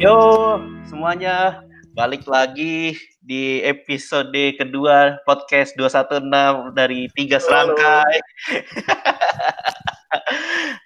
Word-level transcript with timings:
Yo, 0.00 0.56
semuanya 0.88 1.60
balik 1.92 2.24
lagi 2.24 2.96
di 3.20 3.60
episode 3.60 4.56
kedua 4.56 5.20
podcast 5.28 5.76
216 5.76 6.72
dari 6.72 7.04
tiga 7.12 7.36
serangkai. 7.36 8.16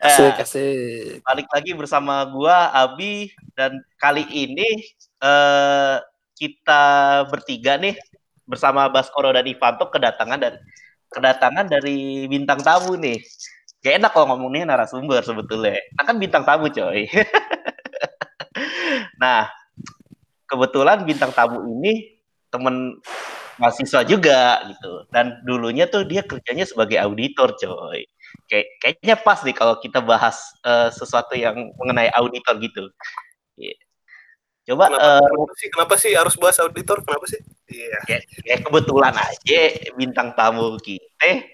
Asik, 0.03 0.35
asik. 0.43 1.23
balik 1.23 1.47
lagi 1.55 1.79
bersama 1.79 2.27
gua 2.27 2.75
Abi 2.75 3.31
dan 3.55 3.79
kali 4.03 4.27
ini 4.35 4.83
eh, 5.23 5.97
kita 6.35 6.85
bertiga 7.31 7.79
nih 7.79 7.95
bersama 8.51 8.91
Baskoro 8.91 9.31
dan 9.31 9.47
Ivanto 9.47 9.95
kedatangan 9.95 10.43
dan 10.43 10.59
kedatangan 11.15 11.71
dari 11.71 12.27
bintang 12.27 12.59
tamu 12.67 12.99
nih. 12.99 13.23
Gak 13.79 14.03
enak 14.03 14.11
kalau 14.11 14.35
ngomongnya 14.35 14.75
narasumber 14.75 15.23
sebetulnya. 15.23 15.79
Nah 15.95 16.03
kan 16.03 16.19
bintang 16.19 16.43
tamu 16.43 16.67
coy. 16.67 17.07
nah, 19.21 19.51
kebetulan 20.49 21.03
bintang 21.03 21.33
tamu 21.35 21.63
ini 21.81 22.21
temen 22.53 23.01
mahasiswa 23.59 24.03
juga 24.07 24.63
gitu. 24.71 25.07
Dan 25.11 25.43
dulunya 25.47 25.87
tuh 25.87 26.07
dia 26.07 26.23
kerjanya 26.27 26.67
sebagai 26.67 26.99
auditor 27.03 27.55
coy. 27.55 28.07
Kayak, 28.51 28.67
kayaknya 28.83 29.15
pas 29.19 29.39
nih 29.47 29.55
kalau 29.55 29.79
kita 29.79 30.03
bahas 30.03 30.37
uh, 30.67 30.91
sesuatu 30.91 31.39
yang 31.39 31.71
mengenai 31.79 32.11
auditor 32.15 32.59
gitu. 32.59 32.91
Yeah. 33.55 33.79
Coba 34.65 34.89
kenapa, 34.89 35.05
uh, 35.05 35.21
kenapa 35.29 35.55
sih 35.55 35.69
kenapa 35.71 35.95
sih 36.01 36.13
harus 36.17 36.35
bahas 36.41 36.57
auditor? 36.59 36.99
Kenapa 37.05 37.27
sih? 37.31 37.41
Iya. 37.71 37.99
Yeah. 38.11 38.23
Ya, 38.43 38.57
kebetulan 38.59 39.15
aja 39.15 39.61
bintang 39.95 40.35
tamu 40.35 40.75
kita 40.83 41.47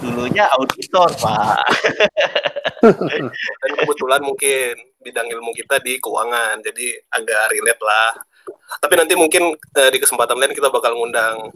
dulunya 0.00 0.48
auditor, 0.56 1.08
Pak. 1.20 1.60
Dan 3.60 3.70
kebetulan 3.76 4.20
mungkin 4.24 4.74
bidang 5.00 5.28
ilmu 5.28 5.52
kita 5.52 5.80
di 5.84 6.00
keuangan, 6.00 6.64
jadi 6.64 6.96
agak 7.12 7.52
relate 7.52 7.82
lah. 7.84 8.10
Tapi 8.80 8.94
nanti 8.96 9.14
mungkin 9.14 9.52
uh, 9.54 9.90
di 9.92 9.98
kesempatan 10.00 10.36
lain 10.40 10.56
kita 10.56 10.72
bakal 10.72 10.96
ngundang 10.96 11.52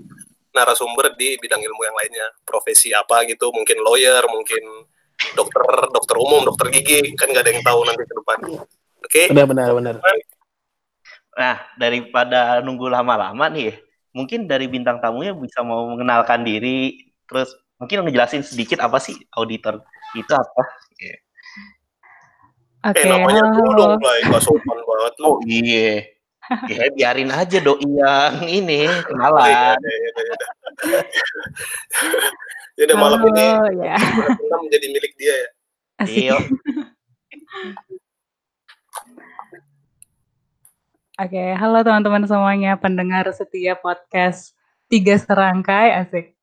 narasumber 0.54 1.16
di 1.18 1.34
bidang 1.40 1.58
ilmu 1.64 1.82
yang 1.82 1.96
lainnya, 1.96 2.28
profesi 2.46 2.94
apa 2.94 3.26
gitu, 3.26 3.50
mungkin 3.50 3.82
lawyer, 3.82 4.22
mungkin 4.30 4.86
dokter, 5.34 5.64
dokter 5.90 6.16
umum, 6.20 6.46
dokter 6.46 6.70
gigi, 6.70 7.16
kan 7.18 7.32
nggak 7.32 7.42
ada 7.42 7.50
yang 7.50 7.64
tahu 7.64 7.80
nanti 7.82 8.02
ke 8.06 8.14
depan. 8.14 8.38
Oke? 8.44 8.62
Okay? 9.10 9.26
Benar, 9.34 9.46
benar, 9.50 9.70
benar. 9.74 9.94
Nah, 11.34 11.56
daripada 11.74 12.62
nunggu 12.62 12.86
lama-lama 12.86 13.50
nih, 13.50 13.74
mungkin 14.14 14.46
dari 14.46 14.70
bintang 14.70 15.02
tamunya 15.02 15.34
bisa 15.34 15.66
mau 15.66 15.90
mengenalkan 15.90 16.46
diri, 16.46 17.10
terus 17.26 17.50
mungkin 17.84 18.08
ngejelasin 18.08 18.40
sedikit 18.40 18.80
apa 18.80 18.96
sih 18.96 19.12
auditor 19.36 19.84
itu 20.16 20.32
apa? 20.32 20.62
Yeah. 20.96 21.20
Oke, 22.84 23.00
okay, 23.00 23.04
eh, 23.04 23.12
namanya 23.12 23.42
dulu 23.52 23.70
dong, 23.76 23.92
Blay. 24.00 24.24
sopan 24.40 24.78
banget 24.80 25.14
lu. 25.20 25.28
Oh 25.28 25.36
iya. 25.44 26.04
Ya 26.68 26.92
biarin 26.92 27.32
aja 27.32 27.56
doi 27.60 27.80
yang 27.80 28.44
ini 28.44 28.84
kenalan. 29.08 29.48
Ya, 29.48 29.72
ya, 29.80 29.96
ya, 29.96 30.32
ya 32.76 32.82
udah 32.84 32.98
malam 33.00 33.20
ini 33.32 33.46
ya. 33.80 33.96
menjadi 34.60 34.86
milik 34.92 35.12
dia 35.16 35.32
ya. 35.32 35.48
Iya. 36.04 36.36
Oke, 41.14 41.30
okay, 41.30 41.56
halo 41.56 41.80
teman-teman 41.80 42.28
semuanya 42.28 42.76
pendengar 42.76 43.24
setia 43.32 43.78
podcast 43.80 44.52
Tiga 44.92 45.16
Serangkai, 45.16 45.96
asik. 46.04 46.36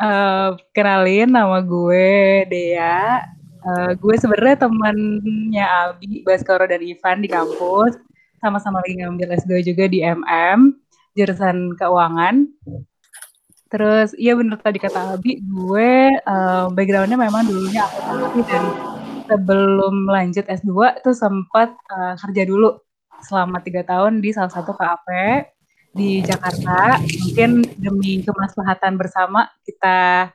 Uh, 0.00 0.50
kenalin 0.76 1.30
nama 1.30 1.60
gue 1.60 2.44
Dea. 2.48 3.24
Uh, 3.60 3.92
gue 3.92 4.16
sebenarnya 4.16 4.64
temannya 4.64 5.66
Abi, 5.68 6.24
Baskoro 6.24 6.64
dan 6.64 6.80
Ivan 6.80 7.20
di 7.20 7.28
kampus. 7.28 8.00
Sama-sama 8.40 8.80
lagi 8.80 8.96
ngambil 9.04 9.36
S2 9.36 9.60
juga 9.60 9.84
di 9.84 10.00
MM, 10.00 10.72
jurusan 11.12 11.76
keuangan. 11.76 12.48
Terus, 13.70 14.16
iya 14.16 14.32
bener 14.34 14.58
tadi 14.58 14.80
kata 14.80 15.14
Abi, 15.14 15.44
gue 15.44 15.92
uh, 16.24 16.72
backgroundnya 16.72 17.20
memang 17.20 17.44
dulunya 17.46 17.84
akuntansi 17.84 18.40
dan 18.48 18.64
sebelum 19.30 20.10
lanjut 20.10 20.42
S2 20.48 21.04
tuh 21.06 21.14
sempat 21.14 21.70
uh, 21.92 22.18
kerja 22.18 22.42
dulu 22.48 22.80
selama 23.22 23.60
tiga 23.62 23.84
tahun 23.86 24.18
di 24.24 24.32
salah 24.34 24.50
satu 24.50 24.74
KAP 24.74 25.06
di 25.90 26.22
Jakarta. 26.22 26.98
Mungkin 27.02 27.64
demi 27.78 28.22
kemaslahatan 28.22 28.94
bersama 28.94 29.50
kita 29.66 30.30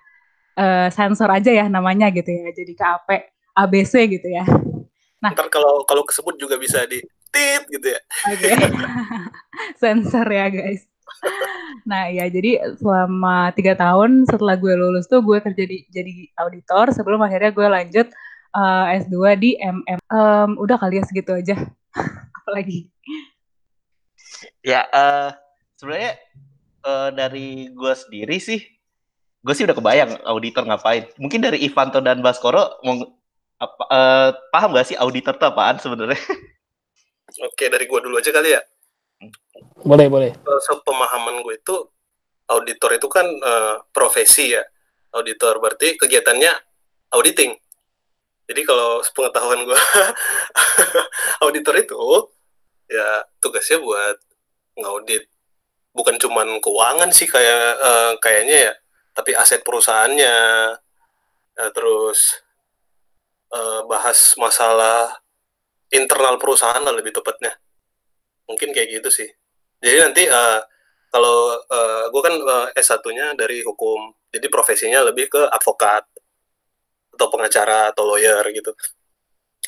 uh, 0.59 0.87
sensor 0.91 1.29
aja 1.31 1.51
ya 1.51 1.65
namanya 1.67 2.11
gitu 2.11 2.27
ya. 2.27 2.51
Jadi 2.51 2.73
KAP 2.75 3.09
ABC 3.55 3.93
gitu 4.11 4.27
ya. 4.27 4.43
Nah, 5.23 5.31
ntar 5.31 5.47
kalau 5.47 5.87
kalau 5.87 6.03
kesebut 6.03 6.35
juga 6.35 6.59
bisa 6.59 6.83
di 6.85 6.99
tit 7.31 7.63
gitu 7.71 7.87
ya. 7.87 8.01
Oke. 8.31 8.51
Okay. 8.51 8.57
sensor 9.81 10.27
ya 10.27 10.51
guys. 10.51 10.83
Nah 11.87 12.11
ya 12.11 12.27
jadi 12.27 12.75
selama 12.77 13.49
tiga 13.55 13.73
tahun 13.73 14.27
setelah 14.29 14.59
gue 14.59 14.73
lulus 14.75 15.07
tuh 15.07 15.23
gue 15.23 15.39
kerja 15.41 15.63
di 15.65 15.85
jadi 15.89 16.29
auditor 16.37 16.91
sebelum 16.93 17.21
akhirnya 17.23 17.51
gue 17.55 17.67
lanjut 17.67 18.07
uh, 18.55 18.85
S2 18.95 19.15
di 19.37 19.51
MM. 19.59 19.99
Um, 20.09 20.49
udah 20.59 20.79
kali 20.79 20.99
ya 20.99 21.03
segitu 21.05 21.35
aja. 21.35 21.55
Apalagi. 22.41 22.89
Ya, 24.65 24.85
uh, 24.89 25.31
sebenarnya 25.79 26.15
uh, 26.83 27.09
dari 27.11 27.69
gue 27.71 27.93
sendiri 27.93 28.37
sih, 28.39 28.59
gue 29.45 29.53
sih 29.53 29.65
udah 29.67 29.75
kebayang 29.75 30.11
auditor 30.25 30.63
ngapain. 30.65 31.07
Mungkin 31.19 31.43
dari 31.43 31.63
Ivanto 31.63 31.99
dan 31.99 32.23
Baskoro 32.23 32.79
mau 32.83 32.95
apa, 33.59 33.83
uh, 33.87 34.29
paham 34.51 34.75
gak 34.75 34.87
sih 34.91 34.97
auditor 34.99 35.35
itu 35.39 35.45
apaan 35.47 35.77
sebenarnya? 35.79 36.19
Oke, 37.47 37.67
dari 37.67 37.85
gue 37.87 37.99
dulu 37.99 38.15
aja 38.19 38.31
kali 38.31 38.55
ya. 38.55 38.61
Boleh, 39.83 40.07
boleh. 40.07 40.31
Pemahaman 40.83 41.43
gue 41.43 41.55
itu 41.55 41.75
auditor 42.51 42.95
itu 42.95 43.07
kan 43.11 43.25
uh, 43.25 43.81
profesi 43.91 44.55
ya. 44.55 44.63
Auditor 45.15 45.63
berarti 45.63 45.95
kegiatannya 45.95 46.51
auditing. 47.15 47.55
Jadi 48.45 48.61
kalau 48.61 49.01
pengetahuan 49.15 49.65
gue, 49.65 49.79
auditor 51.45 51.75
itu 51.81 52.29
ya 52.85 53.25
tugasnya 53.41 53.81
buat 53.81 54.21
ngaudit 54.77 55.25
bukan 55.95 56.19
cuman 56.19 56.59
keuangan 56.59 57.09
sih 57.15 57.25
kayak 57.25 57.79
uh, 57.79 58.13
kayaknya 58.19 58.57
ya, 58.69 58.73
tapi 59.15 59.31
aset 59.33 59.63
perusahaannya, 59.63 60.35
uh, 61.55 61.71
terus 61.71 62.43
uh, 63.55 63.87
bahas 63.87 64.35
masalah 64.35 65.23
internal 65.95 66.35
perusahaan 66.35 66.83
lah 66.83 66.91
lebih 66.91 67.15
tepatnya. 67.15 67.55
Mungkin 68.45 68.75
kayak 68.75 69.01
gitu 69.01 69.09
sih. 69.09 69.29
Jadi 69.79 69.97
nanti 70.03 70.23
uh, 70.27 70.59
kalau 71.09 71.55
uh, 71.55 72.11
gue 72.11 72.21
kan 72.21 72.35
uh, 72.43 72.67
S1-nya 72.75 73.39
dari 73.39 73.63
hukum, 73.63 74.11
jadi 74.35 74.51
profesinya 74.51 74.99
lebih 75.07 75.31
ke 75.31 75.41
advokat 75.47 76.03
atau 77.15 77.31
pengacara 77.31 77.95
atau 77.95 78.03
lawyer 78.03 78.43
gitu. 78.51 78.75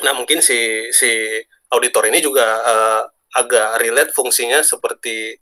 Nah 0.03 0.11
mungkin 0.11 0.44
si 0.44 0.91
si 0.91 1.39
auditor 1.71 2.11
ini 2.11 2.19
juga 2.19 2.44
uh, 2.44 3.01
agak 3.39 3.79
relate 3.79 4.11
fungsinya 4.11 4.59
seperti 4.59 5.39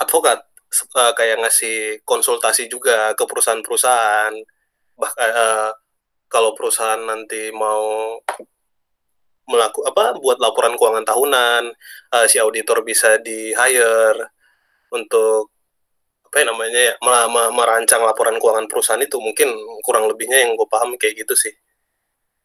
advokat 0.00 0.52
uh, 0.96 1.12
kayak 1.12 1.40
ngasih 1.44 2.00
konsultasi 2.08 2.68
juga 2.70 3.12
ke 3.12 3.24
perusahaan-perusahaan. 3.28 4.32
Bahkan 4.96 5.30
uh, 5.32 5.70
kalau 6.32 6.56
perusahaan 6.56 7.00
nanti 7.00 7.52
mau 7.52 8.16
melakukan 9.42 9.90
apa 9.92 10.04
buat 10.16 10.38
laporan 10.40 10.78
keuangan 10.78 11.04
tahunan 11.04 11.62
uh, 12.14 12.26
si 12.30 12.40
auditor 12.40 12.80
bisa 12.86 13.20
di 13.20 13.52
hire 13.52 14.32
untuk 14.94 15.52
apa 16.32 16.40
ya 16.40 16.44
namanya 16.48 16.80
ya 16.80 16.94
merancang 17.52 18.00
laporan 18.00 18.40
keuangan 18.40 18.66
perusahaan 18.70 19.02
itu. 19.04 19.20
Mungkin 19.20 19.52
kurang 19.84 20.08
lebihnya 20.08 20.48
yang 20.48 20.56
gue 20.56 20.68
paham 20.68 20.96
kayak 20.96 21.26
gitu 21.26 21.36
sih. 21.36 21.52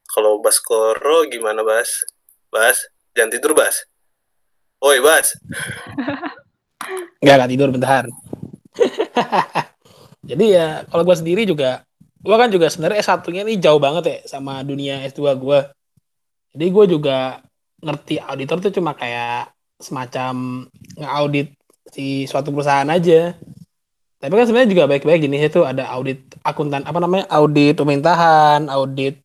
Kalau 0.08 0.40
Baskoro 0.44 1.28
gimana 1.28 1.64
Bas? 1.64 2.04
Bas 2.52 2.92
jangan 3.16 3.32
tidur 3.32 3.56
Bas. 3.56 3.88
Oi 4.78 5.02
Bas 5.02 5.34
Enggak, 7.22 7.36
enggak 7.38 7.52
tidur 7.52 7.70
bentar 7.74 8.04
jadi 10.30 10.46
ya 10.46 10.68
kalau 10.90 11.04
gue 11.08 11.18
sendiri 11.18 11.42
juga 11.50 11.82
gue 12.22 12.36
kan 12.36 12.50
juga 12.52 12.68
sebenarnya 12.70 13.02
S1 13.02 13.26
nya 13.34 13.42
ini 13.46 13.58
jauh 13.58 13.82
banget 13.82 14.04
ya 14.06 14.18
sama 14.38 14.62
dunia 14.62 15.02
S2 15.10 15.34
gue 15.38 15.60
jadi 16.54 16.66
gue 16.70 16.86
juga 16.98 17.42
ngerti 17.82 18.22
auditor 18.22 18.58
tuh 18.62 18.74
cuma 18.74 18.98
kayak 18.98 19.54
semacam 19.78 20.66
ngaudit 20.98 21.54
si 21.94 22.26
suatu 22.26 22.50
perusahaan 22.50 22.90
aja 22.90 23.38
tapi 24.18 24.34
kan 24.34 24.46
sebenarnya 24.50 24.70
juga 24.74 24.86
baik-baik 24.90 25.20
jenisnya 25.30 25.50
itu 25.54 25.62
ada 25.62 25.94
audit 25.94 26.18
akuntan 26.42 26.82
apa 26.90 26.98
namanya 26.98 27.30
audit 27.30 27.78
pemerintahan, 27.78 28.66
audit 28.66 29.22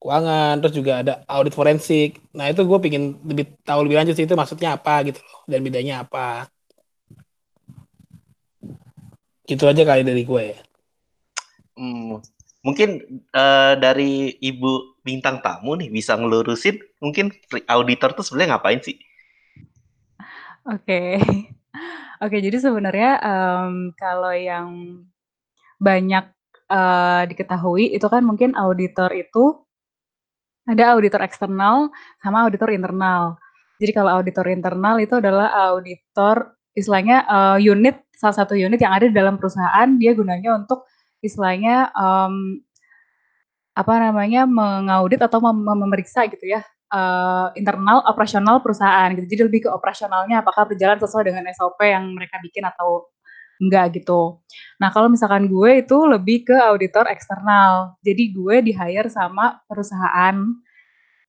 keuangan, 0.00 0.58
terus 0.64 0.74
juga 0.74 0.92
ada 1.04 1.12
audit 1.28 1.52
forensik. 1.52 2.16
Nah 2.32 2.48
itu 2.48 2.64
gue 2.64 2.78
pingin 2.80 3.20
lebih 3.28 3.52
tahu 3.60 3.84
lebih 3.84 3.96
lanjut 4.00 4.14
sih 4.16 4.24
itu 4.24 4.32
maksudnya 4.32 4.74
apa 4.80 5.04
gitu 5.04 5.20
loh 5.20 5.44
dan 5.44 5.60
bedanya 5.60 6.00
apa. 6.04 6.48
Gitu 9.52 9.68
aja 9.68 9.84
kali 9.84 10.00
dari 10.00 10.24
gue. 10.24 10.56
Hmm, 11.76 12.24
mungkin 12.64 13.20
uh, 13.36 13.76
dari 13.76 14.32
ibu 14.40 14.96
bintang 15.04 15.44
tamu 15.44 15.76
nih 15.76 15.92
bisa 15.92 16.16
ngelurusin 16.16 16.80
mungkin 17.04 17.28
auditor 17.68 18.16
tuh 18.16 18.24
sebenarnya 18.24 18.56
ngapain 18.56 18.80
sih? 18.80 18.96
Oke. 20.64 21.20
Oke, 22.22 22.38
jadi 22.38 22.54
sebenarnya, 22.62 23.18
um, 23.18 23.90
kalau 23.98 24.30
yang 24.30 25.02
banyak, 25.82 26.30
uh, 26.70 27.26
diketahui 27.26 27.90
itu 27.90 28.06
kan 28.06 28.22
mungkin 28.22 28.54
auditor 28.54 29.10
itu 29.10 29.58
ada 30.62 30.94
auditor 30.94 31.18
eksternal 31.26 31.90
sama 32.22 32.46
auditor 32.46 32.70
internal. 32.70 33.42
Jadi 33.82 33.90
kalau 33.90 34.22
auditor 34.22 34.46
internal 34.54 35.02
itu 35.02 35.18
adalah 35.18 35.50
auditor 35.74 36.54
istilahnya, 36.78 37.26
uh, 37.26 37.58
unit 37.58 37.98
salah 38.22 38.36
satu 38.38 38.54
unit 38.54 38.78
yang 38.78 38.94
ada 38.94 39.10
di 39.10 39.14
dalam 39.14 39.34
perusahaan, 39.34 39.88
dia 39.98 40.14
gunanya 40.14 40.54
untuk 40.62 40.86
istilahnya, 41.18 41.90
um, 41.98 42.62
apa 43.74 43.94
namanya, 43.98 44.46
mengaudit 44.46 45.18
atau 45.18 45.42
mem 45.42 45.58
memeriksa 45.82 46.30
gitu 46.30 46.46
ya, 46.46 46.62
uh, 46.94 47.50
internal 47.58 48.06
operasional 48.06 48.62
perusahaan 48.62 49.10
gitu. 49.18 49.26
Jadi 49.26 49.42
lebih 49.50 49.60
ke 49.66 49.70
operasionalnya 49.74 50.46
apakah 50.46 50.70
berjalan 50.70 51.02
sesuai 51.02 51.34
dengan 51.34 51.50
SOP 51.50 51.82
yang 51.82 52.14
mereka 52.14 52.38
bikin 52.38 52.62
atau 52.62 53.10
enggak 53.58 53.98
gitu. 53.98 54.38
Nah, 54.78 54.94
kalau 54.94 55.10
misalkan 55.10 55.50
gue 55.50 55.82
itu 55.82 55.98
lebih 56.06 56.46
ke 56.46 56.56
auditor 56.70 57.10
eksternal. 57.10 57.98
Jadi 58.06 58.34
gue 58.34 58.56
di-hire 58.70 59.10
sama 59.10 59.58
perusahaan 59.66 60.36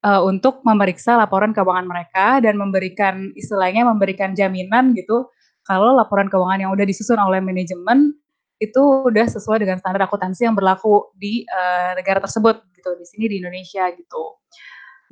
uh, 0.05 0.21
untuk 0.25 0.61
memeriksa 0.65 1.15
laporan 1.17 1.55
keuangan 1.55 1.87
mereka 1.87 2.41
dan 2.43 2.57
memberikan 2.59 3.31
istilahnya 3.37 3.87
memberikan 3.87 4.33
jaminan 4.33 4.93
gitu 4.93 5.29
kalau 5.63 5.95
laporan 5.95 6.27
keuangan 6.27 6.59
yang 6.67 6.71
udah 6.75 6.83
disusun 6.83 7.19
oleh 7.19 7.39
manajemen 7.39 8.15
itu 8.59 8.79
udah 8.79 9.27
sesuai 9.27 9.63
dengan 9.63 9.79
standar 9.79 10.07
akuntansi 10.07 10.47
yang 10.47 10.55
berlaku 10.55 11.11
di 11.19 11.43
uh, 11.51 11.95
negara 11.99 12.23
tersebut 12.23 12.63
gitu 12.75 12.95
di 12.95 13.05
sini 13.07 13.25
di 13.27 13.35
Indonesia 13.43 13.83
gitu. 13.91 14.39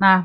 Nah, 0.00 0.24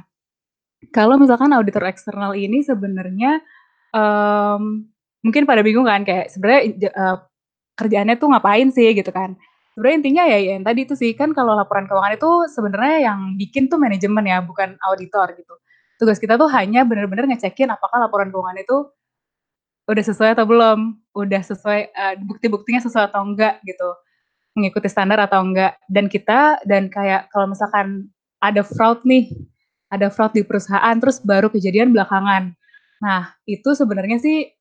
kalau 0.95 1.19
misalkan 1.19 1.51
auditor 1.51 1.83
eksternal 1.89 2.37
ini 2.37 2.63
sebenarnya, 2.63 3.43
um, 3.91 4.87
mungkin 5.25 5.43
pada 5.43 5.59
bingung 5.65 5.89
kan 5.89 6.07
kayak 6.07 6.31
sebenarnya 6.31 6.91
uh, 6.95 7.17
kerjaannya 7.75 8.15
tuh 8.15 8.27
ngapain 8.31 8.69
sih 8.71 8.95
gitu 8.95 9.11
kan. 9.11 9.35
Sebenarnya 9.75 9.95
intinya 10.01 10.23
ya 10.25 10.39
yang 10.57 10.63
tadi 10.65 10.89
itu 10.89 10.95
sih, 10.97 11.13
kan 11.13 11.35
kalau 11.37 11.53
laporan 11.53 11.85
keuangan 11.85 12.17
itu 12.17 12.31
sebenarnya 12.49 13.13
yang 13.13 13.19
bikin 13.37 13.69
tuh 13.69 13.77
manajemen 13.77 14.25
ya, 14.25 14.41
bukan 14.41 14.73
auditor 14.89 15.35
gitu. 15.37 15.53
Tugas 16.01 16.17
kita 16.17 16.37
tuh 16.37 16.49
hanya 16.49 16.85
benar-benar 16.85 17.29
ngecekin 17.29 17.69
apakah 17.69 18.01
laporan 18.01 18.29
keuangan 18.33 18.57
itu 18.57 18.89
udah 19.87 20.03
sesuai 20.03 20.35
atau 20.35 20.45
belum, 20.45 20.99
udah 21.15 21.41
sesuai, 21.41 21.81
uh, 21.95 22.15
bukti-buktinya 22.27 22.83
sesuai 22.83 23.07
atau 23.07 23.23
enggak 23.23 23.63
gitu, 23.63 23.89
mengikuti 24.53 24.87
standar 24.91 25.23
atau 25.23 25.39
enggak. 25.41 25.79
Dan 25.87 26.11
kita 26.11 26.59
dan 26.67 26.91
kayak 26.91 27.31
kalau 27.31 27.47
misalkan 27.49 28.11
ada 28.43 28.61
fraud 28.61 29.01
nih 29.07 29.31
ada 29.87 30.11
fraud 30.11 30.35
di 30.35 30.43
perusahaan 30.43 30.95
terus 30.99 31.23
baru 31.23 31.47
kejadian 31.47 31.95
belakangan. 31.95 32.51
Nah, 32.99 33.31
itu 33.47 33.71
sebenarnya 33.71 34.19
sih 34.19 34.51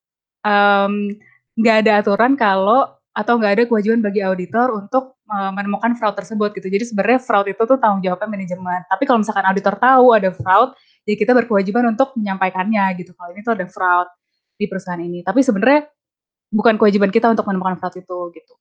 nggak 1.58 1.76
um, 1.76 1.81
ada 1.82 1.93
aturan 1.99 2.38
kalau 2.38 2.87
atau 3.17 3.34
nggak 3.40 3.52
ada 3.58 3.64
kewajiban 3.64 4.05
bagi 4.05 4.20
auditor 4.20 4.76
untuk 4.76 5.17
uh, 5.32 5.50
menemukan 5.50 5.96
fraud 5.96 6.14
tersebut 6.14 6.52
gitu. 6.55 6.69
Jadi 6.69 6.84
sebenarnya 6.93 7.19
fraud 7.19 7.49
itu 7.49 7.62
tuh 7.64 7.81
tanggung 7.81 8.05
jawabnya 8.05 8.29
manajemen. 8.29 8.84
Tapi 8.87 9.02
kalau 9.08 9.25
misalkan 9.25 9.44
auditor 9.49 9.75
tahu 9.81 10.06
ada 10.14 10.31
fraud, 10.31 10.76
ya 11.08 11.17
kita 11.17 11.32
berkewajiban 11.32 11.96
untuk 11.96 12.12
menyampaikannya 12.14 12.84
gitu. 13.00 13.17
Kalau 13.17 13.32
ini 13.32 13.40
tuh 13.43 13.56
ada 13.56 13.67
fraud 13.67 14.08
di 14.56 14.64
perusahaan 14.67 15.00
ini. 15.00 15.23
Tapi 15.23 15.41
sebenarnya 15.44 15.88
bukan 16.50 16.81
kewajiban 16.81 17.12
kita 17.12 17.29
untuk 17.32 17.44
menemukan 17.49 17.76
fraud 17.81 17.97
itu 17.97 18.19
gitu. 18.35 18.55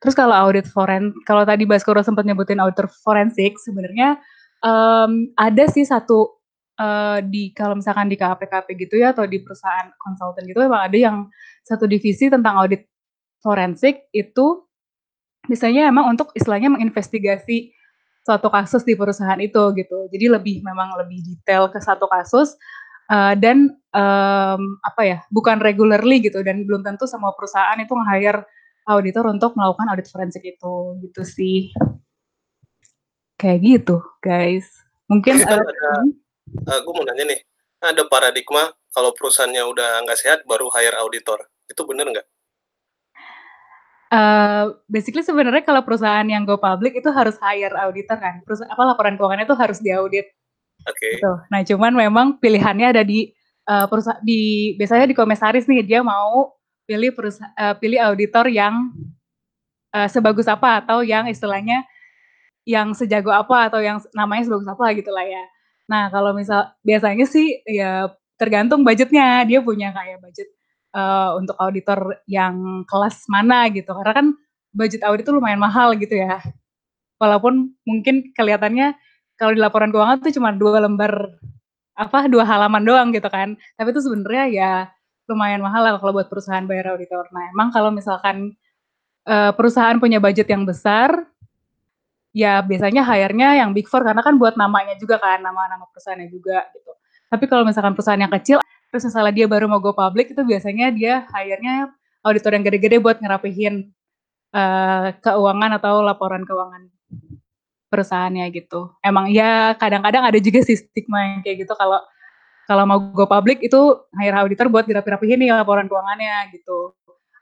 Terus 0.00 0.14
kalau 0.16 0.36
audit 0.36 0.68
foren, 0.68 1.16
kalau 1.24 1.48
tadi 1.48 1.64
Baskoro 1.64 2.04
sempat 2.04 2.28
nyebutin 2.28 2.60
auditor 2.60 2.92
forensik, 3.04 3.56
sebenarnya 3.56 4.20
um, 4.60 5.32
ada 5.36 5.64
sih 5.70 5.88
satu 5.88 6.44
uh, 6.80 7.24
di 7.24 7.52
kalau 7.56 7.78
misalkan 7.78 8.10
di 8.12 8.16
KPKP 8.18 8.68
gitu 8.84 8.94
ya 9.00 9.16
atau 9.16 9.24
di 9.24 9.40
perusahaan 9.40 9.88
konsultan 10.00 10.44
gitu 10.44 10.60
memang 10.64 10.90
ada 10.90 10.96
yang 10.98 11.16
satu 11.64 11.88
divisi 11.88 12.28
tentang 12.28 12.58
audit 12.58 12.84
forensik 13.40 14.08
itu 14.12 14.64
misalnya 15.48 15.88
emang 15.88 16.16
untuk 16.16 16.32
istilahnya 16.32 16.72
menginvestigasi 16.72 17.72
suatu 18.24 18.48
kasus 18.48 18.88
di 18.88 18.96
perusahaan 18.96 19.36
itu 19.36 19.60
gitu. 19.76 20.08
Jadi 20.08 20.26
lebih 20.32 20.64
memang 20.64 20.96
lebih 20.96 21.20
detail 21.20 21.68
ke 21.68 21.76
satu 21.76 22.08
kasus 22.08 22.56
uh, 23.10 23.34
dan 23.36 23.72
um, 23.92 24.62
apa 24.84 25.02
ya 25.02 25.18
bukan 25.30 25.60
regularly 25.60 26.20
gitu 26.20 26.40
dan 26.44 26.64
belum 26.64 26.84
tentu 26.84 27.04
semua 27.08 27.32
perusahaan 27.36 27.76
itu 27.80 27.92
nge-hire 27.92 28.44
auditor 28.84 29.32
untuk 29.32 29.56
melakukan 29.56 29.88
audit 29.92 30.08
forensik 30.08 30.44
itu 30.44 30.74
gitu 31.00 31.22
sih. 31.24 31.72
Kayak 33.40 33.58
gitu, 33.64 33.96
guys. 34.22 34.68
Mungkin 35.10 35.40
kan 35.42 35.60
uh, 35.60 35.64
ada, 35.64 35.90
uh, 36.70 36.78
gue 36.80 36.92
mau 36.94 37.04
nanya 37.04 37.24
nih, 37.28 37.40
ada 37.82 38.02
paradigma 38.08 38.72
kalau 38.94 39.10
perusahaannya 39.12 39.62
udah 39.68 39.88
nggak 40.06 40.20
sehat 40.20 40.38
baru 40.48 40.70
hire 40.72 40.96
auditor. 41.00 41.44
Itu 41.68 41.84
bener 41.88 42.08
nggak? 42.12 42.26
Uh, 44.14 44.78
basically 44.86 45.26
sebenarnya 45.26 45.66
kalau 45.66 45.82
perusahaan 45.82 46.22
yang 46.22 46.46
go 46.46 46.54
public 46.54 46.94
itu 46.94 47.10
harus 47.10 47.34
hire 47.42 47.74
auditor 47.74 48.16
kan. 48.20 48.44
Perusahaan 48.46 48.70
apa 48.70 48.82
laporan 48.86 49.18
keuangannya 49.18 49.48
itu 49.48 49.58
harus 49.58 49.78
diaudit. 49.82 50.30
Oke. 50.84 50.96
Okay. 50.96 51.12
Gitu. 51.18 51.32
Nah, 51.50 51.60
cuman 51.64 51.92
memang 51.96 52.26
pilihannya 52.38 52.86
ada 52.96 53.02
di 53.02 53.32
uh, 53.68 53.86
perusahaan 53.88 54.20
di 54.20 54.72
biasanya 54.76 55.08
di 55.08 55.16
komisaris 55.16 55.64
nih 55.68 55.84
dia 55.84 56.00
mau 56.04 56.52
pilih 56.84 57.16
perusahaan 57.16 57.52
uh, 57.56 57.74
pilih 57.76 58.00
auditor 58.00 58.48
yang 58.52 58.92
uh, 59.96 60.08
sebagus 60.08 60.44
apa 60.48 60.84
atau 60.84 61.00
yang 61.00 61.24
istilahnya 61.28 61.84
yang 62.64 62.96
sejago 62.96 63.28
apa 63.32 63.68
atau 63.68 63.80
yang 63.80 64.00
namanya 64.16 64.48
sebagus 64.48 64.68
apa 64.68 64.84
gitu 64.96 65.12
lah 65.12 65.24
ya. 65.24 65.44
Nah 65.88 66.08
kalau 66.08 66.32
misal 66.32 66.72
biasanya 66.80 67.28
sih 67.28 67.60
ya 67.68 68.08
tergantung 68.40 68.82
budgetnya 68.84 69.44
dia 69.44 69.60
punya 69.60 69.92
kayak 69.92 70.20
budget 70.20 70.48
uh, 70.96 71.36
untuk 71.36 71.56
auditor 71.60 72.20
yang 72.24 72.84
kelas 72.88 73.24
mana 73.28 73.68
gitu 73.68 73.92
karena 73.92 74.12
kan 74.12 74.26
budget 74.74 75.06
audit 75.06 75.24
itu 75.24 75.32
lumayan 75.32 75.60
mahal 75.60 75.92
gitu 75.96 76.16
ya. 76.16 76.40
Walaupun 77.20 77.72
mungkin 77.86 78.34
kelihatannya 78.34 78.98
kalau 79.38 79.52
di 79.54 79.60
laporan 79.60 79.90
keuangan 79.90 80.22
tuh 80.22 80.32
cuma 80.34 80.54
dua 80.54 80.82
lembar 80.82 81.34
apa 81.94 82.26
dua 82.26 82.42
halaman 82.42 82.82
doang 82.82 83.08
gitu 83.14 83.26
kan. 83.30 83.54
Tapi 83.78 83.88
itu 83.94 84.00
sebenarnya 84.02 84.44
ya 84.50 84.72
lumayan 85.30 85.62
mahal 85.64 85.80
lah 85.82 85.96
kalau 85.96 86.20
buat 86.20 86.28
perusahaan 86.28 86.64
bayar 86.66 86.94
auditor. 86.94 87.26
Nah 87.32 87.50
emang 87.54 87.72
kalau 87.72 87.90
misalkan 87.94 88.52
uh, 89.26 89.52
perusahaan 89.56 89.96
punya 89.96 90.20
budget 90.20 90.50
yang 90.50 90.68
besar 90.68 91.24
ya 92.34 92.60
biasanya 92.66 93.06
hire-nya 93.06 93.62
yang 93.62 93.70
Big 93.70 93.86
Four 93.86 94.02
karena 94.02 94.20
kan 94.20 94.34
buat 94.36 94.58
namanya 94.58 94.98
juga 94.98 95.22
kan, 95.22 95.38
nama-nama 95.38 95.86
perusahaannya 95.94 96.28
juga 96.28 96.66
gitu. 96.74 96.90
Tapi 97.30 97.44
kalau 97.46 97.62
misalkan 97.62 97.94
perusahaan 97.94 98.18
yang 98.18 98.34
kecil, 98.34 98.58
terus 98.90 99.06
misalnya 99.06 99.34
dia 99.34 99.46
baru 99.46 99.70
mau 99.70 99.78
go 99.78 99.94
public 99.94 100.34
itu 100.34 100.42
biasanya 100.42 100.90
dia 100.90 101.26
hire-nya 101.30 101.94
auditor 102.26 102.58
yang 102.58 102.66
gede-gede 102.66 102.98
buat 102.98 103.22
ngerapihin 103.22 103.94
uh, 104.50 105.14
keuangan 105.22 105.78
atau 105.78 106.02
laporan 106.02 106.42
keuangan 106.42 106.90
perusahaannya 107.94 108.50
gitu. 108.50 108.90
Emang 108.98 109.30
ya 109.30 109.78
kadang-kadang 109.78 110.26
ada 110.26 110.38
juga 110.42 110.66
sih 110.66 110.74
stigma 110.74 111.22
yang 111.22 111.40
kayak 111.46 111.62
gitu 111.62 111.72
kalau 111.78 112.02
kalau 112.66 112.84
mau 112.88 112.98
go 112.98 113.30
public 113.30 113.62
itu 113.62 113.78
hire 114.18 114.34
auditor 114.34 114.66
buat 114.66 114.88
dirapi-rapihin 114.88 115.38
nih 115.38 115.54
laporan 115.54 115.86
keuangannya 115.86 116.50
gitu. 116.50 116.96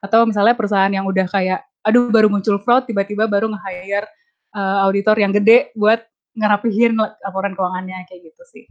Atau 0.04 0.28
misalnya 0.28 0.52
perusahaan 0.52 0.92
yang 0.92 1.09
udah 1.09 1.25
kayak 1.30 1.64
aduh 1.82 2.12
baru 2.12 2.28
muncul 2.30 2.61
fraud 2.62 2.87
tiba-tiba 2.87 3.26
baru 3.26 3.50
nge-hire 3.50 4.06
uh, 4.54 4.87
auditor 4.87 5.18
yang 5.18 5.32
gede 5.35 5.73
buat 5.75 6.04
ngerapihin 6.37 6.94
laporan 6.99 7.56
keuangannya 7.56 8.04
kayak 8.04 8.21
gitu 8.28 8.42
sih. 8.52 8.64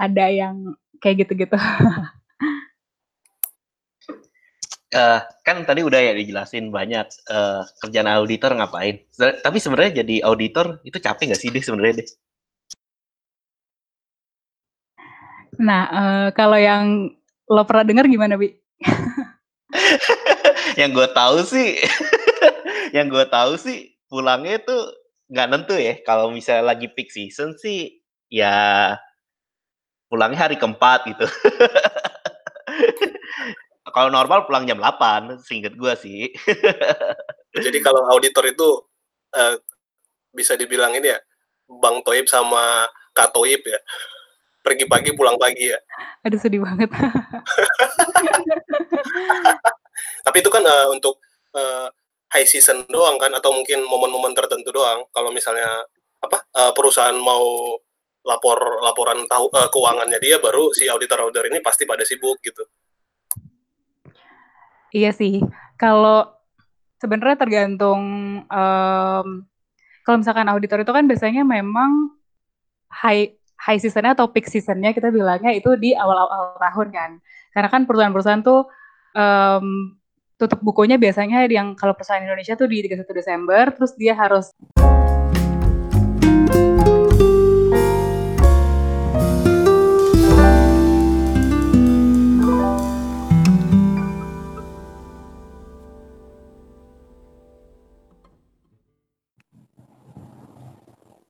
Ada 0.00 0.32
yang 0.32 0.74
kayak 1.02 1.26
gitu-gitu. 1.26 1.54
uh, 4.94 5.20
kan 5.44 5.64
tadi 5.64 5.84
udah 5.84 6.00
ya 6.00 6.12
dijelasin 6.16 6.72
banyak 6.72 7.06
uh, 7.28 7.64
kerjaan 7.84 8.08
auditor 8.08 8.56
ngapain. 8.56 9.00
Tapi 9.18 9.58
sebenarnya 9.60 10.04
jadi 10.04 10.24
auditor 10.24 10.80
itu 10.84 11.00
capek 11.00 11.32
nggak 11.32 11.40
sih 11.40 11.50
deh 11.52 11.64
sebenarnya 11.64 12.04
deh? 12.04 12.08
Nah, 15.58 15.82
uh, 15.90 16.26
kalau 16.32 16.54
yang 16.54 17.10
lo 17.50 17.62
pernah 17.66 17.82
dengar 17.82 18.06
gimana, 18.06 18.38
Bi? 18.38 18.54
yang 20.80 20.94
gue 20.94 21.08
tahu 21.10 21.42
sih, 21.42 21.82
yang 22.96 23.10
gue 23.10 23.26
tahu 23.26 23.58
sih 23.58 23.98
pulangnya 24.06 24.62
tuh 24.62 24.94
nggak 25.26 25.48
nentu 25.50 25.74
ya. 25.74 25.98
Kalau 26.06 26.30
misalnya 26.30 26.70
lagi 26.70 26.86
peak 26.86 27.10
season 27.10 27.58
sih, 27.58 27.98
ya 28.30 28.94
pulangnya 30.06 30.46
hari 30.46 30.56
keempat 30.56 31.10
gitu. 31.10 31.26
kalau 33.98 34.14
normal 34.14 34.46
pulang 34.46 34.62
jam 34.62 34.78
8, 34.78 35.42
seinget 35.42 35.74
gue 35.74 35.92
sih. 35.98 36.30
Jadi 37.66 37.82
kalau 37.82 38.06
auditor 38.14 38.46
itu 38.46 38.86
uh, 39.34 39.58
bisa 40.30 40.54
dibilang 40.54 40.94
ini 40.94 41.10
ya, 41.10 41.18
Bang 41.66 42.06
Toib 42.06 42.30
sama 42.30 42.86
Kak 43.10 43.34
Toib 43.34 43.58
ya. 43.66 43.82
Pergi 44.62 44.86
pagi 44.86 45.10
pulang 45.18 45.34
pagi 45.34 45.66
ya. 45.66 45.82
Aduh 46.22 46.38
sedih 46.38 46.62
banget. 46.62 46.86
Tapi 50.26 50.36
itu 50.38 50.50
kan 50.54 50.62
uh, 50.62 50.94
untuk 50.94 51.18
uh, 51.58 51.90
high 52.30 52.46
season 52.46 52.86
doang 52.86 53.18
kan 53.18 53.34
atau 53.34 53.50
mungkin 53.50 53.82
momen-momen 53.82 54.30
tertentu 54.30 54.70
doang 54.70 55.02
kalau 55.10 55.34
misalnya 55.34 55.66
apa 56.22 56.38
uh, 56.54 56.70
perusahaan 56.70 57.18
mau 57.18 57.74
lapor 58.22 58.84
laporan 58.84 59.26
tahu 59.26 59.50
uh, 59.50 59.66
keuangannya 59.72 60.22
dia 60.22 60.38
baru 60.38 60.70
si 60.70 60.86
auditor-auditor 60.86 61.50
ini 61.50 61.58
pasti 61.64 61.82
pada 61.82 62.06
sibuk 62.06 62.38
gitu. 62.46 62.62
Iya 64.92 65.10
sih. 65.12 65.44
Kalau 65.76 66.26
sebenarnya 66.98 67.38
tergantung 67.38 68.02
um, 68.48 69.26
kalau 70.02 70.16
misalkan 70.18 70.48
auditor 70.48 70.82
itu 70.82 70.92
kan 70.92 71.04
biasanya 71.04 71.44
memang 71.44 72.16
high 72.88 73.36
high 73.60 73.76
seasonnya 73.76 74.16
atau 74.16 74.30
peak 74.32 74.48
seasonnya 74.48 74.96
kita 74.96 75.12
bilangnya 75.12 75.52
itu 75.52 75.76
di 75.76 75.92
awal-awal 75.92 76.56
tahun 76.56 76.88
kan. 76.88 77.10
Karena 77.52 77.68
kan 77.68 77.84
perusahaan-perusahaan 77.84 78.42
tuh 78.42 78.64
um, 79.12 79.98
tutup 80.38 80.62
bukunya 80.62 80.96
biasanya 80.96 81.44
yang 81.50 81.74
kalau 81.74 81.92
perusahaan 81.92 82.22
Indonesia 82.22 82.54
tuh 82.54 82.70
di 82.70 82.80
31 82.86 83.04
Desember, 83.10 83.64
terus 83.74 83.92
dia 83.98 84.14
harus 84.14 84.54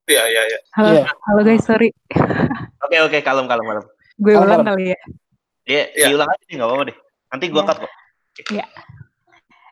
Iya, 0.08 0.22
iya, 0.24 0.42
iya. 0.48 0.58
Halo, 0.72 0.88
Iya. 0.90 1.04
halo 1.28 1.40
guys, 1.44 1.62
sorry. 1.62 1.88
Oke 2.80 2.96
oke 2.96 3.18
kalem 3.20 3.44
kalem 3.44 3.64
kalem. 3.66 3.84
Gue 4.16 4.32
Kalem, 4.32 4.40
ulang 4.40 4.60
kalem. 4.64 4.68
kali 4.72 4.84
ya. 4.88 5.00
Iya, 5.68 5.82
Iya. 5.92 6.06
diulang 6.08 6.28
aja 6.32 6.42
deh 6.42 6.54
nggak 6.56 6.68
apa-apa 6.68 6.84
deh. 6.88 6.96
Nanti 7.28 7.44
gua 7.52 7.60
Iya. 7.60 7.68
cut 7.68 7.78
kok. 7.78 7.92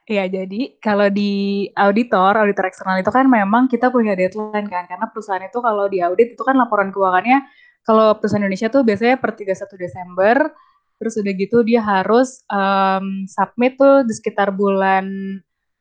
Iya, 0.07 0.25
jadi 0.31 0.61
kalau 0.79 1.09
di 1.11 1.33
auditor, 1.75 2.39
auditor 2.39 2.71
eksternal 2.71 3.03
itu 3.03 3.11
kan 3.11 3.27
memang 3.27 3.67
kita 3.67 3.91
punya 3.91 4.15
deadline 4.15 4.71
kan, 4.71 4.87
karena 4.87 5.11
perusahaan 5.11 5.43
itu 5.43 5.59
kalau 5.59 5.91
di 5.91 5.99
audit 5.99 6.39
itu 6.39 6.43
kan 6.47 6.55
laporan 6.55 6.95
keuangannya, 6.95 7.43
kalau 7.83 8.15
perusahaan 8.15 8.39
Indonesia 8.39 8.71
tuh 8.71 8.87
biasanya 8.87 9.19
per 9.19 9.35
31 9.35 9.75
Desember, 9.75 10.37
terus 10.95 11.19
udah 11.19 11.33
gitu 11.35 11.67
dia 11.67 11.83
harus 11.83 12.39
em, 12.47 13.27
submit 13.27 13.75
tuh 13.75 14.07
di 14.07 14.15
sekitar 14.15 14.55
bulan 14.55 15.11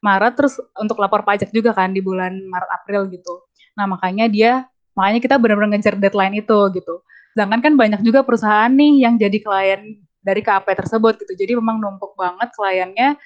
Maret, 0.01 0.33
terus 0.33 0.57
untuk 0.73 0.97
lapor 0.97 1.21
pajak 1.21 1.53
juga 1.53 1.77
kan 1.77 1.93
di 1.93 2.01
bulan 2.01 2.33
Maret 2.49 2.71
April 2.81 3.05
gitu. 3.13 3.44
Nah 3.75 3.85
makanya 3.85 4.25
dia, 4.31 4.65
makanya 4.97 5.19
kita 5.23 5.35
benar-benar 5.39 5.77
ngejar 5.77 5.95
deadline 5.99 6.39
itu 6.39 6.59
gitu. 6.75 7.03
Sedangkan 7.35 7.59
kan 7.59 7.73
banyak 7.75 8.01
juga 8.03 8.23
perusahaan 8.23 8.71
nih 8.71 9.03
yang 9.07 9.19
jadi 9.19 9.37
klien 9.43 9.81
dari 10.25 10.41
KAP 10.41 10.73
tersebut 10.73 11.21
gitu, 11.21 11.33
jadi 11.37 11.53
memang 11.59 11.77
numpuk 11.77 12.17
banget 12.17 12.49
kliennya 12.57 13.19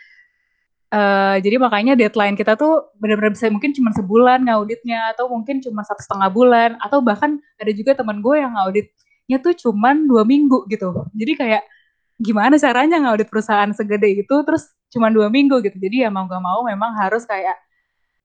Eh, 0.90 1.38
jadi 1.46 1.62
makanya 1.62 1.94
deadline 1.94 2.34
kita 2.34 2.58
tuh 2.58 2.90
benar-benar 2.98 3.38
bisa 3.38 3.46
mungkin 3.54 3.78
cuma 3.78 3.94
sebulan 3.94 4.42
ngauditnya 4.42 5.14
atau 5.14 5.30
mungkin 5.30 5.62
cuma 5.62 5.86
satu 5.86 6.02
setengah 6.02 6.30
bulan 6.34 6.70
atau 6.82 6.98
bahkan 6.98 7.38
ada 7.62 7.70
juga 7.70 7.94
teman 7.94 8.26
gue 8.26 8.42
yang 8.42 8.58
ngauditnya 8.58 9.38
tuh 9.38 9.54
cuma 9.54 9.94
dua 9.94 10.26
minggu 10.26 10.66
gitu. 10.66 10.90
Jadi 11.14 11.32
kayak 11.38 11.62
gimana 12.18 12.58
caranya 12.58 12.98
ngaudit 13.06 13.30
perusahaan 13.30 13.70
segede 13.70 14.26
itu 14.26 14.36
terus 14.42 14.74
cuma 14.90 15.14
dua 15.14 15.30
minggu 15.30 15.62
gitu. 15.62 15.78
Jadi 15.78 16.02
ya 16.02 16.10
mau 16.10 16.26
gak 16.26 16.42
mau 16.42 16.66
memang 16.66 16.98
harus 16.98 17.22
kayak 17.30 17.54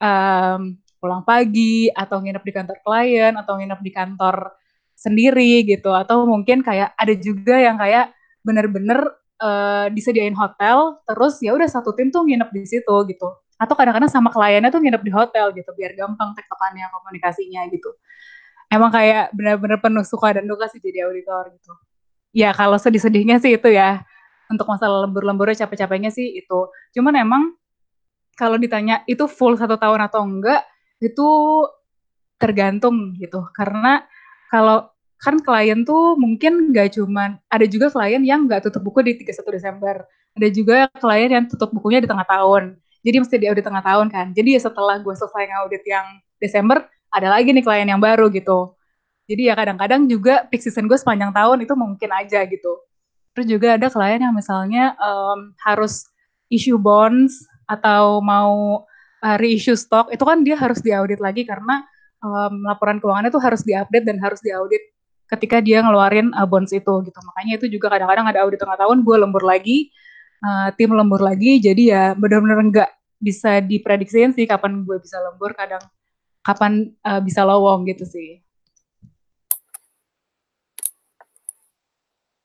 em, 0.01 0.81
pulang 1.05 1.21
pagi 1.21 1.93
atau 1.93 2.25
nginep 2.25 2.41
di 2.41 2.53
kantor 2.57 2.79
klien 2.81 3.37
atau 3.37 3.61
nginep 3.61 3.81
di 3.85 3.93
kantor 3.93 4.57
sendiri 4.97 5.69
gitu. 5.69 5.93
Atau 5.93 6.25
mungkin 6.25 6.65
kayak 6.65 6.97
ada 6.97 7.13
juga 7.13 7.61
yang 7.61 7.77
kayak 7.77 8.17
bener-bener 8.41 9.05
eh, 9.37 9.93
disediain 9.93 10.33
hotel 10.33 10.97
terus 11.05 11.37
ya 11.45 11.53
udah 11.53 11.69
satu 11.69 11.93
tim 11.93 12.09
tuh 12.09 12.25
nginep 12.25 12.49
di 12.57 12.65
situ 12.65 12.95
gitu. 13.13 13.29
Atau 13.61 13.77
kadang-kadang 13.77 14.09
sama 14.09 14.33
kliennya 14.33 14.73
tuh 14.73 14.81
nginep 14.81 15.03
di 15.05 15.13
hotel 15.13 15.53
gitu 15.53 15.77
biar 15.77 15.93
gampang 15.93 16.33
tektokannya 16.33 16.89
komunikasinya 16.89 17.69
gitu. 17.69 17.93
Emang 18.73 18.89
kayak 18.89 19.29
bener-bener 19.37 19.77
penuh 19.85 20.09
suka 20.09 20.41
dan 20.41 20.49
duka 20.49 20.73
sih 20.73 20.81
jadi 20.81 21.05
auditor 21.05 21.53
gitu. 21.53 21.73
Ya 22.33 22.57
kalau 22.57 22.81
sedih-sedihnya 22.81 23.45
sih 23.45 23.61
itu 23.61 23.69
ya. 23.69 24.01
Untuk 24.49 24.69
masalah 24.69 25.09
lembur-lemburnya 25.09 25.65
capek-capeknya 25.65 26.13
sih 26.13 26.37
itu. 26.41 26.69
Cuman 26.97 27.17
emang 27.17 27.43
kalau 28.35 28.59
ditanya 28.59 29.07
itu 29.07 29.25
full 29.31 29.55
satu 29.55 29.79
tahun 29.79 30.05
atau 30.11 30.21
enggak 30.27 30.61
itu 31.05 31.29
tergantung 32.41 33.13
gitu. 33.21 33.45
Karena 33.53 34.05
kalau 34.49 34.89
kan 35.21 35.41
klien 35.41 35.85
tuh 35.89 36.21
mungkin 36.21 36.69
nggak 36.73 37.01
cuman 37.01 37.41
ada 37.49 37.65
juga 37.65 37.89
klien 37.89 38.21
yang 38.21 38.45
nggak 38.45 38.69
tutup 38.69 38.85
buku 38.85 39.01
di 39.05 39.13
31 39.21 39.57
Desember. 39.57 39.97
Ada 40.35 40.49
juga 40.51 40.77
klien 40.99 41.31
yang 41.31 41.45
tutup 41.47 41.71
bukunya 41.71 42.03
di 42.03 42.09
tengah 42.11 42.27
tahun. 42.27 42.77
Jadi 43.05 43.17
mesti 43.21 43.37
di 43.37 43.47
audit 43.49 43.65
tengah 43.65 43.85
tahun 43.85 44.09
kan. 44.09 44.27
Jadi 44.33 44.57
ya 44.57 44.61
setelah 44.65 44.97
gue 45.01 45.15
selesai 45.15 45.45
ngaudit 45.45 45.85
yang 45.85 46.07
Desember 46.41 46.85
ada 47.13 47.29
lagi 47.31 47.53
nih 47.53 47.63
klien 47.63 47.89
yang 47.89 48.01
baru 48.01 48.33
gitu. 48.33 48.75
Jadi 49.25 49.49
ya 49.49 49.55
kadang-kadang 49.57 50.05
juga 50.05 50.45
peak 50.49 50.61
season 50.61 50.85
gue 50.85 50.99
sepanjang 50.99 51.33
tahun 51.33 51.65
itu 51.65 51.73
mungkin 51.73 52.11
aja 52.13 52.45
gitu. 52.45 52.81
Terus 53.33 53.47
juga 53.49 53.77
ada 53.77 53.89
klien 53.89 54.21
yang 54.21 54.35
misalnya 54.37 54.93
em, 54.99 55.57
harus 55.65 56.09
issue 56.53 56.77
bonds 56.77 57.45
atau 57.65 58.21
mau 58.21 58.85
uh, 59.25 59.37
reissue 59.41 59.75
stock 59.75 60.13
itu 60.13 60.21
kan 60.21 60.45
dia 60.45 60.55
harus 60.61 60.85
diaudit 60.85 61.19
lagi 61.19 61.49
karena 61.49 61.81
em, 62.21 62.55
laporan 62.65 63.01
keuangannya 63.01 63.33
tuh 63.33 63.41
harus 63.41 63.65
diupdate 63.65 64.05
dan 64.05 64.21
harus 64.21 64.41
diaudit 64.45 64.81
ketika 65.33 65.65
dia 65.65 65.81
ngeluarin 65.81 66.31
uh, 66.37 66.45
bonds 66.45 66.71
itu 66.71 66.93
gitu. 67.05 67.19
Makanya 67.33 67.53
itu 67.57 67.67
juga 67.73 67.89
kadang-kadang 67.93 68.29
ada 68.29 68.45
audit 68.45 68.61
tengah 68.61 68.77
tahun, 68.77 69.03
gue 69.03 69.17
lembur 69.17 69.43
lagi, 69.43 69.89
uh, 70.45 70.69
tim 70.77 70.93
lembur 70.93 71.25
lagi, 71.25 71.59
jadi 71.59 71.83
ya 71.83 72.03
benar-benar 72.13 72.61
nggak 72.69 72.91
bisa 73.25 73.65
diprediksiin 73.65 74.37
sih 74.37 74.45
kapan 74.45 74.85
gue 74.85 75.01
bisa 75.01 75.17
lembur, 75.25 75.57
kadang 75.57 75.81
kapan 76.45 76.93
uh, 77.03 77.21
bisa 77.25 77.41
lowong 77.43 77.89
gitu 77.89 78.05
sih. 78.05 78.45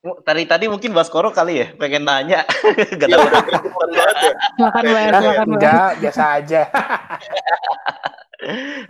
Tadi 0.00 0.48
tadi 0.48 0.64
mungkin 0.64 0.96
Baskoro 0.96 1.28
kali 1.28 1.60
ya 1.60 1.76
pengen 1.76 2.08
nanya. 2.08 2.48
Gak 3.00 3.04
tahu. 3.04 3.28
Banget 3.72 4.16
ya. 4.18 4.34
Silakan 4.56 4.84
Bas, 4.84 5.08
silakan 5.08 5.22
Bas. 5.22 5.48
Enggak, 5.56 5.90
biasa 6.02 6.22
aja. 6.36 6.62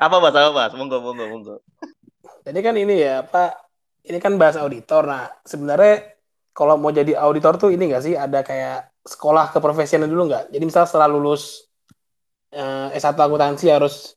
apa 0.05 0.17
Bas? 0.19 0.35
Apa 0.35 0.51
Bas? 0.53 0.73
Monggo 0.77 0.99
monggo 1.05 1.25
monggo. 1.29 1.57
Jadi 2.45 2.59
kan 2.65 2.75
ini 2.77 3.05
ya, 3.05 3.23
Pak, 3.23 3.51
ini 4.09 4.19
kan 4.19 4.35
bahas 4.41 4.57
auditor. 4.57 5.05
Nah, 5.05 5.29
sebenarnya 5.45 6.17
kalau 6.57 6.81
mau 6.81 6.91
jadi 6.91 7.15
auditor 7.21 7.61
tuh 7.61 7.71
ini 7.71 7.93
nggak 7.93 8.05
sih 8.05 8.15
ada 8.17 8.41
kayak 8.43 8.91
sekolah 9.05 9.53
keprofesianan 9.55 10.09
dulu 10.09 10.33
nggak? 10.33 10.53
Jadi 10.53 10.65
misal 10.65 10.85
setelah 10.89 11.09
lulus 11.09 11.69
eh, 12.53 12.97
S1 12.97 13.17
akuntansi 13.17 13.71
harus 13.71 14.17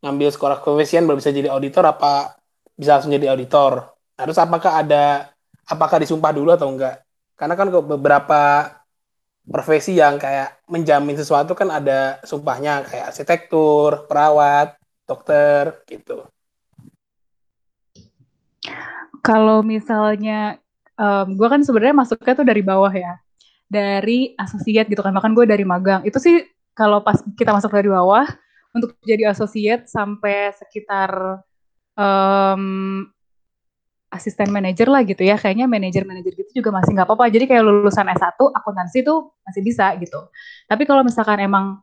ngambil 0.00 0.28
sekolah 0.32 0.56
keprofesian 0.64 1.04
baru 1.04 1.20
bisa 1.20 1.32
jadi 1.32 1.52
auditor 1.52 1.84
apa 1.84 2.40
bisa 2.76 2.98
langsung 2.98 3.12
jadi 3.12 3.32
auditor? 3.32 3.88
Terus 4.16 4.36
apakah 4.36 4.84
ada 4.84 5.32
apakah 5.64 5.96
disumpah 6.02 6.32
dulu 6.34 6.52
atau 6.52 6.68
enggak? 6.68 7.00
Karena 7.36 7.54
kan 7.56 7.72
beberapa 7.72 8.40
profesi 9.50 9.98
yang 9.98 10.16
kayak 10.16 10.62
menjamin 10.70 11.18
sesuatu 11.18 11.58
kan 11.58 11.68
ada 11.74 12.22
sumpahnya 12.22 12.86
kayak 12.86 13.10
arsitektur, 13.10 14.06
perawat, 14.06 14.78
dokter 15.04 15.82
gitu. 15.90 16.22
Kalau 19.20 19.60
misalnya, 19.66 20.56
um, 20.94 21.34
gue 21.34 21.48
kan 21.50 21.60
sebenarnya 21.60 21.98
masuknya 21.98 22.32
tuh 22.38 22.46
dari 22.46 22.62
bawah 22.62 22.94
ya, 22.94 23.18
dari 23.66 24.32
associate 24.38 24.88
gitu 24.88 25.02
kan, 25.02 25.12
bahkan 25.12 25.34
gue 25.34 25.44
dari 25.44 25.66
magang. 25.66 26.06
Itu 26.06 26.22
sih 26.22 26.46
kalau 26.72 27.02
pas 27.02 27.18
kita 27.36 27.50
masuk 27.52 27.74
dari 27.74 27.90
bawah, 27.90 28.24
untuk 28.70 28.94
jadi 29.02 29.34
associate 29.34 29.90
sampai 29.90 30.54
sekitar 30.54 31.42
um, 31.98 33.02
asisten 34.10 34.50
manajer 34.50 34.90
lah 34.90 35.06
gitu 35.06 35.22
ya, 35.22 35.38
kayaknya 35.38 35.70
manajer-manajer 35.70 36.34
gitu 36.34 36.50
juga 36.60 36.74
masih 36.74 36.98
nggak 36.98 37.06
apa-apa. 37.06 37.30
Jadi 37.30 37.46
kayak 37.46 37.62
lulusan 37.62 38.10
S1, 38.10 38.34
akuntansi 38.36 39.06
tuh 39.06 39.30
masih 39.46 39.62
bisa 39.62 39.94
gitu. 40.02 40.18
Tapi 40.66 40.82
kalau 40.82 41.06
misalkan 41.06 41.38
emang 41.38 41.78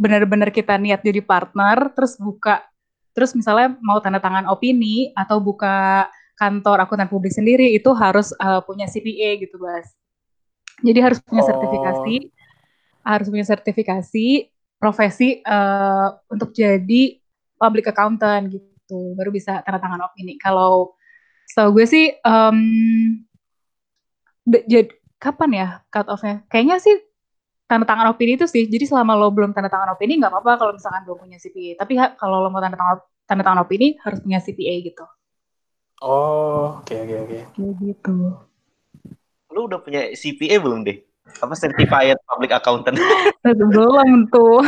benar-benar 0.00 0.48
kita 0.50 0.80
niat 0.80 1.04
jadi 1.04 1.20
partner, 1.20 1.92
terus 1.92 2.16
buka, 2.16 2.64
terus 3.12 3.36
misalnya 3.36 3.76
mau 3.84 4.00
tanda 4.00 4.18
tangan 4.18 4.48
opini, 4.48 5.12
atau 5.12 5.38
buka 5.38 6.08
kantor 6.34 6.82
akuntan 6.88 7.06
publik 7.06 7.30
sendiri 7.30 7.70
itu 7.76 7.92
harus 7.94 8.32
uh, 8.40 8.64
punya 8.64 8.88
CPA 8.88 9.38
gitu, 9.38 9.60
Bas. 9.60 9.86
Jadi 10.82 10.98
harus 10.98 11.20
punya 11.22 11.44
Oh. 11.44 11.48
sertifikasi, 11.52 12.16
harus 13.04 13.26
punya 13.30 13.46
sertifikasi 13.46 14.26
profesi 14.80 15.44
uh, 15.44 16.08
untuk 16.32 16.50
jadi 16.56 17.20
public 17.54 17.92
accountant 17.94 18.50
gitu, 18.50 19.14
baru 19.14 19.30
bisa 19.30 19.62
tanda 19.62 19.78
tangan 19.78 20.08
opini. 20.10 20.34
Kalau 20.40 20.98
setahu 21.48 21.80
gue 21.80 21.86
sih, 21.86 22.04
um, 22.24 22.58
de- 24.44 24.66
jad- 24.68 24.96
kapan 25.20 25.50
ya 25.56 25.68
cut 25.88 26.06
off-nya? 26.08 26.44
Kayaknya 26.52 26.76
sih 26.80 26.96
tanda 27.64 27.88
tangan 27.88 28.12
opini 28.12 28.36
itu 28.36 28.44
sih. 28.44 28.68
Jadi 28.68 28.84
selama 28.84 29.16
lo 29.16 29.32
belum 29.32 29.56
tanda 29.56 29.72
tangan 29.72 29.96
opini 29.96 30.20
nggak 30.20 30.32
apa-apa 30.32 30.52
kalau 30.60 30.72
misalkan 30.76 31.02
belum 31.08 31.18
punya 31.24 31.38
CPA. 31.40 31.80
Tapi 31.80 31.92
ha- 31.96 32.14
kalau 32.16 32.44
lo 32.44 32.48
mau 32.52 32.60
tanda 32.60 32.76
tangan 32.76 33.00
tanda 33.24 33.42
tangan 33.42 33.60
opini 33.64 33.96
harus 34.04 34.20
punya 34.20 34.38
CPA 34.44 34.74
gitu. 34.84 35.04
Oh, 36.04 36.84
oke 36.84 36.92
oke 36.92 37.14
oke. 37.24 37.38
Kayak 37.56 37.74
gitu. 37.80 38.16
Lu 39.48 39.70
udah 39.70 39.80
punya 39.80 40.12
CPA 40.12 40.60
belum 40.60 40.84
deh? 40.84 41.00
Apa 41.24 41.54
certified 41.56 42.20
public 42.28 42.52
accountant. 42.52 43.00
Belum 43.44 44.28
tuh. 44.28 44.60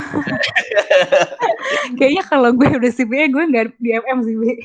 Kayaknya 2.00 2.22
kalau 2.24 2.50
gue 2.56 2.68
udah 2.80 2.92
CPA 2.92 3.28
gue 3.28 3.44
nggak 3.44 3.76
di 3.76 3.90
MM 3.92 4.18
sih. 4.24 4.36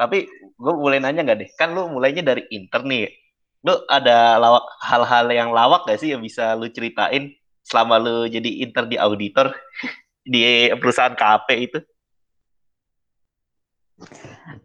Tapi 0.00 0.18
gue 0.56 0.74
mulai 0.76 0.96
nanya 1.00 1.20
nggak 1.24 1.38
deh, 1.44 1.50
kan 1.60 1.76
lu 1.76 1.92
mulainya 1.92 2.24
dari 2.24 2.48
intern 2.48 2.88
nih. 2.88 3.12
Lu 3.60 3.76
ada 3.92 4.40
lawak 4.40 4.64
hal-hal 4.80 5.28
yang 5.28 5.52
lawak 5.52 5.84
gak 5.84 6.00
sih 6.00 6.16
yang 6.16 6.24
bisa 6.24 6.56
lu 6.56 6.72
ceritain 6.72 7.36
selama 7.60 8.00
lu 8.00 8.24
jadi 8.24 8.64
intern 8.64 8.88
di 8.88 8.96
auditor 8.96 9.52
di 10.24 10.72
perusahaan 10.80 11.12
KP 11.12 11.48
itu? 11.60 11.78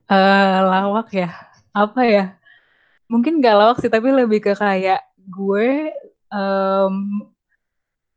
Eh 0.07 0.57
lawak 0.63 1.11
ya, 1.11 1.27
apa 1.75 2.01
ya? 2.07 2.39
Mungkin 3.11 3.37
gak 3.43 3.55
lawak 3.55 3.77
sih, 3.81 3.91
tapi 3.91 4.09
lebih 4.09 4.41
ke 4.41 4.53
kayak 4.57 5.01
gue 5.29 5.93
em, 6.33 6.95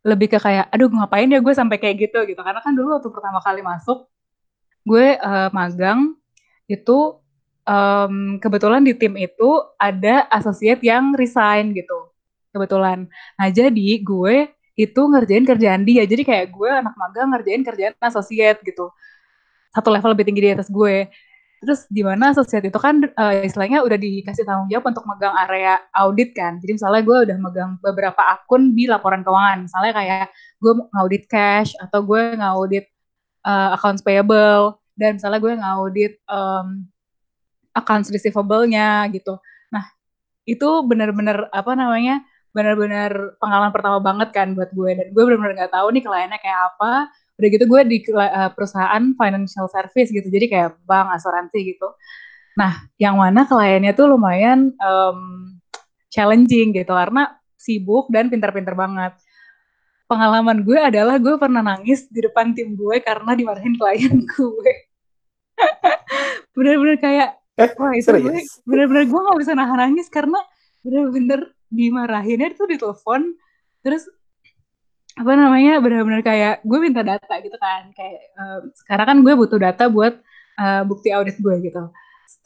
lebih 0.06 0.28
ke 0.32 0.38
kayak, 0.40 0.70
aduh 0.72 0.88
ngapain 0.88 1.28
ya 1.28 1.40
gue 1.42 1.54
sampai 1.54 1.76
kayak 1.80 2.08
gitu 2.08 2.18
gitu. 2.28 2.40
Karena 2.40 2.60
kan 2.64 2.72
dulu 2.72 2.96
waktu 2.96 3.08
pertama 3.12 3.38
kali 3.44 3.60
masuk, 3.60 4.08
gue 4.88 5.18
eh, 5.20 5.50
magang 5.52 6.16
itu 6.70 6.98
em, 7.68 8.38
kebetulan 8.42 8.82
di 8.84 8.94
tim 8.96 9.14
itu 9.18 9.50
ada 9.80 10.26
associate 10.32 10.82
yang 10.84 11.12
resign 11.16 11.76
gitu. 11.76 12.12
Kebetulan. 12.54 13.06
Nah 13.38 13.48
jadi 13.52 13.90
gue 14.00 14.48
itu 14.78 15.00
ngerjain 15.10 15.44
kerjaan 15.44 15.82
dia. 15.84 16.06
Jadi 16.06 16.22
kayak 16.24 16.46
gue 16.54 16.70
anak 16.70 16.94
magang 16.96 17.34
ngerjain 17.34 17.62
kerjaan 17.66 17.94
associate 18.00 18.62
gitu. 18.64 18.88
Satu 19.74 19.88
level 19.92 20.10
lebih 20.14 20.24
tinggi 20.28 20.42
di 20.48 20.52
atas 20.54 20.70
gue. 20.72 21.10
Terus 21.58 21.90
di 21.90 22.06
mana 22.06 22.30
associate 22.30 22.70
itu 22.70 22.78
kan 22.78 23.02
eh, 23.02 23.46
istilahnya 23.46 23.82
udah 23.82 23.98
dikasih 23.98 24.46
tanggung 24.46 24.70
jawab 24.70 24.94
untuk 24.94 25.04
megang 25.10 25.34
area 25.34 25.82
audit 25.94 26.30
kan. 26.34 26.62
Jadi 26.62 26.78
misalnya 26.78 27.02
gue 27.02 27.18
udah 27.30 27.36
megang 27.42 27.70
beberapa 27.82 28.22
akun 28.22 28.72
di 28.78 28.86
laporan 28.86 29.26
keuangan. 29.26 29.66
Misalnya 29.66 29.92
kayak 29.94 30.26
gue 30.62 30.72
ngaudit 30.94 31.24
cash 31.26 31.74
atau 31.78 32.00
gue 32.06 32.22
ngaudit 32.38 32.86
eh, 33.46 33.68
accounts 33.74 34.02
payable 34.06 34.78
dan 34.98 35.18
misalnya 35.18 35.38
gue 35.38 35.52
ngaudit 35.54 36.12
em, 36.26 36.66
accounts 37.70 38.10
receivable-nya 38.10 39.06
gitu. 39.14 39.38
Nah, 39.70 39.86
itu 40.42 40.68
benar-benar 40.82 41.46
apa 41.54 41.72
namanya? 41.78 42.26
benar-benar 42.48 43.38
pengalaman 43.38 43.70
pertama 43.70 43.98
banget 44.00 44.28
kan 44.32 44.56
buat 44.56 44.72
gue 44.72 44.90
dan 44.96 45.06
gue 45.12 45.22
benar-benar 45.22 45.54
nggak 45.54 45.72
tahu 45.78 45.86
nih 45.92 46.02
kliennya 46.02 46.38
kayak 46.40 46.60
apa 46.74 47.12
udah 47.38 47.48
gitu 47.48 47.64
gue 47.70 47.80
di 47.86 47.98
eh, 48.02 48.50
perusahaan 48.52 49.04
financial 49.14 49.66
service 49.70 50.10
gitu. 50.10 50.26
Jadi 50.26 50.46
kayak 50.50 50.82
bank 50.84 51.14
asuransi 51.14 51.58
gitu. 51.74 51.88
Nah 52.58 52.84
yang 52.98 53.16
mana 53.16 53.46
kliennya 53.46 53.94
tuh 53.94 54.10
lumayan 54.10 54.74
em, 54.74 55.18
challenging 56.10 56.74
gitu. 56.74 56.90
Karena 56.90 57.30
sibuk 57.54 58.10
dan 58.10 58.26
pintar-pintar 58.28 58.74
banget. 58.74 59.14
Pengalaman 60.08 60.64
gue 60.64 60.78
adalah 60.80 61.20
gue 61.20 61.36
pernah 61.36 61.60
nangis 61.60 62.08
di 62.08 62.24
depan 62.24 62.56
tim 62.56 62.74
gue 62.74 62.96
karena 63.04 63.36
dimarahin 63.36 63.74
klien 63.76 64.18
gue. 64.34 64.72
Bener-bener 66.56 66.98
kayak 66.98 67.38
Eh, 67.58 67.74
wah 67.74 67.90
itu 67.90 68.06
gue 68.06 68.38
bener-bener 68.70 69.10
gue 69.10 69.18
gak 69.18 69.38
bisa 69.42 69.52
nahan 69.58 69.78
nangis 69.82 70.06
karena 70.06 70.38
bener-bener 70.86 71.50
dimarahinnya 71.74 72.54
itu 72.54 72.64
di 72.70 72.78
telepon 72.78 73.34
terus 73.82 74.06
apa 75.18 75.32
namanya 75.34 75.82
benar-benar 75.82 76.22
kayak 76.22 76.54
gue 76.62 76.78
minta 76.78 77.02
data 77.02 77.34
gitu 77.42 77.58
kan 77.58 77.90
kayak 77.90 78.20
eh, 78.30 78.58
sekarang 78.86 79.06
kan 79.10 79.18
gue 79.26 79.34
butuh 79.34 79.58
data 79.58 79.90
buat 79.90 80.14
eh, 80.58 80.82
bukti 80.86 81.10
audit 81.10 81.36
gue 81.42 81.54
gitu. 81.66 81.90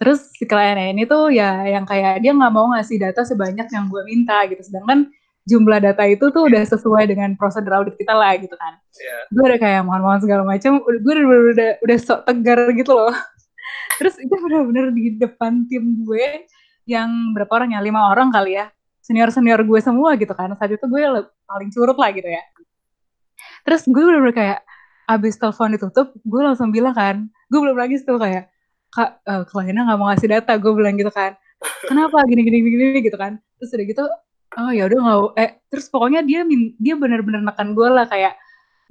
Terus 0.00 0.33
si 0.35 0.49
kliennya 0.49 0.91
ini 0.91 1.05
tuh 1.07 1.31
ya 1.31 1.62
yang 1.69 1.85
kayak 1.87 2.25
dia 2.25 2.33
nggak 2.33 2.52
mau 2.52 2.73
ngasih 2.75 2.99
data 2.99 3.23
sebanyak 3.23 3.69
yang 3.71 3.87
gue 3.93 4.02
minta 4.09 4.43
gitu 4.49 4.62
sedangkan 4.64 5.12
jumlah 5.43 5.79
data 5.83 6.07
itu 6.07 6.31
tuh 6.31 6.47
udah 6.47 6.62
sesuai 6.62 7.11
dengan 7.11 7.35
prosedur 7.35 7.83
audit 7.83 7.95
kita 7.99 8.14
lah 8.14 8.35
gitu 8.38 8.55
kan. 8.55 8.79
Ya. 8.97 9.17
gue 9.33 9.45
udah 9.52 9.59
kayak 9.59 9.81
mohon-mohon 9.85 10.21
segala 10.23 10.43
macam 10.47 10.79
gue 10.81 10.93
udah, 10.97 11.25
udah, 11.26 11.41
udah 11.55 11.71
udah 11.83 11.99
sok 11.99 12.21
tegar 12.25 12.61
gitu 12.73 12.93
loh. 12.95 13.13
Terus 13.99 14.15
itu 14.17 14.35
benar-benar 14.35 14.87
di 14.95 15.19
depan 15.19 15.67
tim 15.67 16.02
gue 16.06 16.49
yang 16.89 17.37
berapa 17.37 17.52
orang 17.63 17.78
ya 17.78 17.80
lima 17.82 18.11
orang 18.11 18.35
kali 18.35 18.58
ya 18.58 18.67
senior 19.02 19.30
senior 19.35 19.61
gue 19.67 19.80
semua 19.82 20.15
gitu 20.15 20.30
kan. 20.32 20.54
Saat 20.54 20.78
itu 20.78 20.87
gue 20.87 21.02
paling 21.47 21.71
curut 21.71 21.99
lah 21.99 22.11
gitu 22.15 22.28
ya. 22.28 22.43
Terus 23.67 23.83
gue 23.87 24.02
bener-bener 24.02 24.35
kayak 24.35 24.61
abis 25.11 25.35
telepon 25.37 25.75
ditutup 25.75 26.15
gue 26.15 26.41
langsung 26.41 26.71
bilang 26.71 26.95
kan 26.95 27.26
gue 27.50 27.59
belum 27.59 27.75
nangis 27.75 28.07
tuh 28.07 28.17
kayak 28.17 28.49
kak 28.95 29.19
eh, 29.26 29.43
kliennya 29.50 29.83
nggak 29.89 29.99
mau 29.99 30.09
ngasih 30.13 30.28
data 30.31 30.52
gue 30.57 30.73
bilang 30.73 30.95
gitu 30.95 31.11
kan. 31.11 31.35
Kenapa? 31.87 32.23
Gini 32.26 32.43
gini 32.47 32.59
gini, 32.63 32.75
gini 32.78 33.00
gitu 33.02 33.19
kan. 33.19 33.39
Terus 33.59 33.71
udah 33.75 33.87
gitu 33.87 34.05
oh 34.61 34.71
ya 34.73 34.85
udah 34.89 34.99
nggak 35.00 35.21
eh 35.41 35.50
terus 35.73 35.87
pokoknya 35.89 36.21
dia 36.25 36.45
dia 36.76 36.95
bener-bener 36.97 37.41
nekan 37.41 37.73
gue 37.73 37.89
lah 37.89 38.05
kayak 38.05 38.37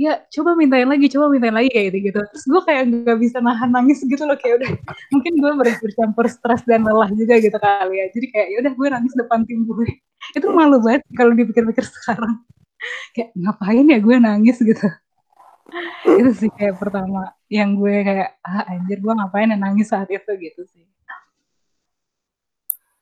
ya 0.02 0.14
coba 0.34 0.58
mintain 0.58 0.90
lagi 0.90 1.06
coba 1.14 1.30
mintain 1.30 1.54
lagi 1.54 1.70
kayak 1.70 1.86
gitu 1.94 1.98
gitu 2.10 2.20
terus 2.26 2.44
gue 2.50 2.62
kayak 2.66 2.82
nggak 2.90 3.18
bisa 3.22 3.38
nahan 3.38 3.70
nangis 3.70 4.02
gitu 4.02 4.24
loh 4.26 4.34
kayak 4.34 4.66
udah 4.66 4.70
mungkin 5.14 5.34
gue 5.38 5.52
ber- 5.60 5.80
bercampur 5.82 6.26
stres 6.32 6.64
dan 6.66 6.88
lelah 6.88 7.10
juga 7.12 7.38
gitu 7.38 7.58
kali 7.60 7.96
ya. 8.00 8.06
Jadi 8.10 8.26
kayak 8.32 8.48
ya 8.48 8.58
udah 8.64 8.74
gue 8.74 8.88
nangis 8.88 9.14
depan 9.18 9.40
tim 9.46 9.68
gue 9.68 9.88
itu 10.38 10.48
malu 10.50 10.78
banget 10.80 11.04
kalau 11.14 11.34
dipikir-pikir 11.36 11.86
sekarang. 11.86 12.42
Kayak 13.14 13.30
ngapain 13.38 13.86
ya 13.86 14.00
gue 14.02 14.16
nangis? 14.18 14.58
gitu. 14.58 14.88
Itu 16.20 16.32
sih 16.34 16.50
kayak 16.52 16.82
pertama 16.82 17.32
yang 17.46 17.78
gue 17.78 18.02
kayak 18.04 18.42
ah 18.42 18.66
anjir 18.74 18.98
gue 19.00 19.14
ngapain 19.14 19.54
ya 19.54 19.56
nangis 19.56 19.88
saat 19.94 20.10
itu? 20.10 20.32
gitu 20.42 20.66
sih. 20.66 20.84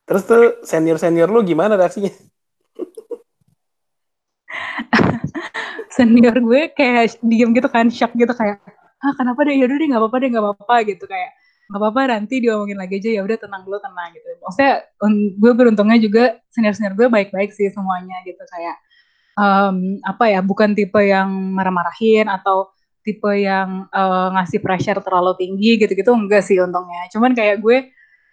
Terus 0.04 0.22
tuh 0.28 0.60
senior-senior 0.68 1.32
lu 1.32 1.40
gimana 1.42 1.80
reaksinya? 1.80 2.12
Senior 5.92 6.36
gue 6.38 6.70
kayak 6.74 7.18
diem 7.24 7.50
gitu 7.56 7.68
kan 7.70 7.86
shock 7.90 8.14
gitu 8.14 8.30
kayak 8.34 8.62
ah 9.00 9.12
kenapa 9.16 9.48
deh? 9.48 9.56
Yaudah 9.56 9.76
deh 9.80 9.88
nggak 9.90 10.02
apa-apa 10.02 10.16
deh 10.20 10.28
nggak 10.28 10.44
apa-apa 10.44 10.76
gitu 10.88 11.04
kayak 11.08 11.30
nggak 11.70 11.80
apa-apa 11.80 12.00
nanti 12.18 12.34
diomongin 12.42 12.78
lagi 12.82 12.98
aja 12.98 13.10
ya 13.16 13.22
udah 13.22 13.36
tenang 13.38 13.62
dulu 13.62 13.78
tenang 13.78 14.10
gitu. 14.12 14.26
Maksudnya 14.42 14.72
gue 15.38 15.52
beruntungnya 15.54 15.98
juga 16.02 16.24
senior 16.50 16.74
senior 16.74 16.94
gue 16.98 17.06
baik-baik 17.06 17.50
sih 17.54 17.70
semuanya 17.70 18.18
gitu 18.26 18.42
kayak 18.42 18.76
em, 19.38 20.02
apa 20.02 20.24
ya 20.28 20.40
bukan 20.42 20.74
tipe 20.74 21.00
yang 21.00 21.30
marah-marahin 21.54 22.26
atau 22.28 22.74
tipe 23.06 23.30
yang 23.38 23.88
eh, 23.88 24.28
ngasih 24.36 24.60
pressure 24.60 25.00
terlalu 25.00 25.32
tinggi 25.40 25.80
gitu-gitu 25.80 26.10
enggak 26.12 26.42
sih 26.44 26.58
untungnya. 26.60 27.08
Cuman 27.14 27.32
kayak 27.32 27.62
gue 27.64 27.88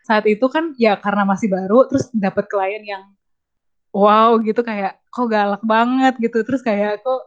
saat 0.08 0.24
itu 0.28 0.46
kan 0.48 0.72
ya 0.80 0.96
karena 1.00 1.28
masih 1.28 1.52
baru 1.52 1.88
terus 1.92 2.08
dapat 2.16 2.48
klien 2.48 2.84
yang 2.84 3.04
wow 3.98 4.38
gitu 4.46 4.62
kayak 4.62 5.02
kok 5.10 5.28
galak 5.34 5.64
banget 5.66 6.14
gitu. 6.22 6.46
Terus 6.46 6.62
kayak 6.62 7.02
kok 7.02 7.22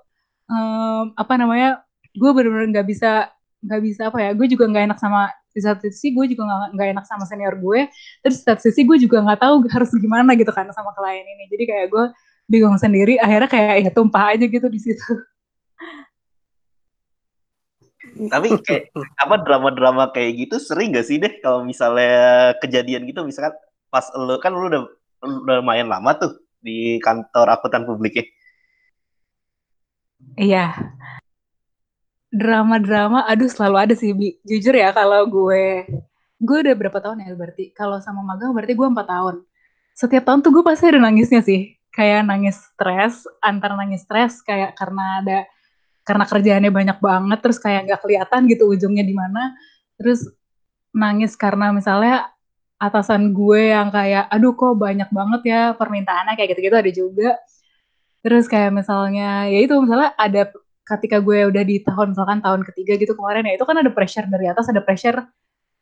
em, 0.47 1.05
apa 1.19 1.35
namanya 1.35 1.83
gue 2.15 2.31
bener-bener 2.31 2.71
nggak 2.71 2.87
bisa 2.87 3.31
nggak 3.61 3.81
bisa 3.83 4.03
apa 4.09 4.19
ya 4.25 4.31
gue 4.33 4.47
juga 4.49 4.65
nggak 4.71 4.85
enak 4.89 4.99
sama 4.99 5.29
di 5.51 5.61
satu 5.61 5.85
sisi 5.91 6.15
gue 6.15 6.27
juga 6.33 6.71
nggak 6.73 6.89
enak 6.97 7.05
sama 7.11 7.29
senior 7.29 7.59
gue 7.59 7.91
terus 8.25 8.41
di 8.41 8.45
satu 8.47 8.63
sisi 8.63 8.87
gue 8.87 8.97
juga 9.03 9.21
nggak 9.21 9.41
tahu 9.43 9.55
harus 9.75 9.91
gimana 9.99 10.39
gitu 10.39 10.53
kan 10.55 10.71
sama 10.71 10.95
klien 10.95 11.27
ini. 11.27 11.45
Jadi 11.51 11.65
kayak 11.67 11.87
gue 11.91 12.05
bingung 12.51 12.79
sendiri 12.79 13.19
akhirnya 13.19 13.51
kayak 13.51 13.75
ya 13.87 13.91
tumpah 13.95 14.35
aja 14.35 14.47
gitu 14.47 14.67
di 14.71 14.81
situ. 14.83 15.11
Tapi 18.11 18.59
kayak 18.67 18.91
apa 19.23 19.35
drama-drama 19.47 20.11
kayak 20.11 20.49
gitu 20.49 20.57
sering 20.59 20.91
gak 20.91 21.07
sih 21.07 21.23
deh 21.23 21.39
kalau 21.39 21.63
misalnya 21.63 22.53
kejadian 22.59 23.07
gitu? 23.07 23.23
Misalkan 23.23 23.55
pas 23.87 24.03
lu 24.19 24.35
kan 24.43 24.51
lu 24.51 24.67
udah 24.67 24.83
udah 25.21 25.57
lumayan 25.63 25.87
lama 25.87 26.11
tuh 26.17 26.33
di 26.61 27.01
kantor 27.01 27.57
akuntan 27.57 27.89
publik 27.89 28.21
ya. 28.21 28.27
iya. 30.37 30.67
Drama-drama 32.31 33.27
aduh 33.27 33.51
selalu 33.51 33.77
ada 33.77 33.95
sih 33.99 34.15
Bi. 34.15 34.39
jujur 34.47 34.71
ya 34.71 34.95
kalau 34.95 35.27
gue 35.27 35.83
gue 36.41 36.59
udah 36.63 36.75
berapa 36.79 36.99
tahun 37.03 37.27
ya 37.27 37.35
berarti? 37.35 37.75
Kalau 37.75 37.99
sama 37.99 38.23
magang 38.23 38.55
berarti 38.55 38.73
gue 38.73 38.87
empat 38.87 39.07
tahun. 39.11 39.37
Setiap 39.99 40.25
tahun 40.25 40.41
tuh 40.41 40.55
gue 40.55 40.65
pasti 40.65 40.89
ada 40.89 41.03
nangisnya 41.03 41.43
sih. 41.43 41.75
Kayak 41.91 42.31
nangis 42.31 42.57
stres 42.57 43.27
antara 43.43 43.75
nangis 43.75 44.07
stres 44.07 44.41
kayak 44.47 44.79
karena 44.79 45.21
ada 45.21 45.39
karena 46.07 46.25
kerjaannya 46.25 46.71
banyak 46.73 46.99
banget 47.03 47.39
terus 47.45 47.59
kayak 47.61 47.91
nggak 47.91 48.01
kelihatan 48.01 48.41
gitu 48.47 48.71
ujungnya 48.71 49.05
di 49.05 49.13
mana. 49.13 49.53
Terus 49.99 50.25
nangis 50.95 51.35
karena 51.35 51.75
misalnya 51.75 52.31
atasan 52.81 53.37
gue 53.37 53.77
yang 53.77 53.93
kayak 53.93 54.25
aduh 54.33 54.57
kok 54.57 54.75
banyak 54.81 55.09
banget 55.13 55.43
ya 55.53 55.63
permintaannya 55.77 56.35
kayak 56.35 56.49
gitu-gitu 56.57 56.77
ada 56.81 56.93
juga. 56.93 57.31
Terus 58.25 58.45
kayak 58.49 58.73
misalnya 58.73 59.49
ya 59.53 59.59
itu 59.65 59.75
misalnya 59.85 60.17
ada 60.17 60.49
ketika 60.89 61.21
gue 61.23 61.39
udah 61.53 61.63
di 61.63 61.77
tahun 61.85 62.17
misalkan 62.17 62.41
tahun 62.43 62.63
ketiga 62.73 62.93
gitu 62.99 63.13
kemarin 63.15 63.47
ya 63.47 63.55
itu 63.61 63.65
kan 63.69 63.77
ada 63.79 63.91
pressure 63.93 64.27
dari 64.27 64.47
atas 64.51 64.67
ada 64.73 64.83
pressure 64.83 65.23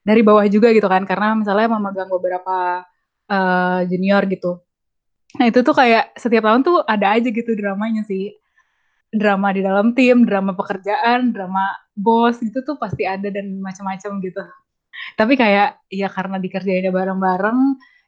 dari 0.04 0.20
bawah 0.26 0.44
juga 0.50 0.68
gitu 0.76 0.84
kan 0.90 1.02
karena 1.08 1.38
misalnya 1.38 1.66
memegang 1.78 2.10
beberapa 2.10 2.84
eh, 3.30 3.80
junior 3.90 4.22
gitu. 4.28 4.60
Nah 5.38 5.46
itu 5.50 5.60
tuh 5.62 5.74
kayak 5.76 6.16
setiap 6.18 6.44
tahun 6.48 6.62
tuh 6.66 6.82
ada 6.88 7.14
aja 7.16 7.28
gitu 7.30 7.50
dramanya 7.54 8.02
sih. 8.08 8.34
Drama 9.08 9.48
di 9.56 9.64
dalam 9.64 9.96
tim 9.96 10.28
drama 10.28 10.52
pekerjaan 10.52 11.32
drama 11.32 11.72
bos 11.96 12.36
itu 12.44 12.60
tuh 12.60 12.76
pasti 12.76 13.08
ada 13.08 13.28
dan 13.32 13.56
macam-macam 13.60 14.20
gitu 14.20 14.42
tapi 15.18 15.34
kayak 15.34 15.82
ya 15.90 16.08
karena 16.10 16.36
dikerjainnya 16.38 16.92
bareng-bareng 16.94 17.58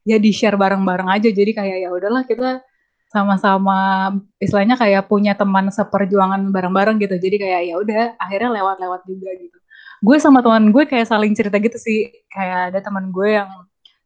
ya 0.05 0.17
di 0.17 0.31
share 0.33 0.57
bareng-bareng 0.57 1.09
aja. 1.11 1.29
Jadi 1.29 1.53
kayak 1.53 1.77
ya 1.85 1.89
udahlah 1.93 2.25
kita 2.25 2.65
sama-sama 3.11 4.11
istilahnya 4.39 4.79
kayak 4.79 5.11
punya 5.11 5.35
teman 5.35 5.69
seperjuangan 5.69 6.55
bareng-bareng 6.55 7.03
gitu. 7.03 7.19
Jadi 7.19 7.37
kayak 7.43 7.61
ya 7.67 7.75
udah 7.77 8.03
akhirnya 8.17 8.51
lewat-lewat 8.63 9.01
juga 9.07 9.31
gitu. 9.35 9.59
Gue 10.01 10.17
sama 10.23 10.41
teman 10.41 10.71
gue 10.73 10.85
kayak 10.87 11.11
saling 11.11 11.35
cerita 11.35 11.59
gitu 11.59 11.77
sih. 11.77 12.09
Kayak 12.31 12.75
ada 12.75 12.79
teman 12.81 13.11
gue 13.11 13.29
yang 13.43 13.51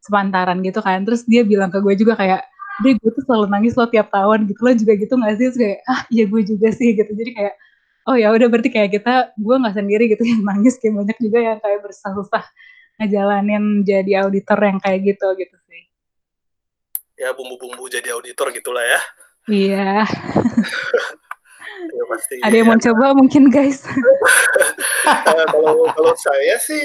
sepantaran 0.01 0.59
gitu 0.65 0.81
kan. 0.81 1.05
Terus 1.05 1.23
dia 1.29 1.45
bilang 1.45 1.69
ke 1.69 1.79
gue 1.85 1.95
juga 2.01 2.17
kayak 2.19 2.43
deh 2.83 2.99
gue 2.99 3.11
tuh 3.15 3.23
selalu 3.23 3.47
nangis 3.55 3.79
lo 3.79 3.87
tiap 3.87 4.11
tahun 4.11 4.51
gitu 4.51 4.61
lo 4.67 4.73
juga 4.75 4.93
gitu 4.99 5.15
gak 5.15 5.35
sih? 5.39 5.47
Terus 5.53 5.59
kayak 5.61 5.79
ah 5.87 6.01
iya 6.11 6.25
gue 6.27 6.43
juga 6.43 6.69
sih 6.75 6.89
gitu. 6.97 7.13
Jadi 7.13 7.31
kayak 7.37 7.55
oh 8.09 8.17
ya 8.19 8.29
udah 8.33 8.49
berarti 8.51 8.69
kayak 8.73 8.91
kita 9.01 9.33
gue 9.37 9.55
nggak 9.61 9.75
sendiri 9.77 10.05
gitu 10.11 10.25
yang 10.25 10.43
nangis. 10.43 10.81
Kayak 10.81 11.05
banyak 11.05 11.19
juga 11.21 11.39
yang 11.45 11.59
kayak 11.61 11.79
bersusah-susah 11.85 12.45
ngejalanin 12.99 13.83
jadi 13.83 14.27
auditor 14.27 14.59
yang 14.63 14.79
kayak 14.79 15.15
gitu 15.15 15.27
gitu 15.39 15.57
sih. 15.67 15.83
Ya 17.19 17.35
bumbu-bumbu 17.35 17.87
jadi 17.91 18.15
auditor 18.15 18.51
gitulah 18.55 18.85
ya. 18.85 19.01
Iya. 19.51 19.89
Ya 21.85 22.05
pasti. 22.09 22.35
Ada 22.41 22.55
yang 22.57 22.69
mau 22.73 22.81
ya. 22.81 22.85
coba 22.91 23.07
mungkin 23.13 23.53
guys? 23.53 23.85
Eh, 25.05 25.47
kalau 25.53 25.85
kalau 25.93 26.17
saya 26.17 26.57
sih 26.57 26.81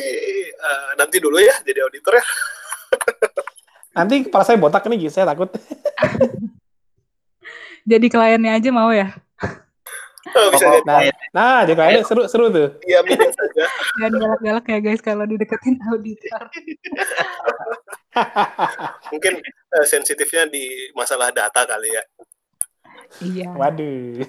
eh, 0.51 0.89
nanti 0.99 1.23
dulu 1.23 1.39
ya 1.39 1.55
jadi 1.63 1.87
auditor 1.87 2.19
ya. 2.19 2.25
Nanti 3.95 4.27
kepala 4.27 4.43
saya 4.43 4.59
botak 4.59 4.83
nih, 4.91 5.07
saya 5.07 5.23
takut. 5.23 5.47
jadi 7.87 8.05
kliennya 8.11 8.59
aja 8.59 8.69
mau 8.75 8.91
ya 8.91 9.15
Oh, 10.29 10.47
bisa 10.53 10.63
Pokok- 10.63 10.85
jadi 10.85 11.09
Nah, 11.29 11.61
jadi 11.61 11.73
kayaknya 11.75 12.01
seru 12.03 12.23
seru 12.25 12.45
tuh. 12.49 12.67
ya 12.83 12.99
media 13.01 13.29
saja 13.29 13.63
jangan 13.95 14.11
galak-galak 14.17 14.65
ya 14.65 14.77
guys 14.79 14.99
kalau 14.99 15.23
dideketin 15.25 15.77
auditor 15.85 16.41
mungkin 19.11 19.33
eh, 19.43 19.85
sensitifnya 19.85 20.45
di 20.45 20.89
masalah 20.91 21.29
data 21.29 21.63
kali 21.63 21.89
ya 21.89 22.03
iya 23.19 23.49
Waduh. 23.51 24.21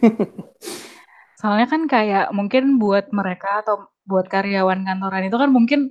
Soalnya 1.37 1.67
kan 1.67 1.85
kayak 1.85 2.33
mungkin 2.33 2.77
buat 2.77 3.09
mereka 3.11 3.65
atau 3.65 3.89
buat 4.05 4.25
karyawan 4.25 4.85
kantoran 4.85 5.25
itu 5.25 5.37
kan 5.37 5.49
mungkin 5.49 5.89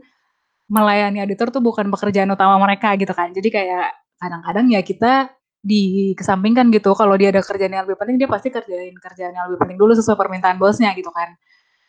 melayani 0.69 1.21
auditor 1.21 1.49
tuh 1.49 1.59
bukan 1.59 1.89
pekerjaan 1.89 2.29
utama 2.29 2.57
mereka 2.57 2.93
gitu 2.93 3.09
kan. 3.09 3.33
Jadi 3.33 3.49
kayak 3.49 3.89
kadang-kadang 4.17 4.65
ya 4.69 4.81
kita 4.81 5.33
dikesampingkan 5.63 6.71
gitu. 6.71 6.95
Kalau 6.95 7.15
dia 7.19 7.29
ada 7.35 7.43
kerjaan 7.43 7.73
yang 7.75 7.83
lebih 7.83 7.99
penting 7.99 8.15
dia 8.15 8.29
pasti 8.31 8.47
kerjain 8.51 8.95
kerjaan 8.95 9.33
yang 9.35 9.45
lebih 9.51 9.59
penting 9.59 9.77
dulu 9.79 9.91
sesuai 9.95 10.15
permintaan 10.15 10.55
bosnya 10.55 10.91
gitu 10.95 11.11
kan. 11.11 11.35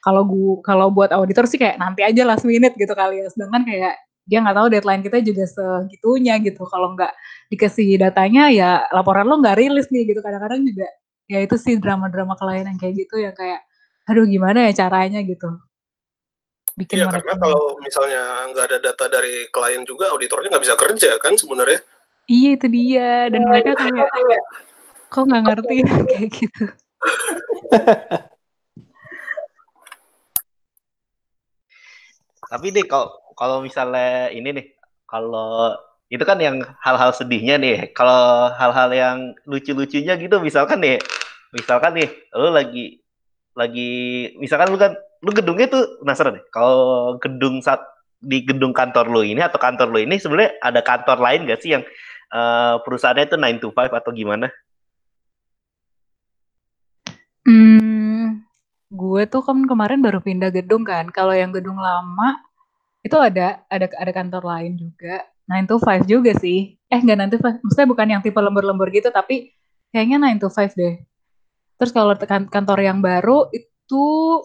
Kalau 0.01 0.25
gua 0.25 0.65
kalau 0.65 0.87
buat 0.91 1.13
auditor 1.13 1.45
sih 1.47 1.61
kayak 1.61 1.77
nanti 1.79 2.03
aja 2.03 2.25
last 2.27 2.43
minute 2.49 2.75
gitu 2.75 2.93
kali 2.93 3.23
ya. 3.23 3.29
Sedangkan 3.31 3.63
kayak 3.63 3.95
dia 4.27 4.39
nggak 4.43 4.57
tahu 4.57 4.67
deadline 4.71 5.03
kita 5.07 5.19
juga 5.23 5.45
segitunya 5.47 6.35
gitu. 6.43 6.63
Kalau 6.67 6.95
nggak 6.99 7.13
dikasih 7.53 8.01
datanya 8.01 8.51
ya 8.51 8.71
laporan 8.91 9.27
lo 9.27 9.39
nggak 9.39 9.57
rilis 9.61 9.87
nih 9.95 10.11
gitu. 10.11 10.21
Kadang-kadang 10.25 10.67
juga 10.67 10.89
ya 11.31 11.39
itu 11.39 11.55
sih 11.55 11.79
drama-drama 11.79 12.35
klien 12.35 12.67
yang 12.67 12.79
kayak 12.81 12.95
gitu 13.07 13.23
yang 13.23 13.35
kayak 13.39 13.63
aduh 14.11 14.27
gimana 14.27 14.67
ya 14.67 14.73
caranya 14.75 15.23
gitu 15.23 15.47
bikin 16.75 17.07
mereka 17.07 17.23
karena 17.23 17.35
kalau 17.39 17.79
misalnya 17.79 18.23
nggak 18.51 18.65
ada 18.67 18.79
data 18.83 19.05
dari 19.07 19.47
klien 19.55 19.87
juga 19.87 20.11
auditornya 20.11 20.51
nggak 20.51 20.65
bisa 20.67 20.75
kerja 20.75 21.11
kan 21.23 21.39
sebenarnya 21.39 21.79
iya 22.31 22.55
itu 22.55 22.67
dia 22.71 23.27
dan 23.27 23.43
mereka 23.51 23.75
kayak 23.75 24.43
kok 25.11 25.27
nggak 25.27 25.43
ngerti 25.43 25.75
ya 25.83 25.91
kayak 26.15 26.31
gitu 26.31 26.65
Tapi 32.51 32.75
deh 32.75 32.83
kalau 32.91 33.15
kalau 33.39 33.63
misalnya 33.63 34.35
ini 34.35 34.51
nih, 34.51 34.67
kalau 35.07 35.79
itu 36.11 36.27
kan 36.27 36.35
yang 36.43 36.59
hal-hal 36.83 37.15
sedihnya 37.15 37.63
nih. 37.63 37.95
Kalau 37.95 38.51
hal-hal 38.59 38.91
yang 38.91 39.19
lucu-lucunya 39.47 40.19
gitu, 40.19 40.43
misalkan 40.43 40.83
nih, 40.83 40.99
misalkan 41.55 41.95
nih, 41.95 42.11
lu 42.35 42.51
lagi 42.51 42.99
lagi 43.55 43.91
misalkan 44.43 44.75
lu 44.75 44.79
kan 44.83 44.99
lu 45.23 45.31
gedungnya 45.31 45.71
tuh 45.71 46.03
penasaran 46.03 46.43
deh. 46.43 46.45
Kalau 46.51 47.15
gedung 47.23 47.63
saat 47.63 47.87
di 48.21 48.43
gedung 48.45 48.75
kantor 48.75 49.09
lu 49.09 49.23
ini 49.25 49.41
atau 49.41 49.57
kantor 49.57 49.89
lu 49.95 50.03
ini 50.03 50.21
sebenarnya 50.21 50.61
ada 50.61 50.85
kantor 50.85 51.25
lain 51.25 51.49
gak 51.49 51.65
sih 51.65 51.73
yang 51.73 51.81
eh, 52.31 52.75
perusahaannya 52.83 53.27
itu 53.29 53.37
9 53.39 53.57
to 53.63 53.69
5 53.75 53.93
atau 54.01 54.11
gimana? 54.15 54.49
hmm, 57.47 58.27
gue 58.91 59.23
tuh 59.31 59.43
kan 59.43 59.59
kemarin 59.67 60.01
baru 60.03 60.21
pindah 60.23 60.51
gedung 60.55 60.83
kan. 60.87 61.09
Kalau 61.11 61.35
yang 61.35 61.51
gedung 61.55 61.79
lama 61.79 62.39
itu 63.03 63.17
ada 63.17 63.65
ada 63.71 63.87
ada 63.97 64.13
kantor 64.13 64.43
lain 64.45 64.79
juga. 64.79 65.27
9 65.49 65.67
to 65.67 65.77
5 65.83 66.03
juga 66.07 66.33
sih. 66.39 66.79
Eh 66.91 67.01
nggak 67.01 67.17
9 67.19 67.33
to 67.35 67.39
5 67.43 67.59
maksudnya 67.65 67.89
bukan 67.91 68.07
yang 68.19 68.23
tipe 68.23 68.39
lembur-lembur 68.39 68.89
gitu 68.95 69.11
tapi 69.11 69.55
kayaknya 69.91 70.19
9 70.23 70.39
to 70.43 70.49
5 70.53 70.73
deh. 70.77 70.95
Terus 71.81 71.93
kalau 71.97 72.15
kan- 72.19 72.51
kantor 72.51 72.79
yang 72.85 73.01
baru 73.01 73.49
itu 73.51 74.05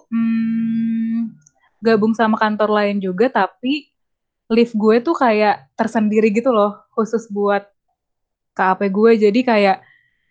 hmm, 0.09 1.35
gabung 1.83 2.17
sama 2.17 2.39
kantor 2.39 2.69
lain 2.73 2.97
juga 3.03 3.29
tapi 3.29 3.93
lift 4.49 4.73
gue 4.77 4.95
tuh 5.01 5.13
kayak 5.17 5.73
tersendiri 5.77 6.29
gitu 6.33 6.53
loh 6.53 6.85
khusus 6.93 7.25
buat 7.29 7.65
KAP 8.55 8.87
gue 8.87 9.11
jadi 9.27 9.39
kayak 9.43 9.77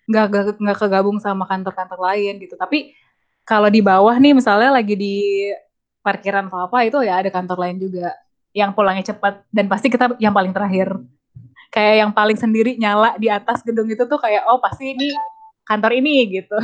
nggak 0.09 0.59
nggak 0.61 0.79
kegabung 0.81 1.21
sama 1.21 1.45
kantor-kantor 1.45 2.01
lain 2.01 2.41
gitu. 2.41 2.57
Tapi 2.57 2.97
kalau 3.45 3.69
di 3.69 3.85
bawah 3.85 4.17
nih 4.17 4.33
misalnya 4.33 4.73
lagi 4.73 4.97
di 4.97 5.17
parkiran 6.01 6.49
atau 6.49 6.65
apa 6.69 6.85
itu 6.89 7.01
ya 7.05 7.21
ada 7.21 7.29
kantor 7.33 7.59
lain 7.61 7.77
juga 7.81 8.17
yang 8.57 8.73
pulangnya 8.73 9.13
cepat. 9.15 9.45
Dan 9.53 9.69
pasti 9.69 9.93
kita 9.93 10.17
yang 10.17 10.33
paling 10.33 10.53
terakhir. 10.57 10.97
Kayak 11.69 11.95
yang 12.07 12.13
paling 12.15 12.39
sendiri 12.39 12.79
nyala 12.81 13.19
di 13.19 13.29
atas 13.29 13.61
gedung 13.67 13.91
itu 13.91 14.07
tuh 14.07 14.19
kayak 14.21 14.47
oh 14.49 14.63
pasti 14.63 14.95
ini 14.97 15.13
kantor 15.67 15.93
ini 16.01 16.41
gitu. 16.41 16.57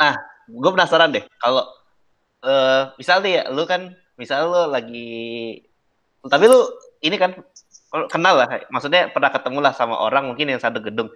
Eh, 0.00 0.16
gue 0.48 0.70
penasaran 0.72 1.12
deh. 1.12 1.24
Kalau 1.36 1.64
eh 2.40 2.82
misal 2.96 3.20
nih 3.20 3.32
ya 3.40 3.42
lu 3.52 3.62
kan 3.68 3.92
misal 4.16 4.48
lu 4.48 4.62
lagi 4.72 5.60
tapi 6.24 6.44
lu 6.48 6.60
ini 7.04 7.16
kan 7.16 7.36
kenal 8.12 8.34
lah 8.36 8.48
maksudnya 8.72 9.08
pernah 9.12 9.32
ketemu 9.32 9.58
lah 9.64 9.72
sama 9.72 9.96
orang 9.98 10.30
mungkin 10.30 10.46
yang 10.52 10.60
satu 10.62 10.78
gedung. 10.84 11.08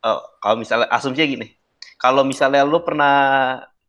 Eh, 0.00 0.20
kalau 0.40 0.56
misalnya 0.56 0.88
asumsinya 0.88 1.28
gini 1.28 1.46
kalau 2.00 2.24
misalnya 2.24 2.64
lu 2.64 2.80
pernah 2.80 3.14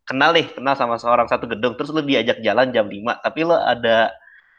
kenal 0.03 0.35
nih 0.35 0.51
kenal 0.51 0.75
sama 0.75 0.99
seorang 0.99 1.31
satu 1.31 1.47
gedung 1.47 1.79
terus 1.79 1.95
lu 1.95 2.03
diajak 2.03 2.43
jalan 2.43 2.67
jam 2.75 2.83
5 2.91 3.23
tapi 3.23 3.47
lu 3.47 3.55
ada 3.55 4.11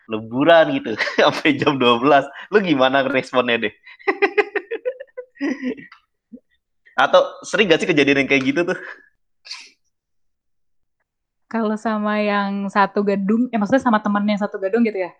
leburan 0.08 0.80
gitu 0.80 0.96
sampai 1.20 1.60
jam 1.60 1.76
12 1.76 2.00
lu 2.56 2.58
gimana 2.64 3.04
responnya 3.04 3.68
deh? 3.68 3.74
Atau 7.04 7.20
sering 7.44 7.68
gak 7.68 7.84
sih 7.84 7.88
kejadian 7.88 8.24
yang 8.24 8.30
kayak 8.32 8.44
gitu 8.48 8.60
tuh 8.64 8.78
kalau 11.52 11.76
sama 11.76 12.16
yang 12.24 12.72
satu 12.72 13.04
gedung 13.04 13.52
ya 13.52 13.60
maksudnya 13.60 13.84
sama 13.84 14.00
temen 14.00 14.24
yang 14.24 14.40
satu 14.40 14.56
gedung 14.56 14.80
gitu 14.88 15.04
ya? 15.04 15.12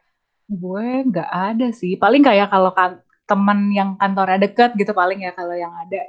Gue 0.49 1.05
nggak 1.05 1.29
ada 1.29 1.69
sih. 1.77 2.01
Paling 2.01 2.25
kayak 2.25 2.49
kalau 2.49 2.73
kan 2.73 3.05
teman 3.29 3.69
yang 3.77 4.01
kantornya 4.01 4.41
deket 4.41 4.73
gitu 4.81 4.93
paling 4.97 5.21
ya 5.29 5.33
kalau 5.37 5.53
yang 5.53 5.73
ada 5.77 6.01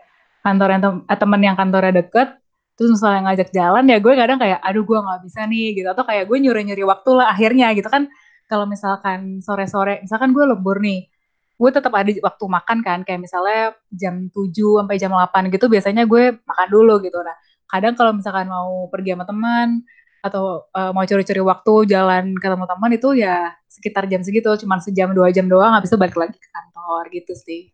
kantor 0.44 0.68
yang 0.76 0.82
tem- 0.84 1.04
eh, 1.12 1.18
temen 1.20 1.42
yang 1.44 1.56
kantornya 1.60 1.94
deket 2.04 2.28
terus 2.74 2.90
misalnya 2.98 3.22
ngajak 3.32 3.50
jalan 3.54 3.86
ya 3.86 3.98
gue 4.02 4.14
kadang 4.18 4.40
kayak 4.42 4.60
aduh 4.66 4.84
gue 4.88 4.98
nggak 5.04 5.20
bisa 5.28 5.40
nih 5.52 5.68
gitu. 5.76 5.88
Atau 5.92 6.04
kayak 6.08 6.24
gue 6.32 6.38
nyuri 6.40 6.62
nyuri 6.72 6.84
waktu 6.88 7.10
lah 7.20 7.28
akhirnya 7.36 7.68
gitu 7.76 7.90
kan. 7.92 8.08
Kalau 8.48 8.64
misalkan 8.64 9.44
sore 9.44 9.68
sore 9.68 10.00
misalkan 10.08 10.32
gue 10.32 10.44
lembur 10.48 10.80
nih 10.80 11.12
gue 11.60 11.70
tetap 11.70 11.92
ada 12.00 12.12
waktu 12.24 12.46
makan 12.48 12.78
kan. 12.80 13.00
Kayak 13.04 13.20
misalnya 13.28 13.76
jam 13.92 14.32
7 14.32 14.80
sampai 14.80 14.96
jam 14.96 15.12
8 15.12 15.52
gitu 15.52 15.68
biasanya 15.68 16.08
gue 16.08 16.40
makan 16.48 16.68
dulu 16.72 17.04
gitu. 17.04 17.20
Nah 17.20 17.36
kadang 17.68 17.94
kalau 18.00 18.16
misalkan 18.16 18.48
mau 18.48 18.88
pergi 18.88 19.20
sama 19.20 19.26
teman 19.28 19.84
atau 20.24 20.72
uh, 20.72 20.96
mau 20.96 21.04
curi-curi 21.04 21.44
waktu 21.44 21.92
jalan 21.92 22.32
ketemu 22.40 22.64
teman 22.64 22.92
itu 22.96 23.10
ya 23.20 23.52
sekitar 23.68 24.08
jam 24.08 24.24
segitu 24.24 24.48
cuman 24.64 24.80
sejam 24.80 25.12
dua 25.12 25.36
jam 25.36 25.52
doang 25.52 25.76
habis 25.76 25.92
itu 25.92 26.00
balik 26.00 26.16
lagi 26.16 26.40
ke 26.40 26.48
kantor 26.48 27.04
gitu 27.12 27.34
sih. 27.36 27.68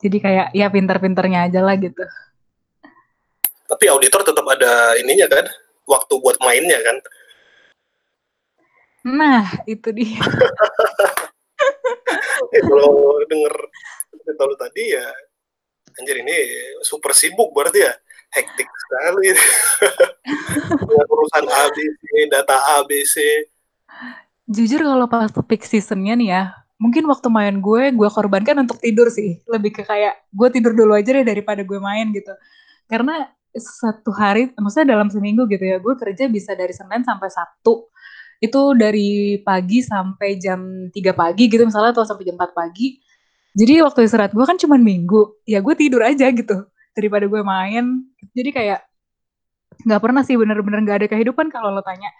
Jadi 0.00 0.18
kayak 0.18 0.48
ya 0.56 0.66
pinter-pinternya 0.72 1.46
aja 1.46 1.60
lah 1.60 1.76
gitu. 1.76 2.02
Tapi 3.68 3.84
auditor 3.92 4.24
tetap 4.24 4.42
ada 4.48 4.96
ininya 4.98 5.28
kan? 5.28 5.46
Waktu 5.86 6.12
buat 6.18 6.40
mainnya 6.40 6.80
kan? 6.80 6.96
Nah 9.12 9.44
itu 9.68 9.92
dia. 9.92 10.18
Ya, 12.52 12.60
kalau 12.68 13.22
denger 13.30 13.54
cerita 14.18 14.42
lu 14.44 14.56
tadi 14.58 14.82
ya 14.92 15.06
anjir 15.94 16.20
ini 16.20 16.36
super 16.82 17.14
sibuk 17.14 17.54
berarti 17.54 17.86
ya 17.86 17.92
hektik 18.32 18.68
sekali. 18.68 19.28
Dengan 20.68 21.06
urusan 21.14 21.44
ABC 21.46 22.02
data 22.32 22.56
ABC 22.80 23.16
jujur 24.52 24.82
kalau 24.82 25.06
pas 25.06 25.30
peak 25.48 25.62
seasonnya 25.64 26.14
nih 26.18 26.28
ya 26.28 26.42
mungkin 26.82 27.06
waktu 27.06 27.30
main 27.30 27.62
gue 27.62 27.94
gue 27.94 28.08
korbankan 28.10 28.66
untuk 28.66 28.82
tidur 28.82 29.06
sih. 29.06 29.38
Lebih 29.46 29.70
ke 29.70 29.82
kayak 29.86 30.26
gue 30.34 30.48
tidur 30.50 30.74
dulu 30.74 30.98
aja 30.98 31.14
deh 31.14 31.22
daripada 31.22 31.62
gue 31.62 31.78
main 31.78 32.10
gitu. 32.10 32.34
Karena 32.90 33.30
satu 33.54 34.10
hari, 34.10 34.50
maksudnya 34.58 34.96
dalam 34.98 35.06
seminggu 35.12 35.46
gitu 35.46 35.62
ya, 35.62 35.78
gue 35.78 35.94
kerja 35.94 36.26
bisa 36.26 36.58
dari 36.58 36.74
Senin 36.74 37.06
sampai 37.06 37.30
Sabtu. 37.30 37.86
Itu 38.42 38.74
dari 38.74 39.38
pagi 39.46 39.86
sampai 39.86 40.40
jam 40.42 40.90
3 40.90 41.14
pagi 41.14 41.46
gitu 41.46 41.62
misalnya 41.62 41.94
atau 41.94 42.02
sampai 42.02 42.26
jam 42.26 42.34
4 42.34 42.50
pagi. 42.50 42.98
Jadi 43.54 43.84
waktu 43.86 44.08
istirahat 44.08 44.34
gue 44.34 44.42
kan 44.42 44.58
cuma 44.58 44.74
minggu, 44.74 45.38
ya 45.46 45.62
gue 45.62 45.74
tidur 45.78 46.02
aja 46.02 46.26
gitu 46.34 46.66
daripada 46.92 47.24
gue 47.28 47.42
main. 47.44 47.84
Jadi 48.32 48.50
kayak 48.52 48.80
nggak 49.82 50.00
pernah 50.00 50.22
sih 50.22 50.36
bener-bener 50.36 50.80
nggak 50.84 50.98
ada 51.04 51.08
kehidupan 51.08 51.48
kalau 51.48 51.72
lo 51.72 51.82
tanya 51.82 52.12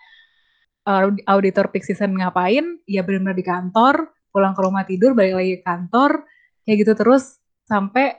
uh, 0.88 1.12
auditor 1.30 1.70
peak 1.70 1.86
season 1.86 2.16
ngapain, 2.16 2.80
ya 2.88 3.04
bener-bener 3.06 3.36
di 3.36 3.46
kantor, 3.46 4.10
pulang 4.32 4.56
ke 4.56 4.60
rumah 4.64 4.84
tidur, 4.88 5.12
balik 5.14 5.34
lagi 5.36 5.52
ke 5.60 5.64
kantor, 5.64 6.26
kayak 6.66 6.76
gitu 6.82 6.92
terus 6.98 7.38
sampai 7.68 8.18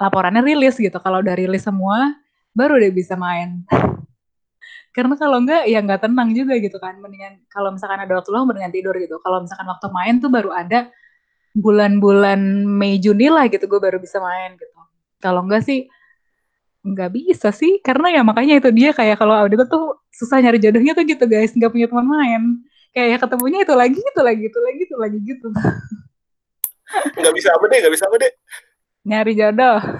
laporannya 0.00 0.42
rilis 0.42 0.76
gitu. 0.76 0.96
Kalau 0.98 1.22
udah 1.22 1.34
rilis 1.36 1.62
semua, 1.62 2.16
baru 2.56 2.80
deh 2.80 2.90
bisa 2.90 3.14
main. 3.14 3.62
Karena 4.94 5.18
kalau 5.18 5.42
enggak 5.42 5.66
ya 5.66 5.82
nggak 5.82 6.06
tenang 6.06 6.30
juga 6.34 6.54
gitu 6.58 6.78
kan. 6.78 6.98
Mendingan 7.02 7.42
kalau 7.50 7.74
misalkan 7.74 7.98
ada 7.98 8.14
waktu 8.14 8.30
luang 8.30 8.46
mendingan 8.46 8.70
tidur 8.74 8.94
gitu. 8.94 9.18
Kalau 9.22 9.42
misalkan 9.42 9.66
waktu 9.66 9.86
main 9.90 10.14
tuh 10.22 10.30
baru 10.30 10.54
ada 10.54 10.86
bulan-bulan 11.54 12.66
Mei 12.66 12.98
Juni 12.98 13.30
lah 13.30 13.46
gitu 13.46 13.66
gue 13.66 13.80
baru 13.82 13.98
bisa 13.98 14.22
main 14.22 14.54
gitu. 14.54 14.73
Kalau 15.24 15.40
enggak 15.48 15.64
sih 15.64 15.88
nggak 16.84 17.10
bisa 17.16 17.48
sih. 17.48 17.80
Karena 17.80 18.12
ya 18.12 18.20
makanya 18.20 18.60
itu 18.60 18.68
dia 18.76 18.92
kayak 18.92 19.16
kalau 19.16 19.32
auditor 19.32 19.64
tuh 19.64 19.84
susah 20.12 20.44
nyari 20.44 20.60
jodohnya 20.60 20.92
tuh 20.92 21.08
gitu 21.08 21.24
guys. 21.24 21.56
Nggak 21.56 21.72
punya 21.72 21.86
teman 21.88 22.04
main 22.04 22.42
kayak 22.94 23.08
ya 23.10 23.18
ketemunya 23.18 23.58
itu 23.66 23.74
lagi 23.74 23.98
itu 23.98 24.20
lagi 24.22 24.42
itu 24.46 24.58
lagi 24.62 24.80
itu 24.86 24.96
lagi 25.00 25.18
gitu. 25.24 25.48
Nggak 27.18 27.34
bisa 27.34 27.48
apa 27.50 27.64
deh 27.66 27.78
nggak 27.82 27.94
bisa 27.96 28.04
apa 28.06 28.16
deh 28.22 28.32
nyari 29.04 29.32
jodoh. 29.36 29.78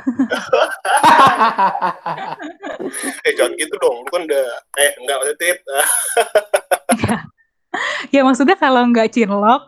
Eh 3.24 3.32
jangan 3.36 3.52
gitu 3.56 3.74
dong. 3.80 4.04
Lu 4.04 4.10
kan 4.12 4.22
udah 4.24 4.46
eh 4.80 4.92
nggak 5.02 5.16
maksudnya 5.18 5.56
ya 8.14 8.20
maksudnya 8.22 8.56
kalau 8.56 8.82
nggak 8.88 9.10
cinlok 9.10 9.62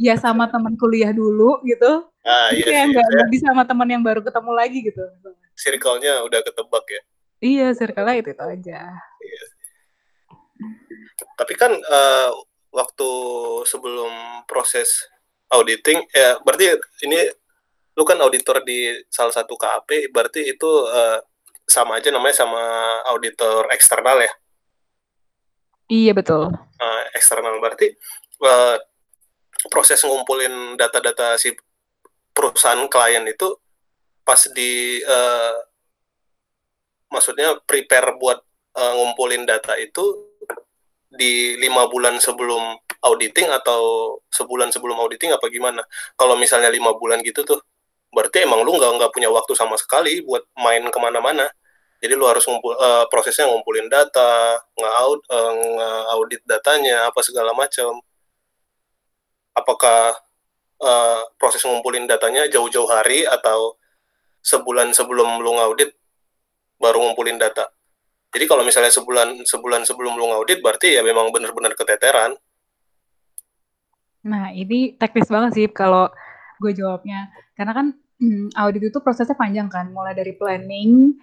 ya 0.00 0.18
sama 0.18 0.50
teman 0.50 0.74
kuliah 0.74 1.14
dulu 1.14 1.62
gitu 1.62 2.08
ah, 2.26 2.48
iya 2.54 2.64
ya 2.66 2.82
nggak 2.90 3.06
ya. 3.06 3.24
bisa 3.30 3.44
sama 3.50 3.66
teman 3.66 3.88
yang 3.90 4.02
baru 4.02 4.22
ketemu 4.22 4.50
lagi 4.54 4.78
gitu. 4.82 5.02
Circle-nya 5.58 6.22
udah 6.26 6.40
ketebak 6.42 6.84
ya? 6.88 7.02
Iya 7.42 7.66
circle-nya 7.74 8.14
itu, 8.22 8.30
itu 8.34 8.44
aja. 8.44 8.80
Iya. 9.22 9.42
tapi 11.34 11.58
kan 11.58 11.74
uh, 11.74 12.30
waktu 12.70 13.10
sebelum 13.66 14.46
proses 14.46 15.10
auditing 15.50 15.98
ya 16.14 16.38
berarti 16.46 16.78
ini 17.02 17.18
lu 17.98 18.06
kan 18.06 18.16
auditor 18.22 18.62
di 18.62 18.94
salah 19.10 19.34
satu 19.34 19.58
KAP 19.58 20.14
berarti 20.14 20.54
itu 20.54 20.70
uh, 20.86 21.18
sama 21.68 21.98
aja 21.98 22.08
namanya 22.12 22.36
sama 22.44 22.62
auditor 23.10 23.68
eksternal 23.72 24.20
ya? 24.20 24.32
Iya 25.92 26.12
betul. 26.16 26.52
Uh, 26.80 27.02
eksternal. 27.12 27.60
Berarti 27.60 27.92
uh, 28.42 28.76
proses 29.68 30.00
ngumpulin 30.02 30.76
data-data 30.76 31.36
si 31.36 31.52
perusahaan 32.32 32.84
klien 32.88 33.24
itu 33.28 33.56
pas 34.26 34.40
di 34.52 35.00
uh, 35.04 35.56
maksudnya 37.12 37.60
prepare 37.68 38.16
buat 38.16 38.40
uh, 38.76 38.92
ngumpulin 38.96 39.44
data 39.44 39.76
itu 39.76 40.32
di 41.12 41.60
lima 41.60 41.84
bulan 41.92 42.16
sebelum 42.16 42.80
auditing 43.04 43.52
atau 43.52 44.16
sebulan 44.32 44.72
sebelum 44.72 44.96
auditing 44.96 45.28
apa 45.36 45.44
gimana? 45.52 45.84
Kalau 46.16 46.40
misalnya 46.40 46.72
lima 46.72 46.96
bulan 46.96 47.20
gitu 47.20 47.44
tuh, 47.44 47.60
berarti 48.12 48.44
emang 48.44 48.64
lu 48.64 48.76
nggak 48.76 48.90
nggak 48.96 49.12
punya 49.12 49.28
waktu 49.32 49.52
sama 49.56 49.76
sekali 49.80 50.20
buat 50.24 50.44
main 50.56 50.84
ke 50.88 50.98
mana-mana 51.00 51.48
jadi 52.02 52.18
lu 52.18 52.26
harus 52.26 52.42
ngumpul 52.44 52.76
uh, 52.76 53.06
prosesnya 53.08 53.46
ngumpulin 53.48 53.86
data 53.86 54.58
nge-audit 54.74 55.30
uh, 55.32 55.52
nge 56.44 56.50
datanya 56.50 57.08
apa 57.08 57.20
segala 57.22 57.54
macam 57.56 58.02
apakah 59.56 60.18
uh, 60.82 61.22
proses 61.38 61.62
ngumpulin 61.62 62.04
datanya 62.10 62.50
jauh-jauh 62.50 62.90
hari 62.90 63.22
atau 63.24 63.78
sebulan 64.42 64.90
sebelum 64.90 65.38
lu 65.38 65.54
ngaudit 65.54 65.94
baru 66.82 66.98
ngumpulin 66.98 67.38
data. 67.38 67.70
Jadi 68.32 68.44
kalau 68.50 68.66
misalnya 68.66 68.90
sebulan 68.90 69.46
sebulan 69.46 69.86
sebelum 69.86 70.18
lu 70.18 70.26
ngaudit 70.34 70.58
berarti 70.60 70.98
ya 70.98 71.02
memang 71.06 71.30
benar-benar 71.30 71.78
keteteran. 71.78 72.34
Nah 74.26 74.50
ini 74.50 74.98
teknis 74.98 75.30
banget 75.30 75.50
sih 75.54 75.66
kalau 75.70 76.10
gue 76.58 76.72
jawabnya. 76.74 77.30
Karena 77.54 77.72
kan 77.74 77.86
audit 78.62 78.82
itu 78.90 78.98
prosesnya 79.02 79.38
panjang 79.38 79.66
kan, 79.70 79.90
mulai 79.90 80.14
dari 80.14 80.34
planning, 80.34 81.18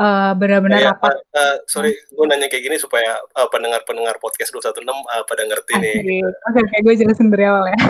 uh, 0.00 0.32
benar-benar 0.32 0.80
ya, 0.80 0.96
rapat. 0.96 1.20
Uh, 1.30 1.36
uh, 1.36 1.54
sorry, 1.68 1.92
gue 1.92 2.24
nanya 2.24 2.48
kayak 2.48 2.64
gini 2.64 2.76
supaya 2.80 3.20
uh, 3.36 3.48
pendengar-pendengar 3.52 4.16
podcast 4.16 4.56
216 4.56 4.88
uh, 4.88 5.24
pada 5.28 5.42
ngerti 5.44 5.72
nih. 5.76 6.24
Oke, 6.24 6.56
okay, 6.56 6.62
okay, 6.64 6.80
gue 6.80 6.94
jelasin 7.04 7.28
dari 7.28 7.44
awal 7.44 7.68
ya. 7.68 7.78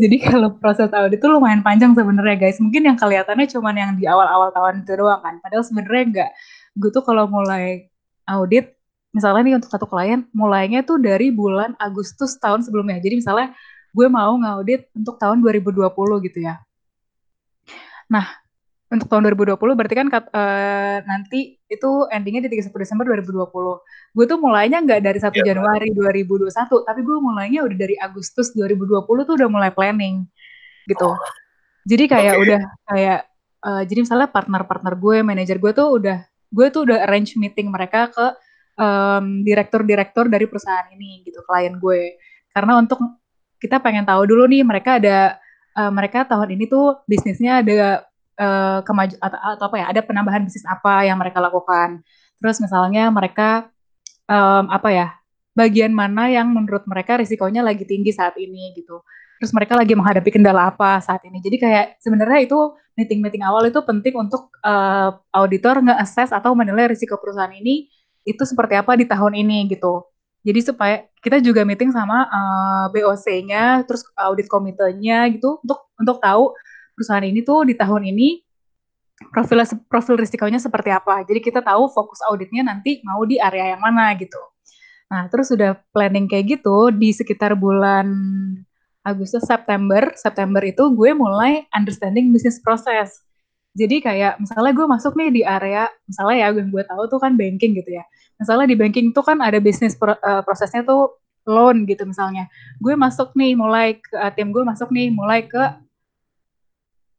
Jadi 0.00 0.16
kalau 0.22 0.54
proses 0.60 0.92
audit 0.94 1.18
itu 1.18 1.26
lumayan 1.26 1.64
panjang 1.64 1.96
sebenarnya 1.96 2.36
guys. 2.38 2.60
Mungkin 2.62 2.86
yang 2.86 2.96
kelihatannya 3.00 3.46
cuma 3.50 3.74
yang 3.74 3.98
di 3.98 4.06
awal-awal 4.06 4.54
tahun 4.54 4.86
itu 4.86 4.94
doang 4.94 5.18
kan. 5.24 5.42
Padahal 5.42 5.64
sebenarnya 5.66 6.02
enggak. 6.06 6.30
Gue 6.78 6.90
tuh 6.94 7.02
kalau 7.02 7.26
mulai 7.26 7.90
audit, 8.30 8.78
misalnya 9.10 9.42
nih 9.42 9.54
untuk 9.58 9.72
satu 9.72 9.90
klien, 9.90 10.22
mulainya 10.30 10.86
tuh 10.86 11.02
dari 11.02 11.34
bulan 11.34 11.74
Agustus 11.82 12.38
tahun 12.38 12.62
sebelumnya. 12.62 13.02
Jadi 13.02 13.18
misalnya 13.18 13.50
gue 13.90 14.06
mau 14.06 14.38
ngaudit 14.38 14.86
untuk 14.94 15.18
tahun 15.18 15.42
2020 15.42 15.82
gitu 16.30 16.38
ya. 16.46 16.62
Nah, 18.10 18.26
untuk 18.90 19.06
tahun 19.06 19.22
2020 19.30 19.54
berarti 19.54 19.94
kan 19.94 20.10
uh, 20.10 20.98
nanti 21.06 21.62
itu 21.70 21.90
endingnya 22.10 22.50
di 22.50 22.58
31 22.58 22.74
Desember 22.74 23.06
2020. 23.06 23.46
Gue 24.18 24.24
tuh 24.26 24.38
mulainya 24.42 24.82
nggak 24.82 25.00
dari 25.06 25.18
1 25.22 25.30
ya, 25.30 25.54
Januari 25.54 25.94
2021, 25.94 26.50
tapi 26.82 27.00
gue 27.06 27.18
mulainya 27.22 27.62
udah 27.62 27.76
dari 27.78 27.94
Agustus 28.02 28.50
2020 28.58 29.06
tuh 29.06 29.34
udah 29.38 29.48
mulai 29.48 29.70
planning 29.70 30.26
gitu. 30.90 31.06
Oh. 31.06 31.18
Jadi 31.86 32.04
kayak 32.10 32.34
okay. 32.34 32.42
udah 32.42 32.60
kayak 32.90 33.20
uh, 33.62 33.82
jadi 33.86 34.00
misalnya 34.02 34.28
partner-partner 34.34 34.94
gue, 34.98 35.16
manajer 35.22 35.56
gue 35.62 35.70
tuh 35.70 35.88
udah 35.94 36.18
gue 36.50 36.66
tuh 36.74 36.82
udah 36.90 37.06
arrange 37.06 37.38
meeting 37.38 37.70
mereka 37.70 38.10
ke 38.10 38.26
um, 38.74 39.46
direktur-direktur 39.46 40.26
dari 40.26 40.50
perusahaan 40.50 40.90
ini 40.90 41.22
gitu, 41.22 41.46
klien 41.46 41.78
gue. 41.78 42.18
Karena 42.50 42.82
untuk 42.82 42.98
kita 43.62 43.78
pengen 43.78 44.02
tahu 44.02 44.26
dulu 44.26 44.50
nih 44.50 44.66
mereka 44.66 44.98
ada 44.98 45.38
uh, 45.78 45.94
mereka 45.94 46.26
tahun 46.26 46.58
ini 46.58 46.66
tuh 46.66 47.06
bisnisnya 47.06 47.62
ada 47.62 48.09
uh, 48.40 48.80
kemaju 48.82 49.14
atau, 49.20 49.38
atau 49.38 49.64
apa 49.68 49.76
ya 49.76 49.86
ada 49.92 50.00
penambahan 50.00 50.42
bisnis 50.42 50.64
apa 50.64 51.04
yang 51.04 51.20
mereka 51.20 51.38
lakukan. 51.38 52.00
Terus 52.40 52.56
misalnya 52.64 53.12
mereka 53.12 53.68
um, 54.24 54.64
apa 54.72 54.88
ya 54.88 55.06
bagian 55.52 55.92
mana 55.92 56.32
yang 56.32 56.48
menurut 56.48 56.88
mereka 56.88 57.20
risikonya 57.20 57.60
lagi 57.60 57.84
tinggi 57.84 58.16
saat 58.16 58.34
ini 58.40 58.72
gitu. 58.72 59.04
Terus 59.40 59.52
mereka 59.56 59.76
lagi 59.76 59.92
menghadapi 59.96 60.30
kendala 60.32 60.72
apa 60.72 61.00
saat 61.04 61.20
ini. 61.28 61.40
Jadi 61.40 61.56
kayak 61.60 61.86
sebenarnya 62.00 62.48
itu 62.48 62.58
meeting-meeting 62.96 63.40
awal 63.40 63.64
itu 63.64 63.80
penting 63.80 64.12
untuk 64.16 64.52
uh, 64.60 65.16
auditor 65.32 65.80
nge-assess 65.80 66.32
atau 66.32 66.52
menilai 66.52 66.92
risiko 66.92 67.16
perusahaan 67.16 67.52
ini 67.52 67.88
itu 68.28 68.42
seperti 68.44 68.76
apa 68.76 68.96
di 69.00 69.08
tahun 69.08 69.32
ini 69.40 69.72
gitu. 69.72 70.04
Jadi 70.40 70.60
supaya 70.64 71.04
kita 71.20 71.40
juga 71.40 71.68
meeting 71.68 71.92
sama 71.92 72.24
uh, 72.24 72.88
eh, 72.88 73.00
BOC-nya, 73.00 73.84
terus 73.84 74.04
audit 74.16 74.48
komitenya 74.48 75.28
gitu 75.36 75.60
untuk 75.60 75.88
untuk 76.00 76.16
tahu 76.16 76.56
perusahaan 76.94 77.24
ini 77.24 77.40
tuh 77.42 77.68
di 77.68 77.74
tahun 77.74 78.08
ini 78.10 78.40
profil 79.32 79.60
profil 79.88 80.16
risikonya 80.16 80.58
seperti 80.58 80.90
apa. 80.90 81.22
Jadi 81.24 81.40
kita 81.44 81.60
tahu 81.60 81.88
fokus 81.92 82.20
auditnya 82.28 82.64
nanti 82.64 83.04
mau 83.04 83.20
di 83.24 83.36
area 83.36 83.76
yang 83.76 83.82
mana 83.82 84.14
gitu. 84.16 84.40
Nah, 85.10 85.26
terus 85.26 85.50
sudah 85.50 85.74
planning 85.90 86.30
kayak 86.30 86.60
gitu 86.60 86.94
di 86.94 87.10
sekitar 87.10 87.58
bulan 87.58 88.06
Agustus 89.02 89.42
September, 89.48 90.12
September 90.14 90.62
itu 90.62 90.92
gue 90.94 91.10
mulai 91.16 91.66
understanding 91.74 92.30
business 92.30 92.62
process. 92.62 93.10
Jadi 93.74 94.02
kayak 94.02 94.38
misalnya 94.38 94.72
gue 94.74 94.86
masuk 94.86 95.12
nih 95.18 95.30
di 95.30 95.42
area, 95.42 95.90
misalnya 96.06 96.36
ya 96.42 96.48
gue 96.54 96.64
gue 96.68 96.84
tahu 96.86 97.02
tuh 97.10 97.18
kan 97.22 97.34
banking 97.34 97.74
gitu 97.78 97.98
ya 97.98 98.04
misalnya 98.40 98.72
di 98.72 98.76
banking 98.80 99.12
tuh 99.12 99.22
kan 99.22 99.38
ada 99.44 99.60
bisnis 99.60 99.92
pro, 99.92 100.16
uh, 100.16 100.40
prosesnya 100.40 100.80
tuh 100.82 101.20
loan 101.44 101.84
gitu 101.84 102.08
misalnya. 102.08 102.48
Gue 102.80 102.96
masuk 102.96 103.36
nih 103.36 103.52
mulai 103.52 104.00
ke 104.00 104.16
uh, 104.16 104.32
tim 104.32 104.48
gue 104.50 104.64
masuk 104.64 104.88
nih 104.88 105.12
mulai 105.12 105.44
ke 105.44 105.60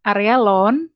area 0.05 0.35
loan. 0.37 0.89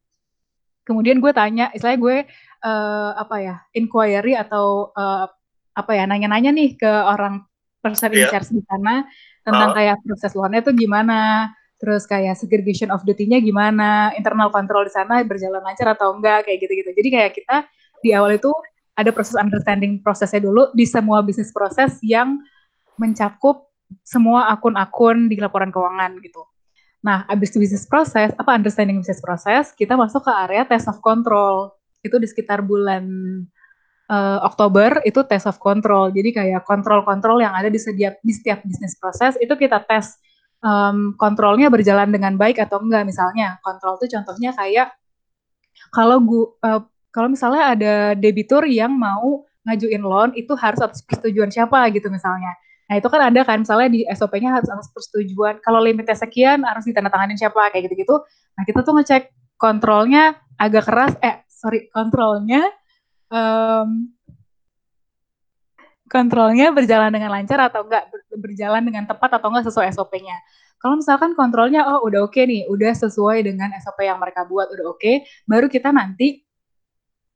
Kemudian 0.86 1.18
gue 1.18 1.34
tanya, 1.34 1.74
istilahnya 1.74 2.00
gue 2.02 2.18
uh, 2.62 3.12
apa 3.18 3.36
ya, 3.42 3.56
inquiry 3.74 4.38
atau 4.38 4.94
uh, 4.94 5.26
apa 5.74 5.92
ya, 5.98 6.06
nanya-nanya 6.06 6.54
nih 6.54 6.78
ke 6.78 6.88
orang 6.88 7.42
person 7.82 8.14
in 8.14 8.26
iya. 8.26 8.30
charge 8.30 8.54
di 8.54 8.62
sana 8.66 9.06
tentang 9.42 9.74
uh. 9.74 9.76
kayak 9.78 9.98
proses 10.06 10.34
loannya 10.38 10.62
tuh 10.62 10.78
gimana, 10.78 11.50
terus 11.82 12.06
kayak 12.06 12.38
segregation 12.38 12.94
of 12.94 13.02
duty-nya 13.02 13.42
gimana, 13.42 14.14
internal 14.14 14.54
control 14.54 14.86
di 14.86 14.94
sana 14.94 15.26
berjalan 15.26 15.62
lancar 15.62 15.94
atau 15.94 16.14
enggak 16.18 16.46
kayak 16.46 16.62
gitu-gitu. 16.62 16.90
Jadi 16.94 17.10
kayak 17.10 17.32
kita 17.34 17.58
di 18.06 18.14
awal 18.14 18.38
itu 18.38 18.54
ada 18.96 19.12
proses 19.12 19.36
understanding 19.36 20.00
prosesnya 20.00 20.40
dulu 20.40 20.72
di 20.72 20.88
semua 20.88 21.20
bisnis 21.26 21.52
proses 21.52 22.00
yang 22.00 22.40
mencakup 22.96 23.68
semua 24.02 24.48
akun-akun 24.54 25.28
di 25.28 25.36
laporan 25.38 25.74
keuangan 25.74 26.16
gitu. 26.24 26.42
Nah, 27.06 27.22
abis 27.30 27.54
itu 27.54 27.62
bisnis 27.62 27.86
proses, 27.86 28.34
apa 28.34 28.58
understanding 28.58 28.98
bisnis 28.98 29.22
proses, 29.22 29.70
kita 29.78 29.94
masuk 29.94 30.26
ke 30.26 30.32
area 30.34 30.66
test 30.66 30.90
of 30.90 30.98
control. 31.06 31.78
itu 32.06 32.22
di 32.22 32.30
sekitar 32.30 32.62
bulan 32.62 33.02
uh, 34.10 34.40
Oktober 34.46 35.02
itu 35.06 35.26
test 35.26 35.50
of 35.50 35.58
control. 35.58 36.14
Jadi 36.14 36.30
kayak 36.38 36.62
kontrol-kontrol 36.62 37.42
yang 37.42 37.54
ada 37.58 37.66
di 37.70 37.82
setiap 37.82 38.22
di 38.22 38.30
setiap 38.30 38.62
bisnis 38.62 38.94
proses 38.98 39.34
itu 39.42 39.50
kita 39.58 39.82
tes 39.82 40.14
um, 40.62 41.18
kontrolnya 41.18 41.70
berjalan 41.74 42.14
dengan 42.14 42.38
baik 42.38 42.62
atau 42.62 42.78
enggak. 42.82 43.10
Misalnya 43.10 43.58
kontrol 43.66 43.98
itu 43.98 44.14
contohnya 44.18 44.54
kayak 44.54 44.94
kalau 45.90 46.22
gua 46.22 46.46
uh, 46.62 46.82
kalau 47.10 47.32
misalnya 47.32 47.64
ada 47.74 47.94
debitur 48.14 48.68
yang 48.70 48.94
mau 48.94 49.48
ngajuin 49.66 50.04
loan 50.06 50.30
itu 50.38 50.54
harus 50.54 50.78
atas 50.84 51.02
persetujuan 51.02 51.50
siapa 51.50 51.90
gitu 51.90 52.14
misalnya. 52.14 52.54
Nah 52.86 52.96
itu 53.02 53.08
kan 53.10 53.22
ada 53.34 53.42
kan 53.42 53.66
misalnya 53.66 53.90
di 53.90 54.02
SOP-nya 54.06 54.62
harus 54.62 54.70
atas 54.70 54.90
persetujuan. 54.94 55.58
Kalau 55.62 55.82
limitnya 55.82 56.14
sekian 56.14 56.62
harus 56.62 56.86
ditandatangani 56.86 57.34
siapa 57.34 57.74
kayak 57.74 57.90
gitu-gitu. 57.90 58.22
Nah 58.56 58.64
kita 58.64 58.86
tuh 58.86 58.94
ngecek 58.98 59.34
kontrolnya 59.58 60.38
agak 60.62 60.86
keras. 60.86 61.14
Eh 61.20 61.42
sorry 61.50 61.90
kontrolnya 61.90 62.62
um, 63.34 64.14
kontrolnya 66.06 66.70
berjalan 66.70 67.10
dengan 67.10 67.34
lancar 67.34 67.58
atau 67.58 67.82
enggak 67.90 68.06
berjalan 68.38 68.86
dengan 68.86 69.04
tepat 69.10 69.42
atau 69.42 69.50
enggak 69.50 69.66
sesuai 69.66 69.90
SOP-nya. 69.90 70.38
Kalau 70.78 71.02
misalkan 71.02 71.34
kontrolnya 71.34 71.82
oh 71.90 72.06
udah 72.06 72.30
oke 72.30 72.38
okay 72.38 72.46
nih, 72.46 72.70
udah 72.70 72.94
sesuai 72.94 73.42
dengan 73.42 73.74
SOP 73.82 74.06
yang 74.06 74.22
mereka 74.22 74.46
buat 74.46 74.70
udah 74.70 74.94
oke, 74.94 75.02
okay, 75.02 75.26
baru 75.50 75.66
kita 75.66 75.90
nanti 75.90 76.46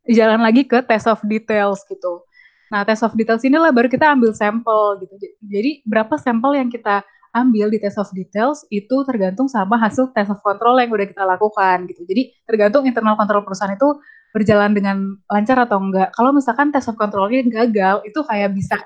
jalan 0.06 0.46
lagi 0.46 0.70
ke 0.70 0.86
test 0.86 1.10
of 1.10 1.18
details 1.26 1.82
gitu. 1.90 2.29
Nah, 2.70 2.86
test 2.86 3.02
of 3.02 3.18
details 3.18 3.42
inilah 3.42 3.74
baru 3.74 3.90
kita 3.90 4.14
ambil 4.14 4.32
sampel 4.38 5.02
gitu. 5.02 5.14
Jadi 5.42 5.82
berapa 5.86 6.16
sampel 6.22 6.62
yang 6.62 6.70
kita 6.70 7.02
ambil 7.34 7.70
di 7.70 7.78
test 7.78 7.98
of 8.02 8.10
details 8.14 8.66
itu 8.74 9.06
tergantung 9.06 9.46
sama 9.46 9.78
hasil 9.78 10.10
test 10.14 10.34
of 10.34 10.42
control 10.42 10.78
yang 10.82 10.90
udah 10.90 11.06
kita 11.10 11.24
lakukan 11.26 11.86
gitu. 11.90 12.02
Jadi 12.06 12.34
tergantung 12.46 12.86
internal 12.86 13.14
kontrol 13.18 13.46
perusahaan 13.46 13.74
itu 13.74 14.02
berjalan 14.30 14.74
dengan 14.74 14.98
lancar 15.26 15.58
atau 15.66 15.82
enggak. 15.82 16.14
Kalau 16.14 16.30
misalkan 16.34 16.70
test 16.70 16.90
of 16.90 16.98
controlnya 16.98 17.42
gagal, 17.46 18.06
itu 18.06 18.20
kayak 18.22 18.54
bisa 18.54 18.78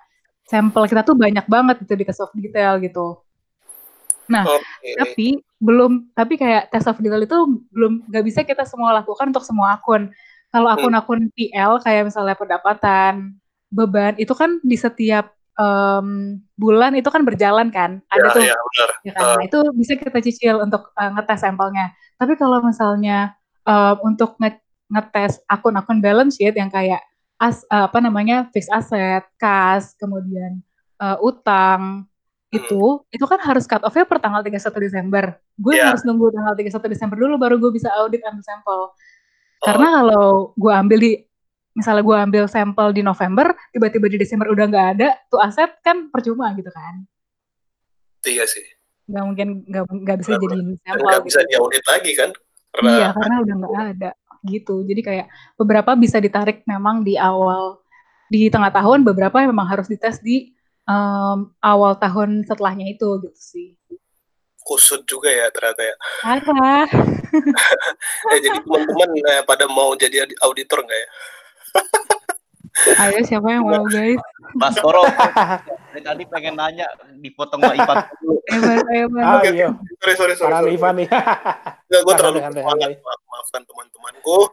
sampel 0.48 0.88
kita 0.88 1.04
tuh 1.04 1.16
banyak 1.16 1.44
banget 1.48 1.84
itu 1.84 1.94
di 1.96 2.04
test 2.08 2.24
of 2.24 2.32
detail 2.36 2.80
gitu. 2.80 3.20
Nah, 4.32 4.48
okay. 4.48 4.96
tapi 4.96 5.28
belum, 5.60 6.16
tapi 6.16 6.40
kayak 6.40 6.72
test 6.72 6.88
of 6.88 7.00
detail 7.00 7.20
itu 7.20 7.36
belum 7.76 8.08
nggak 8.08 8.24
bisa 8.24 8.40
kita 8.48 8.64
semua 8.64 8.96
lakukan 8.96 9.32
untuk 9.32 9.44
semua 9.44 9.76
akun. 9.76 10.12
Kalau 10.54 10.70
hmm. 10.70 10.76
akun-akun 10.80 11.22
PL 11.36 11.82
kayak 11.84 12.04
misalnya 12.08 12.36
pendapatan, 12.40 13.36
beban 13.74 14.14
itu 14.22 14.32
kan 14.38 14.62
di 14.62 14.78
setiap 14.78 15.34
um, 15.58 16.38
bulan 16.54 16.94
itu 16.94 17.10
kan 17.10 17.26
berjalan 17.26 17.74
kan, 17.74 18.02
ada 18.10 18.30
ya, 18.30 18.34
tuh, 18.34 18.44
ya, 18.46 18.56
benar. 18.56 18.90
Ya 19.02 19.12
kan? 19.14 19.24
Uh. 19.24 19.34
Nah, 19.38 19.44
itu 19.46 19.60
bisa 19.78 19.94
kita 19.98 20.20
cicil 20.22 20.56
untuk 20.62 20.94
uh, 20.94 21.12
ngetes 21.18 21.42
sampelnya. 21.42 21.94
Tapi 22.22 22.38
kalau 22.38 22.62
misalnya 22.62 23.34
uh, 23.66 23.98
untuk 24.06 24.38
nge 24.38 24.62
ngetes 24.94 25.42
akun-akun 25.50 26.06
balance 26.06 26.38
sheet 26.38 26.54
yang 26.54 26.70
kayak 26.70 27.02
as, 27.42 27.66
uh, 27.74 27.90
apa 27.90 27.98
namanya 27.98 28.46
fixed 28.54 28.70
asset, 28.70 29.26
kas, 29.42 29.98
kemudian 29.98 30.62
uh, 31.02 31.18
utang, 31.26 32.06
itu 32.54 33.02
itu 33.10 33.26
kan 33.26 33.42
harus 33.42 33.66
cut 33.66 33.82
off-nya 33.82 34.06
per 34.06 34.22
tanggal 34.22 34.46
31 34.46 34.62
Desember. 34.86 35.26
Gue 35.58 35.82
yeah. 35.82 35.90
harus 35.90 36.06
nunggu 36.06 36.30
tanggal 36.30 36.54
31 36.54 36.94
Desember 36.94 37.18
dulu 37.18 37.42
baru 37.42 37.58
gue 37.58 37.74
bisa 37.74 37.90
audit 37.98 38.22
ambil 38.22 38.46
sampel. 38.46 38.80
Karena 39.64 39.88
oh. 39.90 39.94
kalau 39.98 40.28
gue 40.54 40.74
ambil 40.74 41.00
di 41.02 41.12
misalnya 41.74 42.04
gue 42.06 42.18
ambil 42.18 42.44
sampel 42.50 42.88
di 42.94 43.02
November, 43.02 43.54
tiba-tiba 43.74 44.06
di 44.10 44.18
Desember 44.22 44.50
udah 44.50 44.66
nggak 44.70 44.88
ada, 44.98 45.10
tuh 45.28 45.42
aset 45.42 45.70
kan 45.82 46.10
percuma 46.10 46.54
gitu 46.54 46.70
kan? 46.70 47.06
Iya 48.24 48.46
sih. 48.48 48.66
Nggak 49.10 49.24
mungkin 49.26 49.48
nggak 49.68 49.84
nggak 49.90 50.18
bisa 50.22 50.32
jadi 50.38 50.58
sampel. 50.58 51.04
Nggak 51.04 51.20
gitu. 51.20 51.28
bisa 51.28 51.40
diaudit 51.50 51.84
lagi 51.90 52.12
kan? 52.16 52.30
Karena 52.74 52.90
iya, 52.90 53.08
karena 53.14 53.36
udah 53.44 53.56
nggak 53.60 53.76
ada 53.98 54.12
gitu. 54.44 54.76
Jadi 54.86 55.02
kayak 55.02 55.28
beberapa 55.60 55.92
bisa 55.98 56.18
ditarik 56.18 56.66
memang 56.66 57.04
di 57.06 57.20
awal 57.20 57.82
di 58.32 58.50
tengah 58.50 58.74
tahun, 58.74 59.06
beberapa 59.06 59.44
memang 59.46 59.68
harus 59.70 59.86
dites 59.86 60.24
di 60.24 60.56
um, 60.90 61.54
awal 61.62 62.00
tahun 62.00 62.48
setelahnya 62.48 62.98
itu 62.98 63.22
gitu 63.22 63.38
sih 63.38 63.78
kusut 64.64 65.04
juga 65.04 65.28
ya 65.30 65.52
ternyata 65.52 65.84
ya. 65.84 65.96
Parah. 66.24 66.88
eh, 68.32 68.40
jadi 68.40 68.58
teman-teman 68.64 69.10
eh, 69.20 69.44
pada 69.44 69.68
mau 69.68 69.92
jadi 70.00 70.24
auditor 70.42 70.88
nggak 70.88 71.00
ya? 71.04 71.10
Ayo 72.74 73.20
siapa 73.24 73.48
yang 73.54 73.70
mau 73.70 73.86
guys? 73.86 74.20
Mas 74.58 74.76
Koro, 74.78 75.06
dari 75.94 76.02
tadi 76.02 76.24
pengen 76.30 76.58
nanya 76.58 76.86
dipotong 77.22 77.62
Mbak 77.62 77.76
Ivan 77.80 77.98
dulu. 78.22 78.36
Hebat, 78.50 78.86
hebat. 78.90 79.24
Ah, 79.24 79.42
iya. 79.46 79.68
Sorry, 80.02 80.16
sorry, 80.18 80.34
sorry. 80.38 80.54
Parah 80.54 80.70
Ivan 80.70 80.94
nih. 81.02 81.08
Enggak, 81.10 82.02
gue 82.06 82.14
terlalu 82.18 82.40
semangat. 82.42 82.90
Maafkan 83.02 83.62
teman-temanku. 83.66 84.38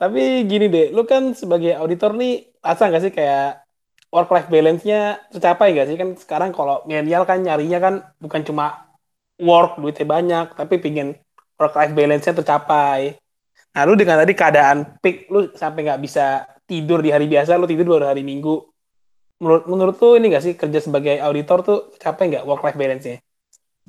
Tapi 0.00 0.22
gini 0.44 0.66
deh, 0.68 0.86
lu 0.92 1.08
kan 1.08 1.32
sebagai 1.32 1.72
auditor 1.76 2.12
nih, 2.16 2.52
asa 2.60 2.88
nggak 2.88 3.02
sih 3.08 3.12
kayak 3.12 3.66
work 4.12 4.30
life 4.32 4.48
balance-nya 4.48 5.20
tercapai 5.32 5.74
gak 5.74 5.88
sih 5.90 5.96
kan 5.98 6.08
sekarang 6.16 6.50
kalau 6.54 6.82
milenial 6.86 7.26
kan 7.26 7.42
nyarinya 7.42 7.78
kan 7.82 7.94
bukan 8.22 8.42
cuma 8.46 8.86
work 9.36 9.76
duitnya 9.76 10.06
banyak 10.06 10.46
tapi 10.56 10.80
pingin 10.80 11.18
work 11.58 11.74
life 11.76 11.92
balance-nya 11.92 12.32
tercapai 12.32 13.18
nah 13.76 13.84
lu 13.84 13.92
dengan 13.92 14.24
tadi 14.24 14.32
keadaan 14.32 14.96
peak 15.04 15.28
lu 15.28 15.52
sampai 15.52 15.84
nggak 15.84 16.00
bisa 16.00 16.48
tidur 16.64 17.04
di 17.04 17.12
hari 17.12 17.28
biasa 17.28 17.60
lu 17.60 17.68
tidur 17.68 18.00
baru 18.00 18.08
hari 18.08 18.24
minggu 18.24 18.64
menurut 19.44 19.64
menurut 19.68 19.96
lu 20.00 20.16
ini 20.16 20.32
gak 20.32 20.44
sih 20.48 20.56
kerja 20.56 20.80
sebagai 20.80 21.20
auditor 21.20 21.60
tuh 21.60 21.92
capek 22.00 22.40
nggak 22.40 22.44
work 22.48 22.64
life 22.64 22.80
balance-nya 22.80 23.20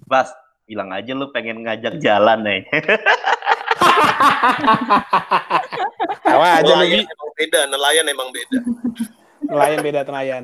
Bas 0.04 0.36
bilang 0.68 0.92
aja 0.92 1.16
lu 1.16 1.32
pengen 1.32 1.64
ngajak 1.64 2.04
jalan 2.04 2.44
nih 2.44 2.68
Tahu 6.28 6.42
aja 6.42 6.74
lagi. 6.78 7.02
Emang 7.06 7.32
beda, 7.38 7.60
nelayan 7.70 8.06
emang 8.08 8.30
beda. 8.34 8.58
nelayan 9.48 9.80
beda 9.80 10.00
nelayan. 10.04 10.44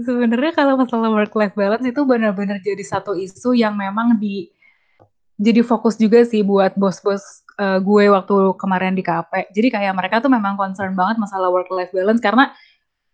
Sebenarnya 0.00 0.52
kalau 0.56 0.80
masalah 0.80 1.12
work 1.12 1.34
life 1.36 1.52
balance 1.52 1.84
itu 1.84 2.00
benar-benar 2.08 2.58
jadi 2.64 2.80
satu 2.80 3.12
isu 3.12 3.52
yang 3.52 3.76
memang 3.76 4.16
di 4.16 4.48
jadi 5.40 5.64
fokus 5.64 5.96
juga 5.96 6.20
sih 6.28 6.44
buat 6.44 6.76
bos-bos 6.76 7.24
uh, 7.56 7.80
gue 7.80 8.12
waktu 8.12 8.34
kemarin 8.60 8.92
di 8.92 9.00
KP. 9.00 9.48
Jadi 9.56 9.68
kayak 9.72 9.96
mereka 9.96 10.20
tuh 10.20 10.28
memang 10.28 10.60
concern 10.60 10.92
banget 10.92 11.16
masalah 11.16 11.48
work 11.48 11.72
life 11.72 11.88
balance 11.96 12.20
karena 12.20 12.52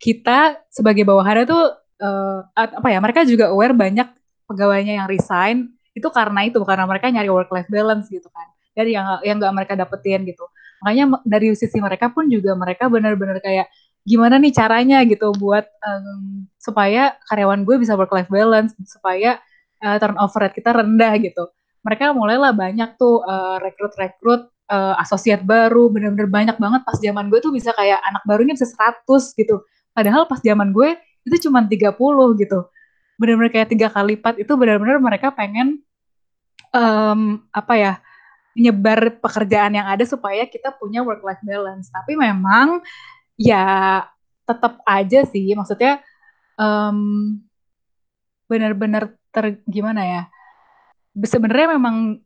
kita 0.02 0.58
sebagai 0.68 1.06
bawahannya 1.06 1.46
tuh 1.46 1.64
uh, 2.02 2.42
apa 2.50 2.88
ya 2.90 2.98
mereka 2.98 3.22
juga 3.22 3.54
aware 3.54 3.72
banyak 3.72 4.10
pegawainya 4.50 4.98
yang 5.02 5.08
resign 5.08 5.70
itu 5.94 6.10
karena 6.10 6.44
itu 6.44 6.58
karena 6.66 6.84
mereka 6.84 7.08
nyari 7.08 7.30
work 7.30 7.48
life 7.54 7.70
balance 7.70 8.10
gitu 8.10 8.26
kan. 8.34 8.50
Dari 8.74 8.92
yang 8.98 9.22
yang 9.22 9.38
nggak 9.38 9.54
mereka 9.54 9.72
dapetin 9.78 10.26
gitu. 10.26 10.50
Makanya 10.82 11.22
dari 11.22 11.54
sisi 11.54 11.78
mereka 11.78 12.10
pun 12.10 12.26
juga 12.26 12.58
mereka 12.58 12.90
benar-benar 12.90 13.38
kayak 13.38 13.70
gimana 14.02 14.36
nih 14.42 14.50
caranya? 14.50 14.98
gitu 15.06 15.30
buat 15.38 15.64
um, 15.80 16.44
supaya 16.58 17.14
karyawan 17.30 17.62
gue 17.62 17.76
bisa 17.78 17.94
work 17.94 18.10
life 18.10 18.28
balance 18.28 18.74
supaya 18.84 19.38
uh, 19.80 19.96
turnover 20.02 20.42
rate 20.42 20.58
kita 20.58 20.74
rendah 20.74 21.14
gitu 21.22 21.55
mereka 21.86 22.10
mulailah 22.10 22.50
banyak 22.50 22.98
tuh 22.98 23.22
uh, 23.22 23.62
rekrut-rekrut 23.62 24.50
uh, 24.66 24.98
asosiat 24.98 25.46
baru 25.46 25.86
benar-benar 25.86 26.26
banyak 26.26 26.56
banget 26.58 26.82
pas 26.82 26.98
zaman 26.98 27.30
gue 27.30 27.38
tuh 27.38 27.54
bisa 27.54 27.70
kayak 27.78 28.02
anak 28.02 28.26
barunya 28.26 28.58
bisa 28.58 28.66
100 28.66 29.06
gitu 29.38 29.62
padahal 29.94 30.26
pas 30.26 30.42
zaman 30.42 30.74
gue 30.74 30.98
itu 31.22 31.46
cuma 31.46 31.62
30 31.62 31.94
gitu 32.42 32.58
benar-benar 33.16 33.50
kayak 33.54 33.68
tiga 33.70 33.88
kali 33.88 34.18
lipat 34.18 34.42
itu 34.42 34.52
benar-benar 34.58 34.98
mereka 34.98 35.30
pengen 35.30 35.80
um, 36.74 37.40
apa 37.54 37.74
ya 37.78 37.92
nyebar 38.56 39.20
pekerjaan 39.20 39.76
yang 39.76 39.84
ada 39.84 40.02
supaya 40.08 40.48
kita 40.48 40.72
punya 40.72 41.04
work 41.04 41.20
life 41.20 41.44
balance. 41.44 41.92
Tapi 41.92 42.16
memang 42.16 42.80
ya 43.36 44.00
tetap 44.48 44.80
aja 44.88 45.28
sih, 45.28 45.52
maksudnya 45.52 46.00
um, 46.56 47.36
benar-benar 48.48 49.12
ter 49.28 49.60
gimana 49.68 50.02
ya? 50.02 50.22
Sebenarnya 51.16 51.80
memang 51.80 52.20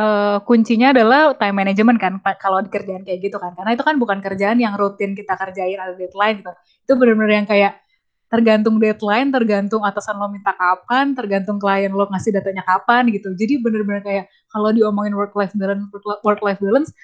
uh, 0.00 0.38
kuncinya 0.48 0.96
adalah 0.96 1.36
time 1.36 1.56
management 1.60 1.98
kan 2.00 2.16
kalau 2.40 2.64
di 2.64 2.72
kerjaan 2.72 3.04
kayak 3.04 3.20
gitu 3.20 3.36
kan. 3.36 3.52
Karena 3.52 3.76
itu 3.76 3.84
kan 3.84 3.96
bukan 4.00 4.18
kerjaan 4.24 4.56
yang 4.56 4.74
rutin 4.80 5.12
kita 5.12 5.36
kerjain 5.36 5.76
ada 5.76 5.92
deadline 5.92 6.40
gitu. 6.40 6.52
Itu 6.88 6.92
benar-benar 6.96 7.32
yang 7.44 7.48
kayak 7.48 7.72
tergantung 8.30 8.78
deadline, 8.78 9.28
tergantung 9.34 9.82
atasan 9.82 10.14
lo 10.14 10.30
minta 10.30 10.54
kapan, 10.54 11.18
tergantung 11.18 11.58
klien 11.58 11.90
lo 11.90 12.06
ngasih 12.06 12.30
datanya 12.30 12.62
kapan 12.62 13.10
gitu. 13.10 13.34
Jadi 13.34 13.58
bener-bener 13.58 14.02
kayak 14.06 14.24
kalau 14.48 14.70
diomongin 14.70 15.12
work 15.18 15.34
life 15.34 15.52
balance, 15.58 15.84
work 16.22 16.40
life 16.40 16.62
balance 16.62 16.94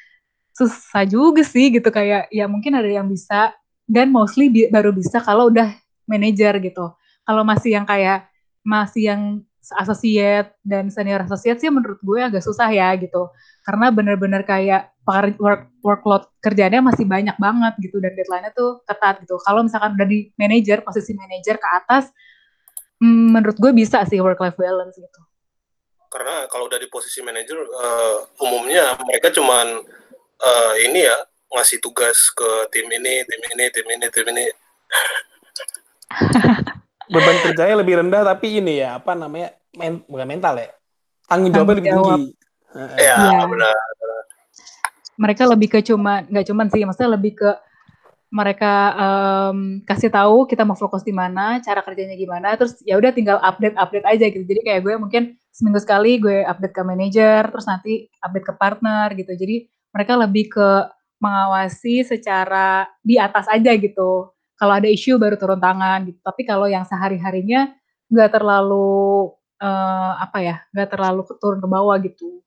susah 0.57 1.05
juga 1.05 1.45
sih 1.45 1.69
gitu 1.69 1.93
kayak 1.93 2.33
ya 2.33 2.49
mungkin 2.49 2.73
ada 2.73 2.89
yang 2.89 3.05
bisa 3.05 3.53
dan 3.85 4.09
mostly 4.09 4.49
bi 4.49 4.65
baru 4.73 4.89
bisa 4.89 5.21
kalau 5.21 5.53
udah 5.53 5.69
manajer 6.09 6.57
gitu. 6.65 6.97
Kalau 7.27 7.43
masih 7.45 7.77
yang 7.77 7.85
kayak 7.85 8.31
masih 8.65 9.03
yang 9.13 9.23
associate 9.75 10.55
dan 10.63 10.89
senior 10.93 11.27
associate 11.27 11.59
sih 11.59 11.71
menurut 11.71 11.99
gue 11.99 12.21
agak 12.23 12.43
susah 12.43 12.71
ya 12.71 12.95
gitu. 12.99 13.31
Karena 13.67 13.91
bener-bener 13.91 14.47
kayak 14.47 14.95
work 15.39 15.71
workload 15.83 16.27
kerjanya 16.43 16.83
masih 16.83 17.07
banyak 17.07 17.35
banget 17.39 17.75
gitu 17.83 17.99
dan 17.99 18.15
deadline-nya 18.15 18.55
tuh 18.55 18.83
ketat 18.87 19.23
gitu. 19.23 19.39
Kalau 19.43 19.67
misalkan 19.67 19.95
udah 19.99 20.09
di 20.09 20.31
manager, 20.39 20.83
posisi 20.83 21.15
manager 21.15 21.59
ke 21.59 21.69
atas, 21.71 22.11
hmm, 23.03 23.39
menurut 23.39 23.57
gue 23.59 23.73
bisa 23.75 24.03
sih 24.07 24.23
work 24.23 24.41
life 24.41 24.59
balance 24.59 24.97
gitu. 24.97 25.21
karena 26.07 26.47
kalau 26.49 26.71
udah 26.71 26.81
di 26.81 26.89
posisi 26.89 27.19
manajer 27.21 27.59
uh, 27.61 28.19
umumnya 28.41 28.95
mereka 29.05 29.29
cuman 29.35 29.85
uh, 30.41 30.75
ini 30.87 31.03
ya 31.05 31.19
ngasih 31.53 31.83
tugas 31.83 32.31
ke 32.33 32.71
tim 32.73 32.87
ini 32.89 33.27
tim 33.27 33.43
ini 33.53 33.65
tim 33.75 33.87
ini 33.91 34.07
tim 34.09 34.27
ini 34.33 34.47
beban 37.07 37.37
kerjanya 37.43 37.77
lebih 37.81 37.95
rendah 38.03 38.23
tapi 38.27 38.59
ini 38.59 38.83
ya 38.83 38.99
apa 38.99 39.15
namanya 39.15 39.55
men 39.75 40.03
bukan 40.07 40.27
mental 40.27 40.55
ya 40.59 40.71
tanggung 41.27 41.51
jawabnya 41.55 41.75
lebih 41.79 41.85
tinggi 41.87 42.25
ya, 42.99 43.15
ya. 43.17 43.45
benar 43.47 43.77
mereka 45.17 45.43
lebih 45.49 45.69
ke 45.73 45.79
cuma 45.81 46.23
nggak 46.29 46.47
cuman 46.47 46.67
sih 46.69 46.83
maksudnya 46.85 47.17
lebih 47.17 47.33
ke 47.41 47.51
mereka 48.27 48.75
um, 48.99 49.81
kasih 49.87 50.11
tahu 50.11 50.51
kita 50.51 50.67
mau 50.67 50.75
fokus 50.75 51.07
di 51.07 51.15
mana, 51.15 51.63
cara 51.63 51.81
kerjanya 51.81 52.19
gimana, 52.19 52.59
terus 52.59 52.77
ya 52.83 52.99
udah 52.99 53.15
tinggal 53.15 53.39
update 53.39 53.79
update 53.79 54.07
aja 54.07 54.27
gitu. 54.29 54.45
Jadi 54.45 54.61
kayak 54.67 54.81
gue 54.83 54.95
mungkin 54.99 55.23
seminggu 55.55 55.79
sekali 55.79 56.19
gue 56.19 56.43
update 56.43 56.75
ke 56.75 56.83
manajer, 56.83 57.43
terus 57.49 57.67
nanti 57.71 58.11
update 58.19 58.47
ke 58.51 58.55
partner 58.59 59.07
gitu. 59.15 59.33
Jadi 59.33 59.71
mereka 59.95 60.13
lebih 60.19 60.53
ke 60.53 60.69
mengawasi 61.23 62.05
secara 62.05 62.85
di 63.01 63.17
atas 63.17 63.47
aja 63.49 63.73
gitu. 63.79 64.29
Kalau 64.57 64.73
ada 64.73 64.89
isu 64.89 65.21
baru 65.21 65.37
turun 65.37 65.61
tangan 65.61 66.09
gitu. 66.09 66.19
Tapi 66.25 66.43
kalau 66.49 66.67
yang 66.67 66.85
sehari 66.89 67.21
harinya 67.21 67.69
nggak 68.09 68.41
terlalu 68.41 69.33
uh, 69.61 70.13
apa 70.21 70.39
ya, 70.41 70.57
nggak 70.73 70.89
terlalu 70.97 71.21
turun 71.37 71.61
ke 71.61 71.69
bawah 71.69 71.97
gitu. 72.01 72.41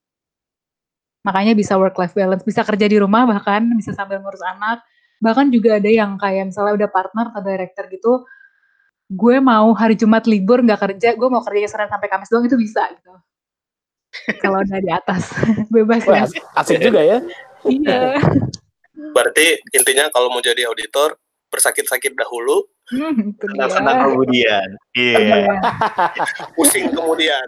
Makanya 1.22 1.53
bisa 1.53 1.78
work 1.78 1.95
life 1.99 2.16
balance, 2.18 2.41
bisa 2.41 2.66
kerja 2.66 2.86
di 2.89 2.97
rumah 2.97 3.30
bahkan 3.30 3.62
bisa 3.78 3.93
sambil 3.93 4.18
ngurus 4.20 4.41
anak. 4.41 4.82
Bahkan 5.20 5.51
juga 5.51 5.78
ada 5.78 5.89
yang 5.91 6.16
kayak 6.16 6.49
misalnya 6.49 6.74
udah 6.86 6.89
partner 6.89 7.26
atau 7.36 7.49
director 7.49 7.86
gitu 7.91 8.14
gue 9.10 9.36
mau 9.41 9.74
hari 9.74 9.97
Jumat 9.97 10.30
libur 10.30 10.62
nggak 10.62 10.80
kerja 10.86 11.18
gue 11.18 11.30
mau 11.34 11.41
kerja 11.41 11.66
Senin 11.66 11.89
sampai 11.89 12.07
Kamis 12.14 12.30
doang 12.30 12.45
itu 12.45 12.53
bisa 12.53 12.86
gitu. 12.93 13.10
Kalau 14.38 14.62
udah 14.62 14.80
di 14.82 14.91
atas 14.93 15.34
bebas 15.74 16.05
Wah, 16.05 16.26
ya 16.26 16.26
asik 16.62 16.78
juga 16.78 17.01
ya. 17.01 17.18
Iya. 17.66 18.22
Berarti 18.93 19.66
intinya 19.74 20.14
kalau 20.14 20.30
mau 20.30 20.41
jadi 20.45 20.70
auditor 20.70 21.18
bersakit-sakit 21.50 22.14
dahulu 22.14 22.66
hmm, 22.93 23.38
senang 23.70 23.97
kemudian 24.06 24.70
iya 24.93 25.18
yeah. 25.18 25.60
pusing 26.58 26.93
kemudian 26.93 27.47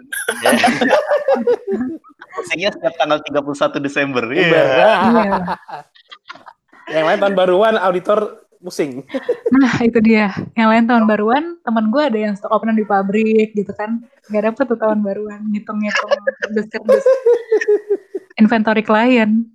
pusingnya 2.34 2.70
setiap 2.74 2.94
tanggal 2.98 3.18
31 3.22 3.86
Desember 3.86 4.24
iya 4.30 4.46
yeah. 4.50 5.56
Yang 6.90 7.04
lain 7.08 7.18
tahun 7.24 7.34
baruan 7.38 7.74
auditor 7.78 8.42
pusing. 8.62 9.02
Nah 9.50 9.74
itu 9.82 9.98
dia. 9.98 10.30
Yang 10.54 10.68
lain 10.68 10.84
tahun 10.86 11.04
baruan 11.06 11.44
teman 11.62 11.90
gue 11.90 12.02
ada 12.02 12.18
yang 12.18 12.34
stok 12.38 12.52
openan 12.54 12.78
di 12.78 12.86
pabrik 12.86 13.54
gitu 13.54 13.72
kan. 13.74 14.02
Gak 14.30 14.42
dapet 14.50 14.64
tuh 14.66 14.78
tahun 14.78 15.02
baruan. 15.02 15.40
Ngitung-ngitung. 15.50 16.10
kerdus-kerdus. 16.46 17.04
Inventory 18.38 18.82
klien. 18.82 19.46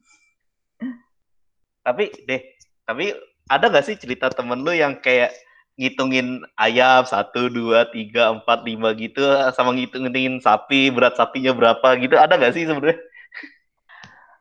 Tapi 1.84 2.12
deh. 2.28 2.42
Tapi 2.84 3.12
ada 3.48 3.72
gak 3.72 3.86
sih 3.88 3.96
cerita 3.96 4.28
temen 4.32 4.60
lu 4.62 4.72
yang 4.76 5.00
kayak 5.00 5.32
ngitungin 5.78 6.42
ayam 6.58 7.06
satu 7.06 7.54
dua 7.54 7.86
tiga 7.94 8.34
empat 8.34 8.66
lima 8.66 8.92
gitu 8.98 9.22
sama 9.54 9.78
ngitungin 9.78 10.42
sapi 10.42 10.90
berat 10.90 11.16
sapinya 11.16 11.54
berapa 11.54 11.88
gitu? 12.02 12.16
Ada 12.20 12.36
gak 12.36 12.54
sih 12.54 12.68
sebenarnya? 12.68 13.00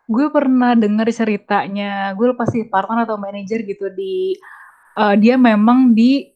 Gue 0.07 0.26
pernah 0.30 0.78
dengar 0.78 1.11
ceritanya. 1.11 2.14
Gue 2.14 2.30
sih 2.50 2.66
partner 2.70 3.07
atau 3.07 3.18
manajer 3.18 3.66
gitu 3.66 3.90
di 3.90 4.38
uh, 4.96 5.14
dia 5.18 5.34
memang 5.36 5.92
di 5.92 6.30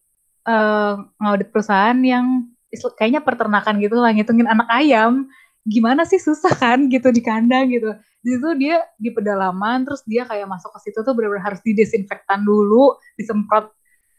uh, 0.47 0.99
ngaudit 1.23 1.49
perusahaan 1.51 1.97
yang 2.03 2.51
kayaknya 2.71 3.23
peternakan 3.23 3.83
gitu 3.83 3.99
lah 3.99 4.15
ngitungin 4.15 4.47
anak 4.47 4.69
ayam 4.71 5.27
gimana 5.65 6.09
sih 6.09 6.17
susah 6.17 6.53
kan 6.57 6.89
gitu 6.89 7.13
di 7.13 7.21
kandang 7.21 7.69
gitu. 7.69 7.93
Di 8.21 8.37
situ 8.37 8.49
dia 8.57 8.85
di 8.97 9.13
pedalaman 9.13 9.85
terus 9.85 10.05
dia 10.05 10.25
kayak 10.25 10.49
masuk 10.49 10.73
ke 10.77 10.89
situ 10.89 11.01
tuh 11.05 11.13
benar-benar 11.17 11.53
harus 11.53 11.61
didesinfektan 11.65 12.45
dulu 12.45 12.97
disemprot 13.17 13.73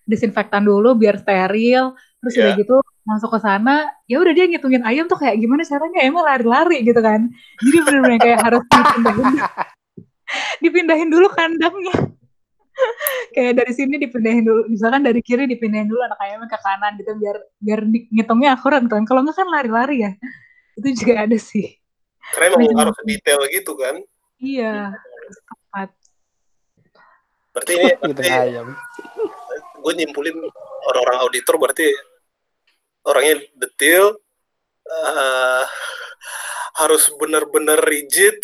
desinfektan 0.06 0.66
dulu 0.66 0.98
biar 0.98 1.22
steril. 1.22 1.94
Terus 2.22 2.34
yeah. 2.38 2.44
udah 2.46 2.54
gitu 2.62 2.76
masuk 3.02 3.34
ke 3.34 3.40
sana 3.42 3.90
ya 4.06 4.22
udah 4.22 4.30
dia 4.30 4.46
ngitungin 4.46 4.86
ayam 4.86 5.10
tuh 5.10 5.18
kayak 5.18 5.38
gimana 5.42 5.66
caranya? 5.66 6.00
Emang 6.06 6.24
lari-lari 6.26 6.86
gitu 6.86 7.02
kan. 7.02 7.30
Jadi 7.62 7.78
benar-benar 7.82 8.20
kayak 8.22 8.40
harus 8.46 8.64
dipindahin 8.70 9.28
dipindahin 10.64 11.10
dulu 11.10 11.28
kandangnya. 11.34 11.96
Kayak 13.36 13.62
dari 13.62 13.74
sini 13.78 14.00
dipindahin 14.00 14.48
dulu. 14.48 14.62
Misalkan 14.72 15.04
dari 15.04 15.20
kiri 15.22 15.46
dipindahin 15.46 15.92
dulu 15.92 16.02
anak 16.02 16.18
ayamnya 16.24 16.50
ke 16.50 16.58
kanan 16.58 16.98
gitu 16.98 17.14
biar 17.20 17.38
biar 17.62 17.80
ngitungnya 18.10 18.50
akurat 18.56 18.82
kan. 18.88 19.04
Kalau 19.04 19.22
nggak 19.22 19.38
kan 19.38 19.48
lari-lari 19.52 20.08
ya 20.08 20.12
itu 20.82 21.06
juga 21.06 21.30
ada 21.30 21.38
sih. 21.38 21.78
Karena 22.34 22.58
emang 22.58 22.90
harus 22.90 22.98
detail 23.06 23.46
gitu 23.54 23.78
kan? 23.78 24.02
Iya 24.42 24.98
tepat. 25.30 25.90
Berarti 27.54 27.72
ini 27.78 27.90
berarti 28.02 28.32
ayam. 28.34 28.68
gue 29.82 29.94
nyimpulin 29.98 30.38
orang-orang 30.94 31.26
auditor 31.26 31.58
berarti 31.58 31.90
orangnya 33.02 33.42
detail 33.58 34.14
uh, 34.86 35.66
harus 36.78 37.10
benar-benar 37.18 37.82
rigid 37.82 38.38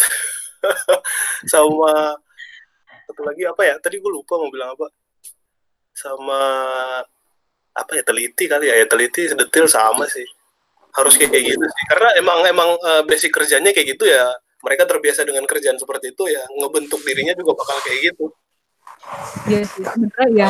sama 1.54 2.18
satu 3.10 3.22
lagi 3.26 3.46
apa 3.50 3.62
ya? 3.66 3.76
Tadi 3.82 3.98
gue 3.98 4.12
lupa 4.12 4.38
mau 4.38 4.54
bilang 4.54 4.78
apa. 4.78 4.90
Sama 5.98 6.42
apa 7.74 7.92
ya 7.98 8.04
teliti 8.06 8.46
kali 8.46 8.70
ya? 8.70 8.76
Ya 8.78 8.86
teliti 8.86 9.30
detail 9.34 9.66
sama 9.66 10.06
sih 10.06 10.26
harus 10.98 11.14
kayak 11.16 11.43
gitu 11.45 11.66
sih 11.66 11.84
karena 11.93 12.10
emang 12.18 12.39
emang 12.50 12.70
uh, 12.82 13.04
basic 13.06 13.30
kerjanya 13.30 13.70
kayak 13.70 13.93
gitu 13.93 14.10
ya 14.10 14.26
mereka 14.66 14.89
terbiasa 14.89 15.22
dengan 15.24 15.45
kerjaan 15.45 15.78
seperti 15.78 16.12
itu 16.12 16.24
ya 16.28 16.41
ngebentuk 16.58 17.00
dirinya 17.06 17.38
juga 17.38 17.54
bakal 17.54 17.78
kayak 17.86 18.12
gitu 18.14 18.34
Iya 19.48 19.64
sih, 19.64 19.84
sebenarnya 19.88 20.28
ya 20.36 20.50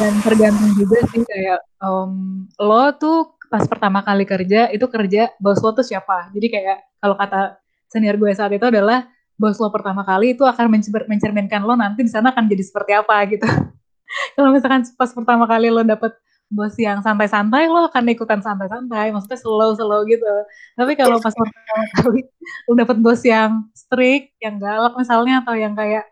dan 0.00 0.12
tergantung 0.24 0.72
juga 0.72 1.04
sih 1.12 1.20
kayak 1.20 1.60
um, 1.84 2.46
lo 2.56 2.88
tuh 2.96 3.36
pas 3.52 3.68
pertama 3.68 4.00
kali 4.00 4.24
kerja 4.24 4.72
itu 4.72 4.86
kerja 4.88 5.28
bos 5.36 5.60
lo 5.60 5.76
tuh 5.76 5.84
siapa. 5.84 6.32
Jadi 6.32 6.46
kayak 6.48 6.78
kalau 6.96 7.20
kata 7.20 7.60
senior 7.92 8.16
gue 8.16 8.32
saat 8.32 8.48
itu 8.56 8.64
adalah 8.64 9.04
bos 9.36 9.60
lo 9.60 9.68
pertama 9.68 10.00
kali 10.08 10.32
itu 10.32 10.48
akan 10.48 10.80
mencerminkan 11.04 11.60
lo 11.60 11.76
nanti 11.76 12.00
di 12.00 12.08
sana 12.08 12.32
akan 12.32 12.48
jadi 12.48 12.64
seperti 12.64 12.92
apa 12.96 13.16
gitu. 13.28 13.44
kalau 14.40 14.48
misalkan 14.56 14.88
pas 14.96 15.12
pertama 15.12 15.44
kali 15.44 15.68
lo 15.68 15.84
dapet 15.84 16.16
bos 16.52 16.76
yang 16.76 17.00
santai-santai 17.00 17.66
lo 17.66 17.88
akan 17.88 18.04
ikutan 18.12 18.44
santai-santai 18.44 19.10
maksudnya 19.10 19.40
slow-slow 19.40 20.04
gitu 20.06 20.28
tapi 20.76 20.92
kalau 20.94 21.16
pas 21.18 21.32
pertama 21.40 21.84
kali 21.98 22.22
lo 22.68 22.72
dapet 22.76 22.96
bos 23.00 23.20
yang 23.24 23.66
strict 23.72 24.36
yang 24.38 24.60
galak 24.60 24.92
misalnya 24.94 25.40
atau 25.40 25.56
yang 25.56 25.72
kayak 25.72 26.04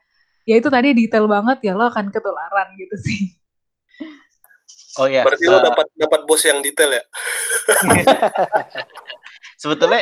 ya 0.49 0.55
itu 0.59 0.69
tadi 0.73 0.97
detail 0.97 1.31
banget 1.31 1.63
ya 1.63 1.73
lo 1.79 1.87
akan 1.87 2.11
ketularan 2.11 2.69
gitu 2.75 2.97
sih. 2.99 3.21
Oh 4.99 5.07
ya. 5.07 5.23
Berarti 5.23 5.47
uh, 5.47 5.51
lo 5.55 5.59
dapat 5.63 5.87
dapat 5.95 6.21
bos 6.27 6.43
yang 6.43 6.59
detail 6.65 6.91
ya. 6.91 7.05
sebetulnya 9.63 10.01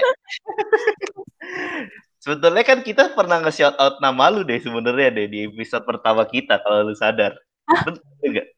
sebetulnya 2.22 2.62
kan 2.62 2.80
kita 2.86 3.12
pernah 3.12 3.42
nge-shout 3.42 3.76
out 3.76 3.98
nama 3.98 4.30
lu 4.30 4.46
deh 4.46 4.56
sebenarnya 4.62 5.10
deh 5.12 5.26
di 5.28 5.38
episode 5.50 5.84
pertama 5.84 6.24
kita 6.24 6.62
kalau 6.64 6.88
lu 6.88 6.94
sadar. 6.96 7.36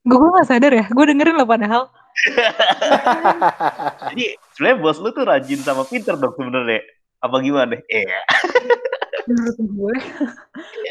Gue 0.06 0.28
gak 0.40 0.48
sadar 0.48 0.72
ya, 0.72 0.86
gue 0.88 1.04
dengerin 1.04 1.36
lo 1.36 1.46
padahal. 1.46 1.90
Jadi 4.12 4.24
sebenarnya 4.56 4.76
bos 4.82 4.98
lu 4.98 5.10
tuh 5.14 5.24
rajin 5.24 5.60
sama 5.62 5.86
pinter 5.86 6.16
dong 6.18 6.34
sebenarnya. 6.34 6.82
Apa 7.20 7.36
gimana? 7.44 7.76
Eh. 7.88 8.04
menurut 9.30 9.58
gue 9.58 9.94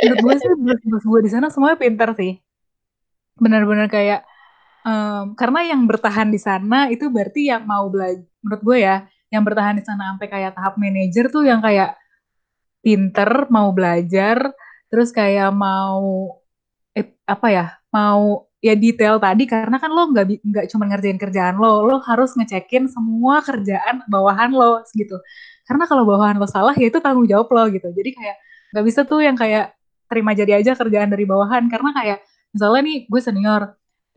menurut 0.06 0.20
gue 0.24 0.34
sih 0.40 0.50
bos 0.88 1.04
gue 1.04 1.20
di 1.26 1.32
sana 1.32 1.52
semuanya 1.52 1.78
pintar 1.80 2.16
sih 2.16 2.40
benar-benar 3.40 3.88
kayak 3.92 4.24
um, 4.84 5.36
karena 5.36 5.76
yang 5.76 5.82
bertahan 5.88 6.30
di 6.32 6.40
sana 6.40 6.88
itu 6.92 7.08
berarti 7.12 7.52
yang 7.52 7.64
mau 7.68 7.88
belajar 7.92 8.24
menurut 8.44 8.62
gue 8.64 8.78
ya 8.84 8.96
yang 9.30 9.44
bertahan 9.46 9.78
di 9.78 9.84
sana 9.86 10.16
sampai 10.16 10.28
kayak 10.32 10.52
tahap 10.56 10.74
manajer 10.80 11.26
tuh 11.30 11.44
yang 11.46 11.60
kayak 11.60 12.00
pinter 12.80 13.48
mau 13.52 13.70
belajar 13.76 14.56
terus 14.90 15.12
kayak 15.14 15.52
mau 15.54 16.39
apa 17.30 17.48
ya 17.54 17.66
mau 17.94 18.50
ya 18.60 18.76
detail 18.76 19.16
tadi 19.24 19.48
karena 19.48 19.78
kan 19.80 19.92
lo 19.92 20.12
nggak 20.12 20.26
nggak 20.44 20.66
cuma 20.72 20.84
ngerjain 20.92 21.16
kerjaan 21.16 21.56
lo 21.56 21.88
lo 21.88 21.96
harus 22.04 22.36
ngecekin 22.36 22.92
semua 22.92 23.40
kerjaan 23.46 24.04
bawahan 24.12 24.52
lo 24.52 24.84
gitu. 24.98 25.16
Karena 25.68 25.86
kalau 25.88 26.04
bawahan 26.04 26.36
lo 26.42 26.48
salah 26.50 26.76
ya 26.76 26.92
itu 26.92 27.00
tanggung 27.00 27.28
jawab 27.30 27.48
lo 27.56 27.64
gitu. 27.72 27.88
Jadi 27.94 28.10
kayak 28.18 28.38
nggak 28.76 28.86
bisa 28.86 29.02
tuh 29.08 29.24
yang 29.24 29.38
kayak 29.40 29.74
terima 30.12 30.32
jadi 30.36 30.60
aja 30.60 30.74
kerjaan 30.76 31.10
dari 31.14 31.24
bawahan 31.30 31.70
karena 31.72 31.90
kayak 31.96 32.20
misalnya 32.52 32.82
nih 32.90 32.98
gue 33.06 33.22
senior 33.22 33.62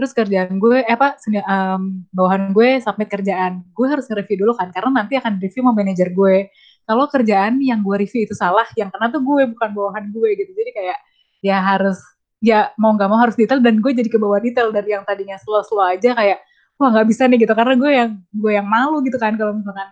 terus 0.01 0.13
kerjaan 0.17 0.57
gue 0.57 0.81
eh 0.83 0.97
apa 0.97 1.21
um, 1.47 2.03
bawahan 2.11 2.51
gue 2.57 2.81
submit 2.81 3.09
kerjaan 3.13 3.63
gue 3.77 3.87
harus 3.87 4.09
nge-review 4.09 4.43
dulu 4.43 4.53
kan 4.57 4.73
karena 4.73 5.05
nanti 5.05 5.15
akan 5.21 5.39
review 5.39 5.63
sama 5.63 5.73
manajer 5.77 6.09
gue. 6.11 6.51
Kalau 6.83 7.07
kerjaan 7.07 7.63
yang 7.63 7.79
gue 7.87 7.95
review 7.95 8.27
itu 8.27 8.35
salah 8.35 8.67
yang 8.75 8.91
kena 8.91 9.07
tuh 9.15 9.23
gue 9.23 9.43
bukan 9.55 9.71
bawahan 9.71 10.11
gue 10.11 10.29
gitu. 10.35 10.51
Jadi 10.51 10.71
kayak 10.75 10.99
ya 11.47 11.59
harus 11.63 11.99
ya 12.43 12.75
mau 12.75 12.93
nggak 12.99 13.09
mau 13.09 13.23
harus 13.23 13.39
detail 13.39 13.63
dan 13.63 13.79
gue 13.79 13.93
jadi 13.95 14.11
ke 14.11 14.19
bawah 14.19 14.43
detail 14.43 14.75
dari 14.75 14.93
yang 14.93 15.07
tadinya 15.07 15.39
slow 15.39 15.63
slow 15.63 15.87
aja 15.87 16.11
kayak 16.13 16.43
wah 16.77 16.91
nggak 16.91 17.07
bisa 17.07 17.31
nih 17.31 17.47
gitu 17.47 17.55
karena 17.55 17.75
gue 17.79 17.91
yang 17.95 18.11
gue 18.35 18.53
yang 18.53 18.67
malu 18.67 18.99
gitu 19.07 19.17
kan 19.17 19.39
kalau 19.39 19.55
misalkan 19.55 19.87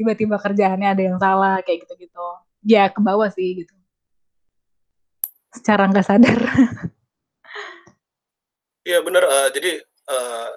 tiba-tiba 0.00 0.40
kerjaannya 0.40 0.88
ada 0.88 1.02
yang 1.04 1.16
salah 1.20 1.60
kayak 1.60 1.84
gitu-gitu 1.84 2.26
ya 2.64 2.88
ke 2.88 3.00
bawah 3.04 3.28
sih 3.28 3.60
gitu 3.60 3.74
secara 5.52 5.84
nggak 5.92 6.06
sadar 6.08 6.40
Iya 8.82 8.98
benar. 9.06 9.22
uh, 9.22 9.48
jadi 9.54 9.78
uh, 10.10 10.50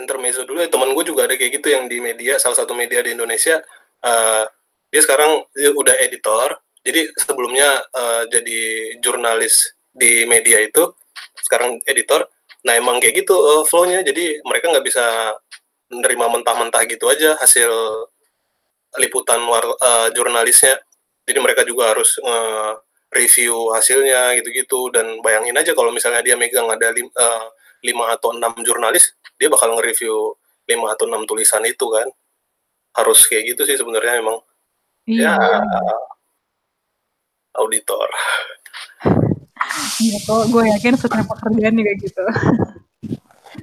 intermezzo 0.00 0.48
dulu 0.48 0.64
ya 0.64 0.72
teman 0.72 0.96
gue 0.96 1.04
juga 1.04 1.28
ada 1.28 1.36
kayak 1.36 1.60
gitu 1.60 1.68
yang 1.68 1.84
di 1.84 2.00
media 2.00 2.40
salah 2.40 2.56
satu 2.56 2.72
media 2.72 3.04
di 3.04 3.12
Indonesia. 3.12 3.60
Uh, 4.00 4.48
dia 4.88 5.00
sekarang 5.04 5.44
dia 5.52 5.70
udah 5.76 5.94
editor. 6.00 6.56
Jadi 6.80 7.12
sebelumnya 7.16 7.84
uh, 7.92 8.24
jadi 8.28 8.60
jurnalis 9.04 9.76
di 9.92 10.24
media 10.24 10.60
itu, 10.64 10.88
sekarang 11.44 11.80
editor. 11.84 12.24
Nah 12.64 12.76
emang 12.76 13.00
kayak 13.00 13.24
gitu 13.24 13.36
uh, 13.36 13.62
flow-nya. 13.68 14.00
Jadi 14.00 14.40
mereka 14.44 14.72
nggak 14.72 14.86
bisa 14.86 15.36
menerima 15.90 16.40
mentah-mentah 16.40 16.82
gitu 16.88 17.10
aja 17.10 17.36
hasil 17.36 17.70
liputan 18.96 19.42
war, 19.44 19.64
uh, 19.64 20.08
jurnalisnya. 20.14 20.80
Jadi 21.28 21.38
mereka 21.38 21.62
juga 21.68 21.92
harus 21.92 22.16
uh, 22.24 22.80
review 23.10 23.74
hasilnya 23.74 24.38
gitu-gitu 24.38 24.88
dan 24.94 25.18
bayangin 25.20 25.58
aja 25.58 25.74
kalau 25.74 25.90
misalnya 25.90 26.22
dia 26.22 26.38
megang 26.38 26.70
ada 26.70 26.94
lima, 26.94 27.10
uh, 27.18 27.46
lima 27.82 28.04
atau 28.14 28.30
enam 28.30 28.54
jurnalis 28.62 29.18
dia 29.34 29.50
bakal 29.50 29.74
nge-review 29.74 30.38
lima 30.70 30.94
atau 30.94 31.10
enam 31.10 31.26
tulisan 31.26 31.64
itu 31.66 31.90
kan 31.90 32.06
harus 32.94 33.26
kayak 33.26 33.54
gitu 33.54 33.66
sih 33.66 33.74
sebenarnya 33.74 34.22
emang 34.22 34.38
iya 35.10 35.34
ya 35.34 35.58
auditor. 37.56 38.08
Iya 40.00 40.16
kok 40.24 40.42
gue 40.48 40.64
yakin 40.76 40.94
setiap 40.96 41.26
pekerjaan 41.28 41.74
juga 41.76 41.92
gitu. 42.00 42.24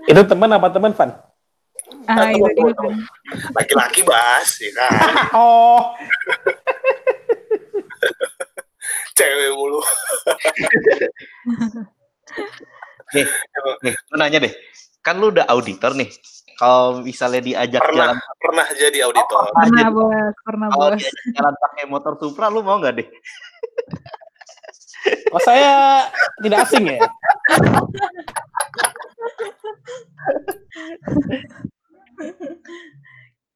Itu 0.07 0.21
teman 0.27 0.49
apa 0.53 0.67
teman, 0.71 0.93
Van? 0.93 1.11
ah 2.07 2.15
Nah, 2.15 2.31
itu 2.31 2.43
teman 2.55 2.73
dia 2.75 2.91
laki-laki 3.55 4.01
bahas 4.03 4.49
ya 4.59 4.71
kan? 4.75 4.91
Oh, 5.37 5.95
cewek 9.17 9.49
mulu. 9.55 9.81
Nih, 13.15 13.25
nih, 13.83 13.93
lu 14.11 14.15
nanya 14.19 14.39
deh. 14.43 14.53
Kan 15.01 15.19
lu 15.19 15.31
udah 15.31 15.47
auditor 15.47 15.95
nih. 15.95 16.11
Kalau 16.57 17.05
misalnya 17.05 17.41
diajak 17.45 17.85
pernah 17.85 18.17
jalan, 18.17 18.41
pernah 18.41 18.65
jadi 18.73 19.05
auditor 19.05 19.45
pernah 19.53 19.85
aja. 19.85 19.93
bos 19.93 20.33
pernah 20.41 20.67
kalau 20.73 20.89
bos 20.89 20.97
diajak 20.97 21.25
jalan 21.37 21.53
pakai 21.53 21.85
motor 21.85 22.17
Supra, 22.17 22.49
lu 22.49 22.65
mau 22.65 22.81
nggak 22.81 22.97
deh? 22.97 23.07
oh 25.37 25.41
saya 25.45 26.09
tidak 26.41 26.65
asing 26.65 26.97
ya. 26.97 26.99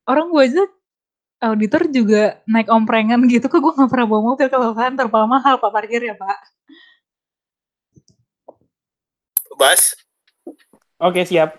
orang 0.06 0.30
gue 0.30 0.44
aja 0.46 0.64
auditor 1.42 1.90
juga 1.90 2.38
naik 2.46 2.70
omprengan 2.70 3.26
gitu 3.26 3.50
kok 3.50 3.58
gue 3.58 3.74
nggak 3.74 3.90
pernah 3.90 4.06
bawa 4.06 4.22
mobil 4.34 4.48
kalau 4.52 4.78
kantor 4.78 5.10
pak 5.10 5.26
mahal 5.26 5.58
pak 5.58 5.72
parkir 5.74 6.06
ya 6.06 6.14
pak 6.14 6.38
Bas 9.58 9.98
Oke, 11.02 11.26
siap. 11.26 11.58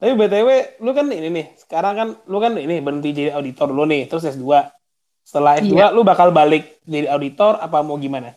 Tapi 0.00 0.12
BTW, 0.16 0.48
lu 0.84 0.90
kan 0.92 1.06
ini 1.08 1.28
nih, 1.32 1.46
sekarang 1.60 1.94
kan 1.96 2.08
lu 2.28 2.36
kan 2.40 2.52
ini 2.56 2.80
berhenti 2.80 3.12
jadi 3.12 3.36
auditor 3.36 3.72
dulu 3.72 3.84
nih, 3.88 4.08
terus 4.08 4.24
S2. 4.24 4.68
Setelah 5.24 5.60
S2, 5.60 5.72
Iya. 5.72 5.86
lu 5.96 6.04
bakal 6.04 6.28
balik 6.32 6.80
jadi 6.84 7.08
auditor 7.12 7.56
apa 7.60 7.80
mau 7.80 7.96
gimana? 7.96 8.36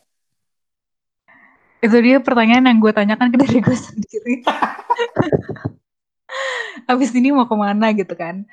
itu 1.77 1.93
dia 2.01 2.17
pertanyaan 2.17 2.65
yang 2.65 2.79
gue 2.81 2.89
tanyakan 2.89 3.29
ke 3.29 3.37
diri 3.37 3.59
gue 3.61 3.77
sendiri 3.87 4.35
habis 6.89 7.13
ini 7.13 7.29
mau 7.29 7.45
ke 7.45 7.53
mana 7.53 7.93
gitu 7.93 8.17
kan 8.17 8.43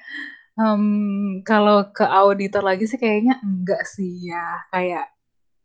Em, 0.55 1.43
kalau 1.43 1.91
ke 1.91 2.07
auditor 2.07 2.63
lagi 2.63 2.87
sih 2.87 2.95
kayaknya 2.95 3.43
enggak 3.43 3.83
sih 3.91 4.31
ya 4.31 4.63
kayak 4.71 5.11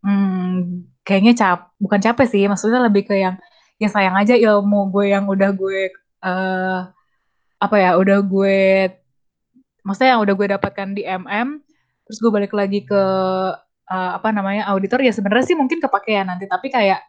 hmm, 0.04 0.86
kayaknya 1.04 1.34
cap 1.36 1.60
bukan 1.82 2.00
capek 2.00 2.28
sih 2.30 2.43
maksudnya 2.45 2.80
lebih 2.86 3.10
ke 3.10 3.16
yang 3.18 3.36
ya 3.80 3.88
sayang 3.88 4.16
aja 4.20 4.36
ilmu 4.36 4.91
gue 4.91 5.16
yang 5.16 5.26
udah 5.26 5.50
gue 5.56 5.89
eh 6.20 6.80
apa 7.60 7.76
ya 7.76 8.00
udah 8.00 8.24
gue 8.24 8.88
maksudnya 9.84 10.16
yang 10.16 10.24
udah 10.24 10.36
gue 10.36 10.47
dapatkan 10.56 10.89
di 10.95 11.04
MM 11.04 11.60
terus 12.08 12.18
gue 12.24 12.32
balik 12.32 12.54
lagi 12.56 12.84
ke 12.84 13.04
eh, 13.89 14.12
apa 14.18 14.30
namanya 14.32 14.68
auditor 14.72 15.00
ya 15.04 15.12
sebenarnya 15.16 15.45
sih 15.54 15.58
mungkin 15.60 15.80
kepakean 15.84 16.28
nanti 16.32 16.47
tapi 16.47 16.72
kayak 16.72 17.04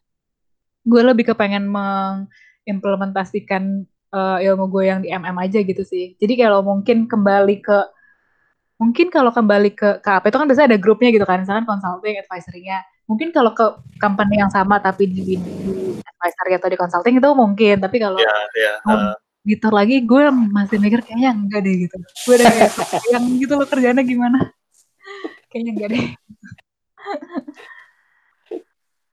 gue 0.86 1.02
lebih 1.04 1.24
kepengen 1.34 1.68
mengimplementasikan 1.68 3.86
eh, 4.14 4.38
ilmu 4.46 4.66
gue 4.72 4.84
yang 4.90 5.00
di 5.04 5.08
MM 5.12 5.36
aja 5.38 5.62
gitu 5.62 5.84
sih. 5.84 6.16
Jadi 6.18 6.34
kalau 6.40 6.62
mungkin 6.64 7.06
kembali 7.06 7.62
ke 7.62 7.78
mungkin 8.80 9.12
kalau 9.12 9.28
kembali 9.28 9.76
ke 9.76 10.00
KAP 10.00 10.32
itu 10.32 10.36
kan 10.40 10.46
biasanya 10.48 10.68
ada 10.72 10.80
grupnya 10.80 11.12
gitu 11.12 11.28
kan, 11.28 11.44
misalkan 11.44 11.68
consulting, 11.68 12.16
advisory-nya. 12.24 12.80
Mungkin 13.04 13.28
kalau 13.28 13.52
ke 13.52 13.66
company 14.00 14.40
yang 14.40 14.48
sama 14.48 14.80
tapi 14.80 15.04
di, 15.04 15.20
di 15.20 15.36
advisory 16.00 16.56
atau 16.56 16.68
di 16.72 16.78
consulting 16.80 17.20
itu 17.20 17.28
mungkin, 17.36 17.76
tapi 17.76 18.00
kalau 18.00 18.16
ya 18.16 18.32
ya 18.56 18.72
uh, 18.88 19.12
auditor 19.44 19.72
lagi 19.76 20.00
gue 20.00 20.22
masih 20.32 20.80
mikir 20.80 21.04
kayaknya 21.04 21.36
enggak 21.36 21.60
deh 21.60 21.74
gitu. 21.84 21.96
Gue 22.24 22.34
udah 22.40 22.48
kayak 22.48 22.72
yang 23.12 23.24
gitu 23.36 23.52
loh 23.52 23.68
kerjanya 23.68 24.00
gimana. 24.00 24.38
Kayaknya 25.50 25.70
enggak 25.76 25.88
deh. 25.90 26.04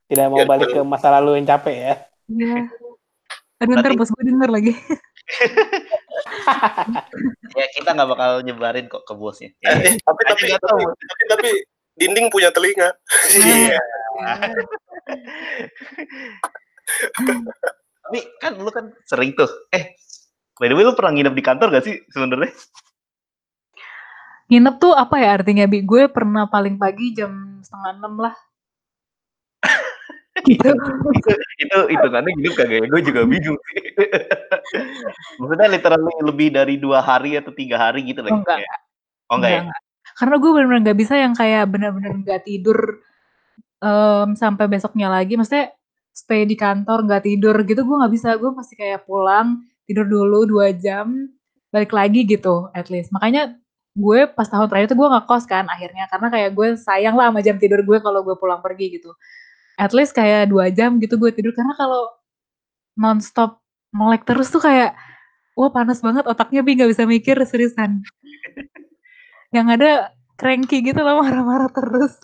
Tidak 0.07 0.25
mau 0.31 0.39
Ya, 0.39 0.45
balik 0.47 0.69
ke 0.71 0.81
masa 0.87 1.11
lalu 1.19 1.41
yang 1.41 1.47
capek 1.49 1.75
ya? 1.75 1.93
Iya. 2.31 2.55
Aduh 3.57 3.73
ntar 3.81 3.93
bos 3.97 4.11
gue 4.13 4.23
denger 4.25 4.49
lagi. 4.51 4.73
Ya 7.57 7.67
kita 7.75 7.91
nggak 7.93 8.09
bakal 8.09 8.39
nyebarin 8.45 8.87
kok 8.87 9.03
ke 9.03 9.13
bosnya. 9.17 9.51
Ya, 9.59 9.75
tapi 9.75 10.21
tapi, 10.23 10.43
nggak 10.47 10.61
tapi 10.61 10.71
tahu. 10.71 10.87
tapi 10.87 11.23
tapi 11.29 11.49
dinding 11.97 12.29
punya 12.29 12.53
telinga 12.53 12.93
iya 13.37 13.81
Tapi 18.07 18.19
kan 18.39 18.55
lu 18.55 18.71
kan 18.71 18.95
sering 19.03 19.35
tuh. 19.35 19.51
Eh, 19.75 19.99
by 20.55 20.71
the 20.71 20.75
way 20.79 20.87
lu 20.87 20.95
pernah 20.95 21.11
nginep 21.11 21.35
di 21.35 21.43
kantor 21.43 21.75
gak 21.75 21.83
sih 21.83 21.99
sebenarnya? 22.07 22.55
Nginep 24.47 24.75
tuh 24.79 24.95
apa 24.95 25.19
ya 25.19 25.35
artinya 25.35 25.67
Bi? 25.67 25.83
Gue 25.83 26.07
pernah 26.07 26.47
paling 26.47 26.79
pagi 26.79 27.11
jam 27.11 27.59
setengah 27.59 27.99
enam 27.99 28.15
lah. 28.15 28.35
Gitu. 30.45 30.69
itu 31.15 31.31
itu 31.57 31.77
itu 31.89 32.07
kan 32.11 32.21
nginep 32.21 32.53
kagak 32.53 32.77
ya? 32.83 32.87
Gue 32.87 33.01
juga 33.01 33.21
bingung. 33.25 33.57
Maksudnya 35.39 35.67
literally 35.71 36.15
lebih 36.21 36.47
dari 36.53 36.75
dua 36.77 36.99
hari 37.01 37.37
atau 37.37 37.51
tiga 37.53 37.77
hari 37.79 38.05
gitu 38.05 38.21
Oh, 38.21 38.25
lagi. 38.27 38.37
enggak, 38.43 38.59
Ya. 38.61 38.75
Oh 39.27 39.35
enggak 39.39 39.51
ya? 39.51 39.61
enggak. 39.65 39.79
Karena 40.17 40.35
gue 40.41 40.51
benar-benar 40.51 40.81
nggak 40.87 40.97
bisa 40.97 41.13
yang 41.19 41.33
kayak 41.37 41.63
benar-benar 41.69 42.11
nggak 42.25 42.41
tidur 42.47 42.79
em, 43.81 44.27
sampai 44.33 44.65
besoknya 44.65 45.07
lagi. 45.11 45.33
Maksudnya 45.37 45.73
stay 46.11 46.45
di 46.49 46.57
kantor 46.57 47.05
nggak 47.05 47.23
tidur 47.25 47.55
gitu 47.65 47.81
gue 47.85 47.95
nggak 48.01 48.13
bisa. 48.13 48.29
Gue 48.37 48.51
pasti 48.53 48.73
kayak 48.73 49.05
pulang 49.05 49.61
tidur 49.85 50.05
dulu 50.07 50.43
dua 50.49 50.73
jam 50.73 51.29
balik 51.69 51.91
lagi 51.93 52.25
gitu 52.25 52.71
at 52.73 52.87
least. 52.89 53.11
Makanya 53.13 53.55
gue 53.97 54.29
pas 54.29 54.45
tahun 54.45 54.69
terakhir 54.69 54.93
tuh 54.93 54.97
gue 55.01 55.07
nggak 55.09 55.25
kos 55.25 55.45
kan 55.49 55.65
akhirnya 55.65 56.05
karena 56.05 56.27
kayak 56.29 56.49
gue 56.53 56.67
sayang 56.77 57.17
lah 57.17 57.33
sama 57.33 57.41
jam 57.41 57.57
tidur 57.57 57.81
gue 57.81 57.97
kalau 57.97 58.21
gue 58.25 58.35
pulang 58.37 58.61
pergi 58.61 58.97
gitu. 58.97 59.13
At 59.77 59.93
least 59.93 60.17
kayak 60.17 60.49
dua 60.49 60.73
jam 60.73 60.97
gitu 60.97 61.15
gue 61.21 61.31
tidur. 61.31 61.53
Karena 61.53 61.77
kalau 61.77 62.09
nonstop 62.97 63.61
melek 63.93 64.25
terus 64.25 64.49
tuh 64.49 64.59
kayak 64.59 64.97
wah 65.53 65.69
panas 65.69 66.01
banget 66.01 66.25
otaknya 66.25 66.65
bi. 66.65 66.75
Nggak 66.75 66.91
bisa 66.97 67.03
mikir 67.05 67.37
seriusan. 67.45 68.01
Yang 69.55 69.67
ada 69.79 69.91
cranky 70.37 70.81
gitu 70.81 70.99
loh 71.01 71.21
marah-marah 71.21 71.69
terus. 71.71 72.17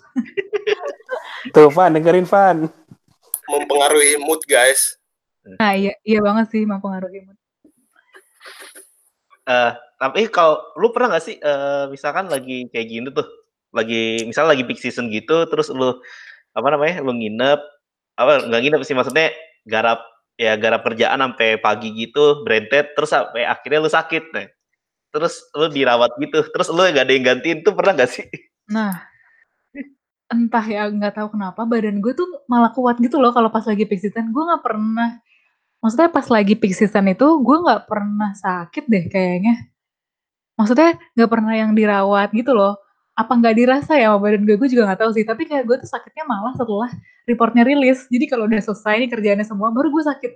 Tuh, 1.54 1.68
Van, 1.68 1.92
dengerin 1.92 2.24
Van. 2.24 2.68
mempengaruhi 3.44 4.16
mood 4.24 4.40
guys. 4.48 4.96
Nah 5.60 5.76
iya 5.76 5.92
iya 6.00 6.24
banget 6.24 6.48
sih 6.48 6.64
mempengaruhi 6.64 7.28
mood. 7.28 7.38
Eh, 9.44 9.72
tapi 10.00 10.24
kalau 10.32 10.56
lu 10.80 10.88
pernah 10.88 11.16
gak 11.16 11.24
sih 11.28 11.36
eh, 11.36 11.84
misalkan 11.92 12.32
lagi 12.32 12.64
kayak 12.72 12.88
gini 12.88 13.08
tuh, 13.12 13.28
lagi 13.76 14.24
misalnya 14.24 14.56
lagi 14.56 14.64
peak 14.64 14.80
season 14.80 15.12
gitu, 15.12 15.44
terus 15.52 15.68
lu 15.68 16.00
apa 16.54 16.66
namanya, 16.70 17.02
lu 17.02 17.12
nginep, 17.18 17.60
apa 18.18 18.32
nggak 18.48 18.60
nginep 18.62 18.80
sih 18.86 18.94
maksudnya 18.96 19.34
garap 19.66 20.00
ya 20.38 20.54
garap 20.58 20.82
kerjaan 20.86 21.20
sampai 21.20 21.58
pagi 21.58 21.90
gitu, 21.94 22.42
berentet, 22.46 22.94
terus 22.94 23.10
sampai 23.10 23.46
akhirnya 23.46 23.80
lu 23.84 23.90
sakit 23.90 24.24
nih. 24.34 24.48
Terus 25.14 25.34
lu 25.54 25.66
dirawat 25.70 26.10
gitu, 26.18 26.42
terus 26.50 26.68
lu 26.74 26.82
gak 26.90 27.06
ada 27.06 27.12
yang 27.14 27.24
gantiin 27.26 27.62
tuh 27.62 27.74
pernah 27.74 27.94
gak 27.94 28.10
sih? 28.10 28.26
nah 28.64 29.04
entah 30.32 30.64
ya 30.64 30.88
nggak 30.88 31.14
tahu 31.20 31.36
kenapa 31.36 31.68
badan 31.68 32.00
gue 32.00 32.12
tuh 32.16 32.26
malah 32.48 32.72
kuat 32.72 32.96
gitu 32.98 33.20
loh 33.20 33.30
kalau 33.30 33.52
pas 33.52 33.62
lagi 33.68 33.84
peak 33.84 34.00
gue 34.08 34.42
nggak 34.48 34.64
pernah 34.64 35.20
maksudnya 35.84 36.08
pas 36.08 36.26
lagi 36.32 36.56
peak 36.56 36.72
itu 36.74 37.26
gue 37.44 37.56
nggak 37.60 37.82
pernah 37.84 38.32
sakit 38.32 38.84
deh 38.88 39.04
kayaknya 39.12 39.68
maksudnya 40.56 40.96
nggak 41.12 41.30
pernah 41.30 41.54
yang 41.54 41.76
dirawat 41.76 42.32
gitu 42.32 42.56
loh 42.56 42.80
apa 43.14 43.32
nggak 43.38 43.54
dirasa 43.54 43.94
ya 43.94 44.10
sama 44.10 44.18
badan 44.26 44.42
gue? 44.42 44.56
Gue 44.58 44.68
juga 44.70 44.90
nggak 44.90 45.00
tahu 45.06 45.10
sih. 45.14 45.24
Tapi 45.26 45.42
kayak 45.46 45.64
gue 45.70 45.76
tuh 45.86 45.88
sakitnya 45.90 46.26
malah 46.26 46.52
setelah 46.58 46.90
reportnya 47.30 47.62
rilis. 47.62 48.10
Jadi 48.10 48.26
kalau 48.26 48.50
udah 48.50 48.58
selesai 48.58 48.94
nih 49.06 49.10
kerjaannya 49.10 49.46
semua 49.46 49.70
baru 49.70 49.88
gue 49.94 50.02
sakit. 50.02 50.32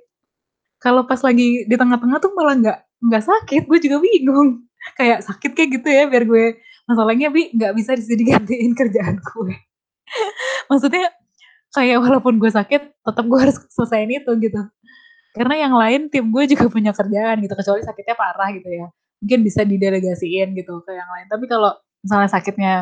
Kalau 0.78 1.02
pas 1.10 1.18
lagi 1.18 1.66
di 1.66 1.74
tengah-tengah 1.74 2.18
tuh 2.22 2.30
malah 2.38 2.54
nggak 2.54 2.78
nggak 3.02 3.24
sakit. 3.26 3.62
Gue 3.66 3.78
juga 3.82 3.98
bingung. 3.98 4.62
Kayak 4.98 5.26
sakit 5.26 5.52
kayak 5.58 5.70
gitu 5.82 5.88
ya 5.90 6.06
biar 6.06 6.22
gue. 6.22 6.46
Masalahnya 6.86 7.28
bi 7.34 7.50
nggak 7.50 7.72
bisa 7.74 7.98
digantiin 7.98 8.72
kerjaan 8.80 9.18
gue. 9.18 9.54
Maksudnya 10.70 11.10
kayak 11.74 11.98
walaupun 12.00 12.38
gue 12.38 12.48
sakit 12.48 12.82
tetap 13.04 13.24
gue 13.26 13.38
harus 13.42 13.58
selesaiin 13.74 14.22
itu 14.22 14.30
gitu. 14.38 14.62
Karena 15.34 15.54
yang 15.66 15.74
lain 15.74 16.08
tim 16.14 16.30
gue 16.30 16.44
juga 16.46 16.70
punya 16.70 16.94
kerjaan 16.94 17.42
gitu. 17.42 17.54
Kecuali 17.58 17.82
sakitnya 17.82 18.14
parah 18.14 18.48
gitu 18.54 18.70
ya. 18.70 18.86
Mungkin 19.18 19.40
bisa 19.42 19.66
didelegasiin 19.66 20.54
gitu 20.54 20.78
ke 20.86 20.94
yang 20.94 21.10
lain. 21.10 21.26
Tapi 21.26 21.44
kalau 21.50 21.74
misalnya 22.03 22.30
sakitnya 22.30 22.74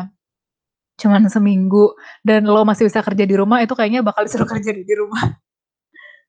cuman 0.97 1.29
seminggu 1.29 1.93
dan 2.25 2.49
lo 2.49 2.65
masih 2.65 2.89
bisa 2.89 3.05
kerja 3.05 3.21
di 3.21 3.37
rumah 3.37 3.61
itu 3.61 3.77
kayaknya 3.77 4.01
bakal 4.01 4.25
disuruh 4.25 4.49
kerja 4.49 4.73
di, 4.73 4.81
rumah. 4.97 5.37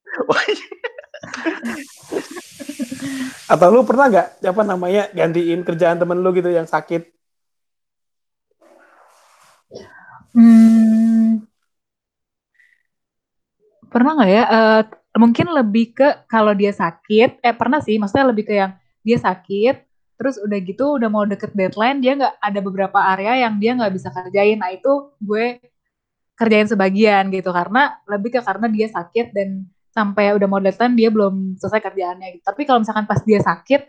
Atau 3.52 3.72
lu 3.72 3.80
pernah 3.88 4.12
nggak 4.12 4.44
apa 4.44 4.62
namanya 4.64 5.08
gantiin 5.16 5.64
kerjaan 5.64 5.96
temen 5.96 6.20
lu 6.20 6.36
gitu 6.36 6.52
yang 6.52 6.68
sakit? 6.68 7.08
Hmm, 10.36 11.48
pernah 13.88 14.20
nggak 14.20 14.30
ya 14.30 14.44
uh, 14.44 14.82
mungkin 15.16 15.48
lebih 15.48 15.96
ke 15.96 16.28
kalau 16.28 16.52
dia 16.52 16.76
sakit 16.76 17.40
eh 17.40 17.56
pernah 17.56 17.80
sih 17.80 17.96
maksudnya 17.96 18.28
lebih 18.28 18.44
ke 18.44 18.54
yang 18.54 18.76
dia 19.00 19.16
sakit 19.16 19.87
terus 20.18 20.34
udah 20.42 20.58
gitu 20.66 20.98
udah 20.98 21.06
mau 21.06 21.22
deket 21.22 21.54
deadline 21.54 22.02
dia 22.02 22.18
nggak 22.18 22.34
ada 22.42 22.60
beberapa 22.60 22.98
area 23.14 23.46
yang 23.46 23.54
dia 23.62 23.78
nggak 23.78 23.92
bisa 23.94 24.10
kerjain. 24.10 24.58
Nah 24.58 24.74
itu 24.74 25.14
gue 25.22 25.62
kerjain 26.34 26.66
sebagian 26.66 27.30
gitu 27.30 27.54
karena 27.54 28.02
lebih 28.10 28.34
ke 28.34 28.40
karena 28.42 28.66
dia 28.66 28.90
sakit 28.90 29.30
dan 29.30 29.70
sampai 29.94 30.34
udah 30.34 30.48
mau 30.50 30.58
deadline 30.58 30.98
dia 30.98 31.08
belum 31.14 31.54
selesai 31.62 31.80
kerjaannya 31.86 32.28
gitu. 32.38 32.44
Tapi 32.44 32.62
kalau 32.66 32.82
misalkan 32.82 33.06
pas 33.06 33.22
dia 33.22 33.38
sakit 33.38 33.86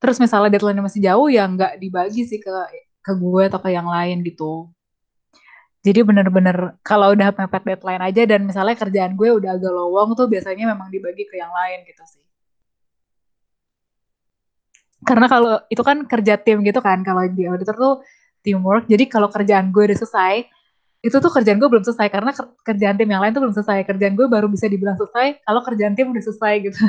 terus 0.00 0.16
misalnya 0.22 0.54
deadline 0.54 0.80
masih 0.80 1.02
jauh 1.02 1.28
ya 1.28 1.44
nggak 1.50 1.82
dibagi 1.82 2.24
sih 2.24 2.38
ke 2.38 2.50
ke 3.02 3.12
gue 3.18 3.42
atau 3.50 3.58
ke 3.58 3.74
yang 3.74 3.90
lain 3.90 4.22
gitu. 4.22 4.70
Jadi 5.82 6.00
bener-bener 6.04 6.78
kalau 6.86 7.10
udah 7.10 7.34
mepet 7.34 7.62
deadline 7.74 8.02
aja 8.06 8.22
dan 8.28 8.46
misalnya 8.46 8.76
kerjaan 8.78 9.18
gue 9.18 9.28
udah 9.34 9.58
agak 9.58 9.72
lowong 9.72 10.14
tuh 10.14 10.30
biasanya 10.30 10.70
memang 10.76 10.92
dibagi 10.94 11.26
ke 11.26 11.40
yang 11.40 11.50
lain 11.50 11.82
gitu 11.88 12.04
sih 12.06 12.29
karena 15.00 15.26
kalau 15.32 15.56
itu 15.72 15.80
kan 15.80 16.04
kerja 16.04 16.36
tim 16.36 16.60
gitu 16.60 16.84
kan 16.84 17.00
kalau 17.00 17.24
di 17.24 17.48
auditor 17.48 17.76
tuh 17.76 17.94
teamwork. 18.44 18.84
Jadi 18.88 19.08
kalau 19.08 19.28
kerjaan 19.32 19.72
gue 19.72 19.82
udah 19.88 19.96
selesai 19.96 20.44
itu 21.00 21.16
tuh 21.16 21.32
kerjaan 21.32 21.56
gue 21.56 21.68
belum 21.68 21.84
selesai. 21.84 22.08
Karena 22.12 22.32
kerjaan 22.64 22.96
tim 23.00 23.08
yang 23.08 23.24
lain 23.24 23.32
tuh 23.32 23.42
belum 23.44 23.56
selesai. 23.56 23.84
Kerjaan 23.88 24.12
gue 24.16 24.26
baru 24.28 24.46
bisa 24.48 24.68
dibilang 24.68 25.00
selesai 25.00 25.40
kalau 25.44 25.60
kerjaan 25.64 25.96
tim 25.96 26.12
udah 26.12 26.24
selesai 26.24 26.54
gitu. 26.68 26.80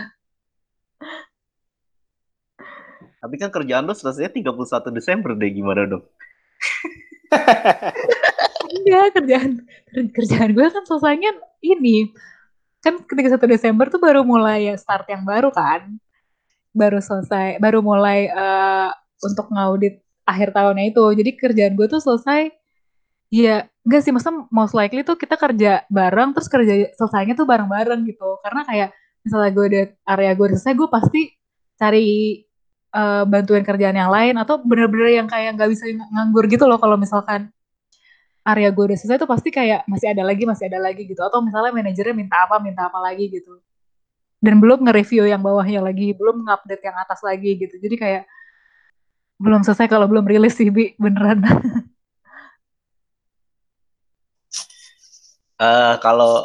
Tapi 3.22 3.36
kan 3.38 3.50
kerjaan 3.54 3.86
lo 3.86 3.94
selesainya 3.94 4.34
31 4.34 4.98
Desember 4.98 5.32
deh 5.38 5.52
gimana 5.54 5.88
dong? 5.88 6.04
Iya 8.72 9.12
kerjaan 9.12 9.64
kerjaan 10.12 10.50
gue 10.52 10.68
kan 10.68 10.84
selesainya 10.84 11.32
ini. 11.64 12.12
Kan 12.82 13.06
ketika 13.06 13.38
satu 13.38 13.46
Desember 13.46 13.88
tuh 13.88 14.02
baru 14.02 14.26
mulai 14.26 14.68
ya 14.68 14.76
start 14.76 15.06
yang 15.08 15.22
baru 15.24 15.54
kan 15.54 16.02
baru 16.72 17.00
selesai 17.04 17.60
baru 17.60 17.84
mulai 17.84 18.32
uh, 18.32 18.90
untuk 19.24 19.52
ngaudit 19.52 20.02
akhir 20.26 20.56
tahunnya 20.56 20.92
itu. 20.96 21.04
Jadi 21.18 21.32
kerjaan 21.38 21.74
gue 21.76 21.88
tuh 21.92 22.02
selesai 22.02 22.52
ya 23.32 23.64
enggak 23.88 24.02
sih 24.04 24.12
maksudnya 24.12 24.48
most 24.52 24.76
likely 24.76 25.02
tuh 25.08 25.16
kita 25.16 25.40
kerja 25.40 25.88
bareng 25.88 26.36
terus 26.36 26.52
kerja 26.52 26.92
selesainya 26.96 27.36
tuh 27.36 27.48
bareng-bareng 27.48 28.08
gitu. 28.08 28.40
Karena 28.44 28.62
kayak 28.68 28.90
misalnya 29.22 29.52
gue 29.54 29.66
di 29.70 29.80
area 30.08 30.32
gue 30.34 30.48
selesai 30.58 30.74
gue 30.74 30.90
pasti 30.90 31.22
cari 31.78 32.42
uh, 32.94 33.24
bantuin 33.28 33.64
kerjaan 33.66 33.98
yang 33.98 34.12
lain 34.12 34.36
atau 34.40 34.62
bener-bener 34.62 35.22
yang 35.22 35.28
kayak 35.30 35.58
nggak 35.58 35.70
bisa 35.74 35.86
nganggur 35.92 36.46
gitu 36.50 36.66
loh 36.70 36.78
kalau 36.82 36.98
misalkan 36.98 37.50
area 38.42 38.74
gue 38.74 38.84
udah 38.90 38.98
selesai 38.98 39.22
tuh 39.22 39.30
pasti 39.30 39.54
kayak 39.54 39.86
masih 39.86 40.18
ada 40.18 40.26
lagi 40.26 40.44
masih 40.50 40.66
ada 40.72 40.80
lagi 40.82 41.06
gitu. 41.06 41.22
Atau 41.22 41.44
misalnya 41.46 41.72
manajernya 41.76 42.16
minta 42.16 42.38
apa 42.48 42.58
minta 42.64 42.90
apa 42.90 43.00
lagi 43.02 43.30
gitu 43.30 43.62
dan 44.42 44.58
belum 44.58 44.82
nge-review 44.90 45.30
yang 45.30 45.46
bawahnya 45.46 45.86
lagi, 45.86 46.18
belum 46.18 46.42
ngupdate 46.42 46.82
yang 46.82 46.98
atas 46.98 47.22
lagi 47.22 47.62
gitu. 47.62 47.78
Jadi 47.78 47.96
kayak 47.96 48.24
belum 49.38 49.62
selesai 49.62 49.86
kalau 49.86 50.10
belum 50.10 50.26
rilis 50.26 50.58
sih, 50.58 50.74
Bi, 50.74 50.98
beneran. 50.98 51.46
uh, 55.62 55.96
kalau 56.06 56.42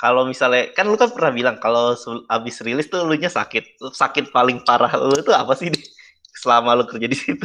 kalau 0.00 0.24
misalnya 0.24 0.72
kan 0.72 0.88
lu 0.88 0.96
kan 0.96 1.12
pernah 1.12 1.32
bilang 1.34 1.56
kalau 1.60 1.92
abis 2.32 2.64
rilis 2.64 2.88
tuh 2.88 3.04
lu 3.04 3.12
nya 3.20 3.28
sakit. 3.28 3.76
Sakit 3.92 4.32
paling 4.32 4.64
parah 4.64 4.96
lu 4.96 5.12
itu 5.12 5.28
apa 5.36 5.52
sih 5.52 5.68
deh? 5.68 5.84
Selama 6.32 6.80
lu 6.80 6.88
kerja 6.88 7.04
di 7.04 7.18
situ. 7.18 7.44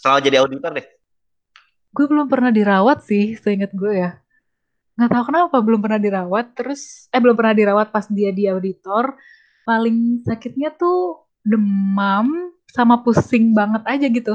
Selama 0.00 0.24
jadi 0.24 0.40
auditor 0.40 0.72
deh. 0.72 0.86
Gue 1.92 2.08
belum 2.08 2.24
pernah 2.32 2.48
dirawat 2.48 3.04
sih, 3.04 3.36
seingat 3.36 3.76
gue 3.76 3.92
ya 3.92 4.21
nggak 5.02 5.18
tahu 5.18 5.24
kenapa 5.34 5.56
belum 5.58 5.82
pernah 5.82 5.98
dirawat 5.98 6.54
terus 6.54 7.10
eh 7.10 7.18
belum 7.18 7.34
pernah 7.34 7.50
dirawat 7.58 7.90
pas 7.90 8.06
dia 8.06 8.30
di 8.30 8.46
auditor. 8.46 9.18
Paling 9.66 10.22
sakitnya 10.22 10.70
tuh 10.78 11.26
demam 11.42 12.54
sama 12.70 13.02
pusing 13.02 13.50
banget 13.50 13.82
aja 13.82 14.06
gitu. 14.06 14.34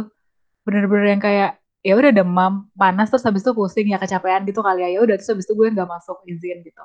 Bener-bener 0.67 1.15
yang 1.15 1.23
kayak 1.23 1.51
ya 1.79 1.95
udah 1.95 2.11
demam 2.11 2.67
panas 2.75 3.07
terus 3.07 3.23
habis 3.23 3.47
itu 3.47 3.55
pusing 3.55 3.95
ya 3.95 3.97
kecapean 3.99 4.43
gitu 4.43 4.59
kali 4.59 4.83
ya. 4.83 4.89
Ya 4.91 4.99
udah 5.07 5.15
terus 5.15 5.31
habis 5.31 5.47
itu 5.47 5.55
gue 5.55 5.67
nggak 5.71 5.87
masuk 5.87 6.19
izin 6.27 6.59
gitu. 6.67 6.83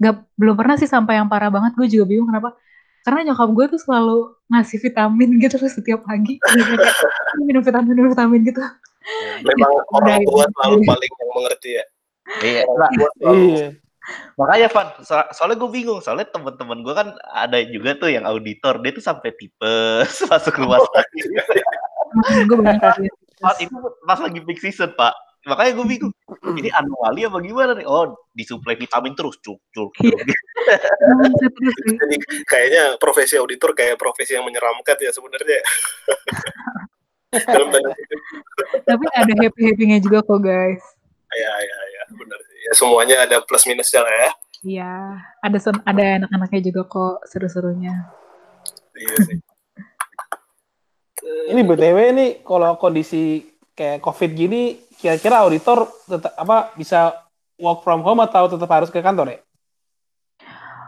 Nggak 0.00 0.14
belum 0.40 0.54
pernah 0.56 0.76
sih 0.80 0.88
sampai 0.88 1.20
yang 1.20 1.28
parah 1.28 1.52
banget 1.52 1.76
gue 1.76 1.86
juga 1.92 2.08
bingung 2.08 2.32
kenapa. 2.32 2.56
Karena 3.04 3.32
nyokap 3.32 3.48
gue 3.52 3.66
tuh 3.76 3.80
selalu 3.84 4.18
ngasih 4.48 4.78
vitamin 4.80 5.28
gitu 5.36 5.54
terus 5.60 5.76
setiap 5.76 6.00
pagi. 6.08 6.40
Minum 7.46 7.60
vitamin 7.60 7.92
minum 7.92 8.08
vitamin 8.08 8.40
gitu. 8.40 8.64
Memang 9.44 9.72
orang 10.00 10.24
tua 10.24 10.44
selalu 10.48 10.78
paling 10.88 11.12
yang 11.12 11.30
mengerti 11.36 11.70
ya 11.76 11.84
Iya. 12.42 12.62
Nah, 12.66 12.90
iya. 13.34 13.68
Makanya 14.38 14.68
Van, 14.70 14.88
so 15.02 15.18
soalnya 15.34 15.58
gue 15.58 15.70
bingung, 15.72 15.98
soalnya 15.98 16.30
teman-teman 16.30 16.78
gue 16.86 16.94
kan 16.94 17.08
ada 17.26 17.58
juga 17.66 17.98
tuh 17.98 18.12
yang 18.12 18.22
auditor, 18.22 18.78
dia 18.78 18.94
tuh 18.94 19.02
sampai 19.02 19.34
tipes 19.34 20.12
masuk 20.30 20.54
rumah 20.62 20.78
sakit. 20.78 21.24
gue 22.46 22.56
itu 23.60 23.76
pas 24.06 24.18
lagi 24.22 24.40
peak 24.46 24.62
season 24.62 24.94
pak, 24.94 25.10
makanya 25.42 25.72
gue 25.82 25.86
bingung, 25.90 26.12
ini 26.54 26.70
anomali 26.70 27.26
apa 27.26 27.38
gimana 27.42 27.72
nih? 27.74 27.86
Oh, 27.86 28.14
disuplai 28.30 28.78
vitamin 28.78 29.18
terus, 29.18 29.42
cuk, 29.42 29.58
cuk. 29.74 29.90
Iya. 29.98 30.22
Jadi 31.82 32.16
kayaknya 32.46 32.94
profesi 33.02 33.34
auditor 33.34 33.74
kayak 33.74 33.98
profesi 33.98 34.38
yang 34.38 34.46
menyeramkan 34.46 34.96
ya 35.02 35.10
sebenarnya. 35.10 35.60
Tapi 38.88 39.04
ada 39.12 39.32
happy-happynya 39.34 39.98
juga 39.98 40.22
kok 40.22 40.40
guys. 40.40 40.95
Ya, 41.36 41.52
ya, 41.60 41.78
ya, 41.92 42.02
benar 42.16 42.38
sih. 42.40 42.58
Ya, 42.64 42.72
semuanya 42.72 43.16
ada 43.28 43.36
plus 43.44 43.68
minusnya 43.68 44.00
lah 44.00 44.14
ya. 44.14 44.30
Iya, 44.64 44.92
ada 45.44 45.58
ada 45.84 46.04
anak-anaknya 46.24 46.60
juga 46.72 46.82
kok 46.88 47.28
seru-serunya. 47.28 48.08
Iya 48.96 49.16
sih. 49.28 49.38
ini 51.50 51.60
btw 51.66 51.98
ini 52.14 52.26
kalau 52.46 52.78
kondisi 52.78 53.44
kayak 53.76 54.00
covid 54.00 54.30
gini, 54.32 54.78
kira-kira 54.96 55.44
auditor 55.44 55.90
tetap 56.08 56.32
apa 56.38 56.72
bisa 56.78 57.26
work 57.60 57.84
from 57.84 58.00
home 58.00 58.24
atau 58.24 58.48
tetap 58.48 58.70
harus 58.72 58.88
ke 58.88 59.04
kantor 59.04 59.36
ya? 59.36 59.38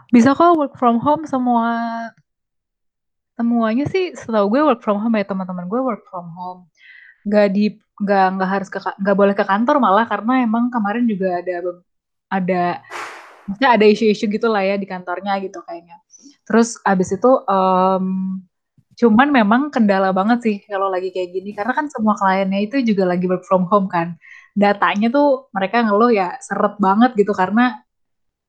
Bisa 0.09 0.33
kok 0.33 0.57
work 0.57 0.73
from 0.73 0.97
home 0.97 1.29
semua 1.29 1.69
semuanya 3.39 3.87
sih 3.87 4.11
setahu 4.17 4.51
gue 4.51 4.61
work 4.67 4.81
from 4.83 4.99
home 4.99 5.15
ya 5.15 5.23
teman-teman 5.23 5.69
gue 5.69 5.79
work 5.79 6.03
from 6.09 6.27
home. 6.33 6.67
Gak 7.27 7.47
di 7.55 7.75
nggak 7.99 8.25
nggak 8.39 8.49
harus 8.49 8.69
ke 8.71 8.79
nggak 8.79 9.17
boleh 9.17 9.35
ke 9.35 9.43
kantor 9.43 9.75
malah 9.83 10.07
karena 10.07 10.47
emang 10.47 10.71
kemarin 10.71 11.03
juga 11.03 11.43
ada 11.43 11.83
ada 12.31 12.63
maksudnya 13.43 13.69
ada 13.75 13.85
isu-isu 13.89 14.25
gitu 14.31 14.47
lah 14.47 14.63
ya 14.63 14.75
di 14.79 14.87
kantornya 14.87 15.35
gitu 15.43 15.59
kayaknya. 15.65 15.97
Terus 16.45 16.77
abis 16.85 17.17
itu 17.17 17.31
um, 17.49 18.39
cuman 18.99 19.27
memang 19.31 19.61
kendala 19.73 20.11
banget 20.13 20.39
sih 20.45 20.55
kalau 20.69 20.87
lagi 20.93 21.09
kayak 21.09 21.33
gini. 21.33 21.51
Karena 21.57 21.73
kan 21.73 21.89
semua 21.89 22.13
kliennya 22.15 22.59
itu 22.61 22.77
juga 22.85 23.09
lagi 23.09 23.25
work 23.25 23.43
from 23.49 23.65
home 23.67 23.89
kan. 23.89 24.15
Datanya 24.53 25.09
tuh 25.09 25.49
mereka 25.51 25.81
ngeluh 25.81 26.13
ya 26.13 26.37
seret 26.39 26.77
banget 26.77 27.17
gitu 27.17 27.33
karena 27.33 27.81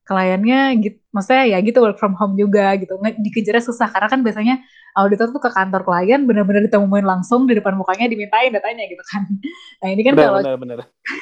kliennya 0.08 0.74
gitu 0.80 0.98
maksudnya 1.14 1.44
ya 1.46 1.58
gitu 1.62 1.78
work 1.82 1.98
from 2.00 2.14
home 2.18 2.34
juga 2.34 2.74
gitu 2.78 2.98
dikejarnya 2.98 3.62
susah 3.62 3.88
karena 3.90 4.08
kan 4.10 4.20
biasanya 4.22 4.62
auditor 4.98 5.30
tuh 5.30 5.42
ke 5.42 5.50
kantor 5.50 5.82
klien 5.86 6.20
bener-bener 6.26 6.66
ditemuin 6.66 7.06
langsung 7.06 7.46
di 7.46 7.54
depan 7.54 7.78
mukanya 7.78 8.10
dimintain 8.10 8.50
datanya 8.50 8.84
gitu 8.90 9.02
kan. 9.06 9.26
Nah 9.80 9.88
ini 9.96 10.02
kan 10.04 10.12
kalau 10.12 10.40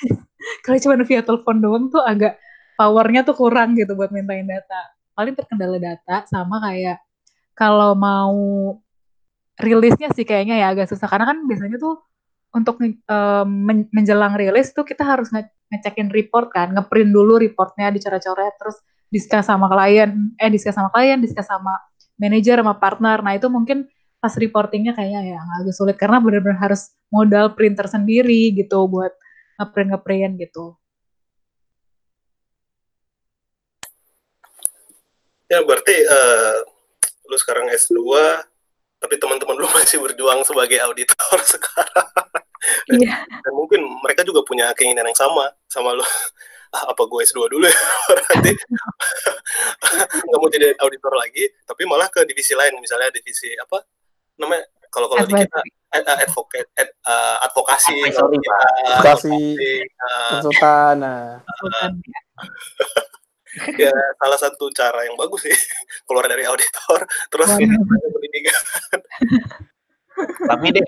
kalau 0.67 0.77
cuma 0.83 0.95
via 1.05 1.23
telepon 1.23 1.57
doang 1.63 1.85
tuh 1.93 2.03
agak 2.03 2.41
powernya 2.75 3.23
tuh 3.23 3.37
kurang 3.39 3.79
gitu 3.79 3.95
buat 3.95 4.11
mintain 4.11 4.47
data. 4.47 4.95
Paling 5.15 5.35
terkendala 5.35 5.79
data 5.79 6.27
sama 6.31 6.63
kayak 6.63 6.99
kalau 7.55 7.95
mau 7.95 8.35
rilisnya 9.59 10.15
sih 10.15 10.23
kayaknya 10.23 10.63
ya 10.63 10.67
agak 10.71 10.87
susah 10.87 11.11
karena 11.11 11.35
kan 11.35 11.39
biasanya 11.47 11.79
tuh 11.83 11.99
untuk 12.55 12.79
um, 12.81 13.49
menjelang 13.93 14.39
rilis 14.39 14.71
tuh 14.71 14.87
kita 14.87 15.03
harus 15.05 15.29
nge 15.35 15.51
ngecekin 15.69 16.09
report 16.09 16.49
kan, 16.53 16.73
ngeprint 16.73 17.13
dulu 17.13 17.41
reportnya 17.41 17.93
dicoret-coret 17.93 18.55
terus 18.57 18.77
diskus 19.09 19.45
sama 19.45 19.69
klien, 19.69 20.33
eh 20.37 20.51
diskus 20.53 20.77
sama 20.77 20.93
klien, 20.93 21.21
diskus 21.21 21.49
sama 21.49 21.77
manajer 22.21 22.61
sama 22.61 22.77
partner. 22.77 23.25
Nah, 23.25 23.33
itu 23.37 23.49
mungkin 23.49 23.89
pas 24.19 24.35
reportingnya 24.35 24.99
kayaknya 24.99 25.39
ya 25.39 25.41
agak 25.63 25.75
sulit 25.79 25.95
karena 25.95 26.19
benar-benar 26.19 26.59
harus 26.59 26.91
modal 27.07 27.55
printer 27.55 27.87
sendiri 27.87 28.51
gitu 28.51 28.91
buat 28.91 29.15
ngeprint 29.63 29.89
ngeprint 29.95 30.33
gitu. 30.43 30.75
Ya 35.49 35.65
berarti 35.65 35.97
uh, 35.97 36.61
lu 37.31 37.37
sekarang 37.41 37.73
S2 37.73 37.97
tapi 38.99 39.15
teman-teman 39.17 39.57
lu 39.57 39.69
masih 39.79 40.03
berjuang 40.03 40.43
sebagai 40.43 40.83
auditor 40.83 41.39
sekarang. 41.47 42.48
Dan, 42.91 42.99
yeah. 42.99 43.21
dan 43.23 43.53
mungkin 43.55 43.81
mereka 44.03 44.27
juga 44.27 44.43
punya 44.43 44.71
keinginan 44.75 45.07
yang 45.07 45.19
sama 45.19 45.51
sama 45.71 45.95
lu. 45.95 46.05
Ah, 46.69 46.93
apa 46.93 47.01
gue 47.09 47.25
S2 47.25 47.49
dulu 47.49 47.65
ya 47.65 47.73
berarti 48.13 48.53
nggak 50.29 50.37
mau 50.37 50.53
jadi 50.53 50.77
auditor 50.85 51.17
lagi 51.17 51.49
tapi 51.65 51.89
malah 51.89 52.13
ke 52.13 52.29
divisi 52.29 52.53
lain 52.53 52.77
misalnya 52.77 53.09
divisi 53.09 53.49
apa 53.57 53.81
namanya 54.37 54.69
kalau 54.93 55.09
kalau 55.09 55.25
di 55.25 55.33
kita 55.33 55.61
ad, 55.97 56.05
advocate 56.29 56.69
ad, 56.77 56.93
uh, 57.09 57.41
advokasi 57.49 57.97
advokasi 58.13 59.37
konsultan 60.29 60.95
nah. 61.01 61.41
uh, 61.41 61.89
ya 63.89 63.93
salah 64.21 64.37
satu 64.37 64.69
cara 64.77 65.09
yang 65.09 65.17
bagus 65.17 65.49
sih 65.49 65.57
keluar 66.05 66.29
dari 66.29 66.45
auditor 66.45 67.01
terus 67.33 67.49
pendidikan 67.57 68.61
tapi 70.53 70.69
deh 70.77 70.85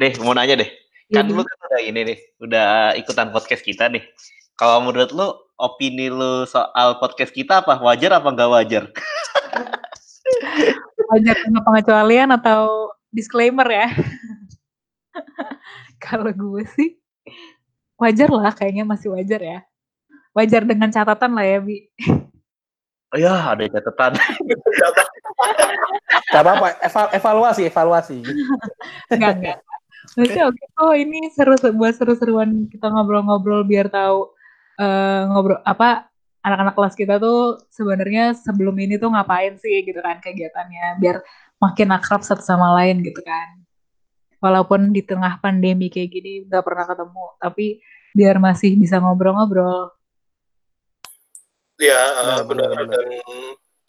deh 0.00 0.12
mau 0.24 0.32
nanya 0.32 0.64
deh. 0.64 0.70
Kan 1.12 1.28
ya, 1.28 1.36
lu 1.36 1.42
kan 1.44 1.58
udah 1.68 1.80
ini 1.84 2.00
nih 2.08 2.18
udah 2.40 2.96
ikutan 2.96 3.28
podcast 3.28 3.60
kita 3.60 3.92
nih. 3.92 4.00
Kalau 4.56 4.80
menurut 4.80 5.12
lu 5.12 5.28
opini 5.60 6.08
lu 6.08 6.48
soal 6.48 6.96
podcast 6.96 7.36
kita 7.36 7.60
apa? 7.60 7.76
Wajar 7.84 8.16
apa 8.16 8.28
nggak 8.32 8.50
wajar? 8.50 8.84
Wajar 11.10 11.34
karena 11.42 11.60
pengecualian 11.66 12.30
atau 12.38 12.94
disclaimer 13.10 13.66
ya? 13.66 13.90
Kalau 16.04 16.30
gue 16.30 16.62
sih 16.78 16.96
wajar 18.00 18.30
lah 18.32 18.54
kayaknya 18.54 18.86
masih 18.86 19.12
wajar 19.12 19.42
ya. 19.42 19.58
Wajar 20.32 20.62
dengan 20.64 20.88
catatan 20.88 21.34
lah 21.34 21.44
ya 21.44 21.58
bi. 21.60 21.90
Oh 23.10 23.18
ya 23.18 23.52
ada 23.52 23.66
catatan. 23.66 24.14
Gak 26.30 26.42
apa-apa, 26.46 26.78
eval 26.78 27.06
evaluasi, 27.10 27.62
evaluasi. 27.66 28.22
enggak, 29.10 29.34
enggak. 29.42 29.58
Maksudnya 30.10 30.50
oke, 30.50 30.64
oh 30.82 30.94
ini 30.94 31.30
seru 31.30 31.54
buat 31.78 31.94
seru-seruan 31.94 32.66
kita 32.66 32.90
ngobrol-ngobrol 32.90 33.62
biar 33.62 33.86
tahu 33.86 34.34
uh, 34.82 35.22
ngobrol 35.30 35.62
apa 35.62 36.10
anak-anak 36.42 36.74
kelas 36.74 36.94
kita 36.98 37.14
tuh 37.22 37.62
sebenarnya 37.70 38.34
sebelum 38.34 38.74
ini 38.80 38.98
tuh 38.98 39.12
ngapain 39.12 39.54
sih 39.60 39.84
gitu 39.84 40.00
kan 40.02 40.18
kegiatannya 40.18 40.98
biar 40.98 41.22
makin 41.60 41.94
akrab 41.94 42.24
satu 42.26 42.42
sama 42.42 42.74
lain 42.80 43.04
gitu 43.06 43.22
kan. 43.22 43.60
Walaupun 44.40 44.90
di 44.90 45.04
tengah 45.04 45.36
pandemi 45.38 45.92
kayak 45.92 46.10
gini 46.10 46.48
nggak 46.48 46.64
pernah 46.64 46.88
ketemu, 46.88 47.26
tapi 47.36 47.66
biar 48.16 48.40
masih 48.40 48.74
bisa 48.74 48.98
ngobrol-ngobrol. 48.98 49.92
Iya, 51.80 52.02
uh, 52.24 52.42
benar. 52.48 52.68
Dan 52.88 53.08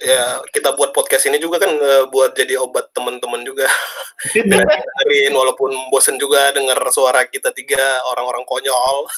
ya 0.02 0.42
kita 0.50 0.74
buat 0.74 0.92
podcast 0.92 1.30
ini 1.30 1.38
juga 1.38 1.62
kan 1.62 1.72
uh, 1.78 2.10
buat 2.10 2.34
jadi 2.34 2.58
obat 2.58 2.90
teman-teman 2.92 3.46
juga. 3.46 3.70
dengerin 4.34 5.34
walaupun 5.34 5.74
bosen 5.90 6.18
juga 6.18 6.54
dengar 6.54 6.78
suara 6.94 7.26
kita 7.26 7.54
tiga 7.54 7.82
orang-orang 8.14 8.46
konyol. 8.46 9.10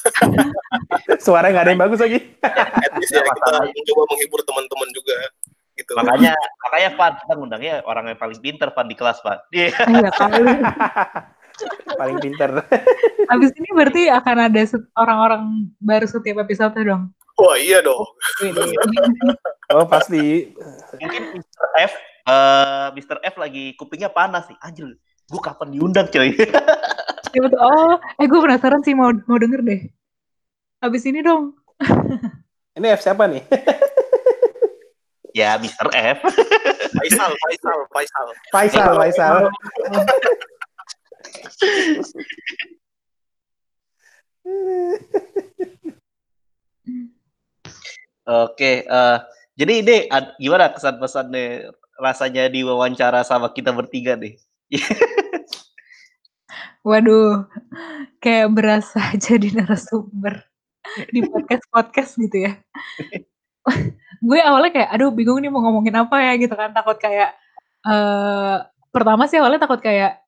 Suara 1.24 1.52
nggak 1.52 1.64
ada 1.64 1.72
yang 1.72 1.82
bagus 1.84 2.00
lagi. 2.00 2.20
At 2.40 2.92
least 2.96 3.12
ya 3.12 3.20
kita 3.20 3.52
mencoba 3.68 4.02
menghibur 4.12 4.40
teman-teman 4.44 4.88
juga. 4.96 5.18
Gitu. 5.74 5.92
Makanya 5.92 6.32
makanya 6.64 6.90
Pak 6.94 7.10
kita 7.26 7.32
ngundangnya 7.34 7.74
orang 7.84 8.14
yang 8.14 8.18
paling 8.18 8.38
pinter 8.40 8.68
Pak 8.72 8.84
di 8.86 8.96
kelas 8.96 9.18
Pak. 9.20 9.50
Iya. 9.52 9.74
iya 9.90 10.10
paling 12.00 12.18
pinter. 12.22 12.50
Habis 13.30 13.50
ini 13.58 13.68
berarti 13.74 14.02
akan 14.10 14.36
ada 14.50 14.62
orang-orang 14.98 15.42
baru 15.82 16.06
setiap 16.08 16.42
episode 16.42 16.78
dong. 16.80 17.12
Wah 17.34 17.58
iya 17.58 17.82
dong. 17.82 18.06
oh 19.74 19.86
pasti. 19.90 20.54
Mungkin 21.02 21.22
Mr. 21.34 21.66
F, 21.82 21.92
uh, 22.30 22.30
eh, 22.30 22.86
Mr. 22.94 23.18
F 23.26 23.34
lagi 23.42 23.74
kupingnya 23.74 24.06
panas 24.14 24.46
nih. 24.46 24.58
Anjir, 24.62 24.86
gue 25.26 25.40
kapan 25.42 25.74
diundang 25.74 26.06
coy? 26.14 26.30
ya 27.34 27.40
betul. 27.42 27.58
Oh, 27.58 27.98
eh 27.98 28.26
gue 28.30 28.38
penasaran 28.38 28.86
sih 28.86 28.94
mau 28.94 29.10
mau 29.26 29.38
denger 29.38 29.66
deh. 29.66 29.80
Habis 30.78 31.02
ini 31.10 31.26
dong. 31.26 31.58
ini 32.78 32.86
F 32.94 33.02
siapa 33.02 33.26
nih? 33.26 33.42
ya 35.38 35.58
Mr. 35.58 35.90
F. 35.90 36.18
Faisal, 36.94 37.34
Faisal, 37.34 37.78
Faisal. 37.90 38.26
Faisal, 38.54 38.94
Faisal. 38.94 39.50
Oke, 48.24 48.88
uh, 48.88 49.20
jadi 49.52 49.84
ini 49.84 49.96
gimana 50.40 50.72
kesan 50.72 50.96
pesannya 50.96 51.68
rasanya 52.00 52.48
diwawancara 52.48 53.20
sama 53.20 53.52
kita 53.52 53.68
bertiga 53.68 54.16
nih? 54.16 54.40
Waduh, 56.88 57.44
kayak 58.24 58.48
berasa 58.56 59.12
jadi 59.28 59.60
narasumber 59.60 60.40
di 61.12 61.20
podcast-podcast 61.20 62.16
gitu 62.16 62.48
ya. 62.48 62.52
gue 64.28 64.40
awalnya 64.40 64.72
kayak, 64.72 64.90
aduh 64.92 65.12
bingung 65.12 65.40
nih 65.44 65.52
mau 65.52 65.60
ngomongin 65.60 65.96
apa 65.96 66.16
ya 66.24 66.32
gitu 66.40 66.56
kan, 66.56 66.72
takut 66.72 66.96
kayak, 66.96 67.36
uh, 67.84 68.64
pertama 68.88 69.28
sih 69.28 69.36
awalnya 69.36 69.68
takut 69.68 69.84
kayak, 69.84 70.20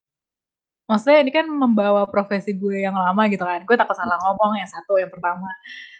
maksudnya 0.84 1.24
ini 1.24 1.32
kan 1.32 1.48
membawa 1.48 2.04
profesi 2.08 2.52
gue 2.52 2.84
yang 2.84 2.96
lama 2.96 3.24
gitu 3.28 3.44
kan, 3.44 3.64
gue 3.64 3.76
takut 3.76 3.96
salah 3.96 4.20
ngomong 4.20 4.60
yang 4.60 4.68
satu, 4.68 5.00
yang 5.00 5.08
pertama 5.08 5.48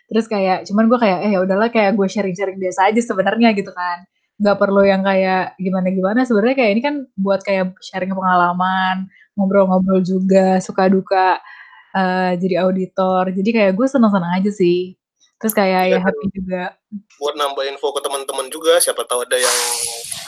terus 0.07 0.27
kayak 0.31 0.67
cuman 0.71 0.87
gue 0.87 0.99
kayak 1.03 1.19
eh 1.27 1.31
ya 1.35 1.41
udahlah 1.43 1.69
kayak 1.71 1.99
gue 1.99 2.07
sharing-sharing 2.07 2.59
biasa 2.63 2.91
aja 2.91 3.01
sebenarnya 3.03 3.51
gitu 3.59 3.75
kan 3.75 4.07
nggak 4.37 4.57
perlu 4.61 4.85
yang 4.85 5.01
kayak 5.01 5.57
gimana-gimana 5.57 6.23
sebenarnya 6.29 6.57
kayak 6.61 6.73
ini 6.77 6.83
kan 6.85 6.95
buat 7.17 7.41
kayak 7.43 7.75
sharing 7.81 8.13
pengalaman 8.13 9.09
ngobrol-ngobrol 9.35 10.05
juga 10.05 10.61
suka 10.61 10.87
duka 10.87 11.41
uh, 11.97 12.33
jadi 12.37 12.63
auditor 12.69 13.33
jadi 13.33 13.51
kayak 13.51 13.73
gue 13.75 13.87
seneng-seneng 13.89 14.33
aja 14.37 14.51
sih 14.53 14.95
terus 15.37 15.53
kayak 15.53 15.93
ya, 15.93 15.97
ya 15.97 16.01
happy 16.01 16.27
juga 16.33 16.73
buat 17.21 17.35
nambah 17.37 17.65
info 17.69 17.93
ke 17.93 18.01
teman-teman 18.01 18.47
juga 18.49 18.81
siapa 18.81 19.05
tahu 19.05 19.25
ada 19.25 19.37
yang 19.37 19.59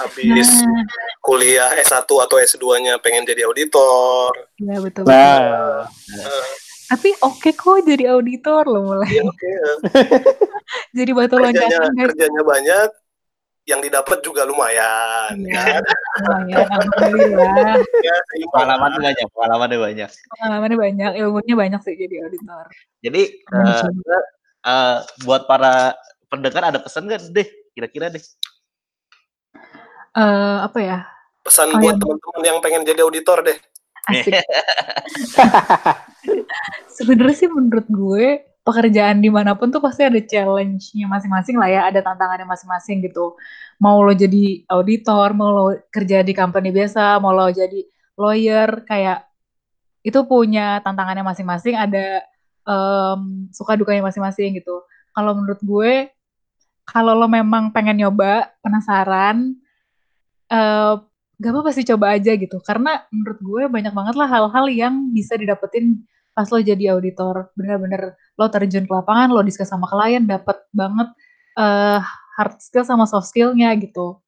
habis 0.04 0.48
nah. 0.62 0.84
kuliah 1.24 1.70
S1 1.80 2.04
atau 2.04 2.36
S2-nya 2.38 3.00
pengen 3.02 3.26
jadi 3.26 3.48
auditor. 3.48 4.30
Iya 4.60 4.78
betul. 4.84 5.04
Nah. 5.08 5.88
Uh, 6.12 6.67
tapi 6.88 7.12
oke 7.20 7.44
okay 7.44 7.52
kok 7.52 7.84
jadi 7.84 8.16
auditor 8.16 8.64
loh 8.64 8.82
mulai. 8.96 9.12
Iya, 9.12 9.22
oke. 9.28 9.36
Okay, 9.36 9.50
ya. 9.52 9.72
jadi 11.04 11.10
batu 11.12 11.36
kerjanya, 11.36 11.68
loncatan. 11.68 11.92
Kerjanya 12.00 12.42
banyak, 12.42 12.88
yang 13.68 13.80
didapat 13.84 14.18
juga 14.24 14.48
lumayan. 14.48 15.36
Ya, 15.44 15.60
kan? 15.60 15.82
Lumayan, 16.24 16.64
alhamdulillah. 16.64 17.76
ya, 18.08 18.16
pengalamannya 18.48 19.00
banyak, 19.04 19.26
pengalamannya 19.36 19.78
banyak. 19.78 20.10
Pengalamannya 20.32 20.78
banyak, 20.80 21.10
ilmunya 21.20 21.54
banyak 21.54 21.80
sih 21.84 21.94
jadi 22.00 22.14
auditor. 22.24 22.64
Jadi 23.04 23.22
uh, 23.52 23.84
uh, 24.64 24.96
buat 25.28 25.44
para 25.44 25.92
pendengar 26.32 26.72
ada 26.72 26.80
pesan 26.80 27.04
nggak 27.04 27.28
deh, 27.28 27.48
kira-kira 27.76 28.08
deh? 28.08 28.24
Uh, 30.16 30.64
apa 30.64 30.78
ya? 30.80 30.98
Pesan 31.44 31.68
oh, 31.76 31.80
buat 31.84 32.00
teman-teman 32.00 32.42
yang 32.48 32.58
pengen 32.64 32.88
jadi 32.88 33.04
auditor 33.04 33.44
deh. 33.44 33.60
Sebenarnya 36.96 37.36
sih 37.36 37.48
menurut 37.48 37.88
gue 37.88 38.48
pekerjaan 38.68 39.24
di 39.24 39.32
mana 39.32 39.56
pun 39.56 39.72
tuh 39.72 39.80
pasti 39.80 40.04
ada 40.04 40.20
challenge-nya 40.20 41.08
masing-masing 41.08 41.56
lah 41.56 41.72
ya, 41.72 41.80
ada 41.88 42.04
tantangannya 42.04 42.44
masing-masing 42.44 43.00
gitu. 43.00 43.32
Mau 43.80 44.04
lo 44.04 44.12
jadi 44.12 44.60
auditor, 44.68 45.32
mau 45.32 45.48
lo 45.48 45.64
kerja 45.88 46.20
di 46.20 46.36
company 46.36 46.68
biasa, 46.68 47.16
mau 47.16 47.32
lo 47.32 47.48
jadi 47.48 47.80
lawyer, 48.20 48.84
kayak 48.84 49.24
itu 50.04 50.20
punya 50.28 50.84
tantangannya 50.84 51.24
masing-masing, 51.24 51.80
ada 51.80 52.28
um, 52.68 53.48
suka 53.56 53.72
dukanya 53.72 54.04
masing-masing 54.04 54.60
gitu. 54.60 54.84
Kalau 55.16 55.32
menurut 55.32 55.64
gue, 55.64 56.12
kalau 56.84 57.16
lo 57.16 57.24
memang 57.24 57.72
pengen 57.72 58.04
nyoba, 58.04 58.52
penasaran, 58.60 59.56
uh, 60.52 61.07
gak 61.38 61.50
apa-apa 61.54 61.70
sih 61.70 61.86
coba 61.86 62.18
aja 62.18 62.34
gitu. 62.34 62.58
Karena 62.62 63.02
menurut 63.14 63.38
gue 63.38 63.62
banyak 63.70 63.94
banget 63.94 64.14
lah 64.18 64.28
hal-hal 64.28 64.66
yang 64.70 64.94
bisa 65.14 65.38
didapetin 65.38 66.02
pas 66.34 66.50
lo 66.50 66.58
jadi 66.58 66.94
auditor. 66.94 67.50
Bener-bener 67.54 68.18
lo 68.38 68.46
terjun 68.50 68.84
ke 68.86 68.92
lapangan 68.92 69.30
lo 69.30 69.42
diskus 69.46 69.70
sama 69.70 69.86
klien 69.86 70.26
dapet 70.26 70.58
banget 70.74 71.08
uh, 71.58 72.02
hard 72.38 72.58
skill 72.62 72.86
sama 72.86 73.06
soft 73.06 73.30
skillnya 73.30 73.70
gitu. 73.78 74.18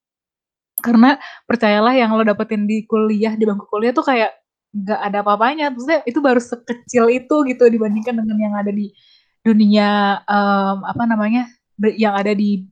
Karena 0.80 1.18
percayalah 1.44 1.92
yang 1.92 2.14
lo 2.14 2.22
dapetin 2.22 2.64
di 2.64 2.86
kuliah 2.86 3.34
di 3.34 3.44
bangku 3.44 3.66
kuliah 3.68 3.92
tuh 3.92 4.06
kayak 4.06 4.30
nggak 4.70 5.00
ada 5.02 5.18
apa-apanya. 5.26 5.66
Maksudnya 5.74 6.00
itu 6.06 6.18
baru 6.22 6.38
sekecil 6.38 7.10
itu 7.10 7.36
gitu 7.50 7.64
dibandingkan 7.66 8.14
dengan 8.22 8.38
yang 8.38 8.54
ada 8.54 8.70
di 8.70 8.94
dunia 9.40 10.20
um, 10.28 10.84
apa 10.84 11.04
namanya 11.08 11.48
yang 11.96 12.12
ada 12.12 12.36
di 12.36 12.68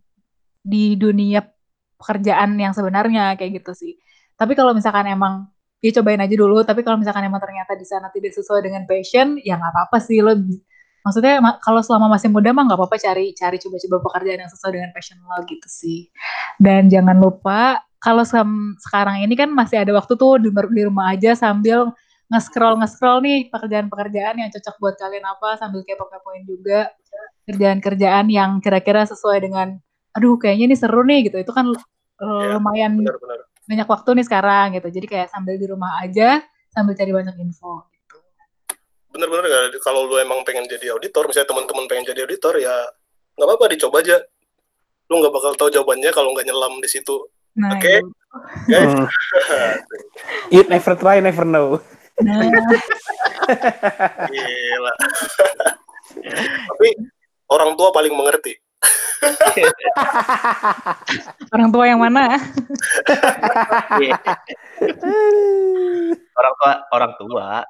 di 0.63 0.95
dunia 1.01 1.41
pekerjaan 1.99 2.55
yang 2.61 2.73
sebenarnya 2.77 3.35
kayak 3.35 3.63
gitu 3.63 3.73
sih. 3.75 3.95
Tapi 4.39 4.53
kalau 4.55 4.71
misalkan 4.71 5.11
emang 5.11 5.51
ya 5.83 5.91
cobain 5.99 6.23
aja 6.23 6.35
dulu. 6.35 6.63
Tapi 6.63 6.81
kalau 6.87 6.97
misalkan 7.03 7.27
emang 7.27 7.43
ternyata 7.43 7.75
di 7.75 7.87
sana 7.87 8.09
tidak 8.15 8.33
sesuai 8.39 8.63
dengan 8.63 8.87
passion, 8.87 9.37
ya 9.43 9.59
nggak 9.59 9.73
apa-apa 9.75 9.99
sih 9.99 10.23
lo. 10.23 10.39
Maksudnya 11.03 11.43
kalau 11.63 11.81
selama 11.83 12.15
masih 12.15 12.31
muda 12.31 12.55
mah 12.55 12.71
nggak 12.71 12.79
apa-apa 12.79 12.97
cari 13.03 13.35
cari 13.35 13.57
coba-coba 13.59 13.97
pekerjaan 14.11 14.39
yang 14.47 14.51
sesuai 14.51 14.73
dengan 14.79 14.91
passion 14.95 15.19
lo 15.19 15.39
gitu 15.47 15.69
sih. 15.69 16.07
Dan 16.63 16.87
jangan 16.87 17.19
lupa 17.19 17.83
kalau 17.99 18.23
sekarang 18.79 19.27
ini 19.27 19.35
kan 19.35 19.51
masih 19.51 19.83
ada 19.83 19.91
waktu 19.91 20.15
tuh 20.15 20.39
di, 20.39 20.51
di 20.55 20.83
rumah 20.87 21.15
aja 21.15 21.35
sambil 21.35 21.91
nge-scroll 22.29 22.79
nge-scroll 22.79 23.25
nih 23.25 23.49
pekerjaan-pekerjaan 23.49 24.37
yang 24.39 24.51
cocok 24.53 24.75
buat 24.79 24.95
kalian 25.01 25.25
apa 25.25 25.57
sambil 25.59 25.81
kepo-kepoin 25.83 26.45
juga 26.45 26.93
kerjaan-kerjaan 27.49 28.29
yang 28.29 28.61
kira-kira 28.61 29.09
sesuai 29.09 29.49
dengan 29.49 29.81
aduh 30.13 30.37
kayaknya 30.37 30.65
ini 30.69 30.77
seru 30.77 31.01
nih 31.09 31.33
gitu 31.33 31.41
itu 31.41 31.53
kan 31.57 31.73
ya, 31.73 32.61
lumayan 32.61 33.01
benar, 33.01 33.17
benar. 33.17 33.39
Banyak 33.69 33.85
waktu 33.85 34.09
nih 34.17 34.27
sekarang 34.27 34.67
gitu 34.81 34.89
jadi 34.89 35.07
kayak 35.07 35.29
sambil 35.29 35.55
di 35.61 35.67
rumah 35.69 36.01
aja 36.01 36.41
sambil 36.73 36.97
cari 36.97 37.13
banyak 37.13 37.37
info 37.39 37.85
gitu 37.93 38.17
bener-bener 39.13 39.77
kalau 39.85 40.09
lu 40.09 40.17
emang 40.17 40.41
pengen 40.49 40.65
jadi 40.65 40.97
auditor 40.97 41.29
misalnya 41.29 41.53
teman-teman 41.53 41.85
pengen 41.85 42.05
jadi 42.09 42.25
auditor 42.25 42.57
ya 42.57 42.75
nggak 43.37 43.47
apa-apa 43.47 43.65
dicoba 43.77 44.01
aja 44.01 44.17
lu 45.09 45.15
nggak 45.21 45.33
bakal 45.33 45.53
tahu 45.55 45.69
jawabannya 45.69 46.11
kalau 46.17 46.33
nggak 46.33 46.49
nyelam 46.49 46.81
di 46.81 46.89
situ 46.89 47.29
nah, 47.55 47.77
oke 47.77 47.81
okay? 47.85 47.99
Iya. 48.69 48.81
guys 48.81 48.95
you 50.55 50.63
never 50.67 50.97
try 50.97 51.21
never 51.21 51.45
know 51.45 51.77
Nah. 52.19 52.43
Gila. 54.33 54.93
Tapi 56.69 56.89
orang 57.51 57.71
tua 57.79 57.89
paling 57.95 58.15
mengerti. 58.15 58.59
orang 61.55 61.71
tua 61.75 61.85
yang 61.91 61.99
mana? 61.99 62.39
orang 66.39 66.55
tua, 66.59 66.73
orang 66.95 67.13
tua. 67.19 67.67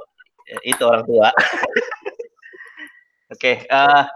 Itu 0.64 0.82
orang 0.84 1.04
tua. 1.08 1.28
Oke, 3.28 3.60
okay, 3.60 3.68
uh, 3.68 4.08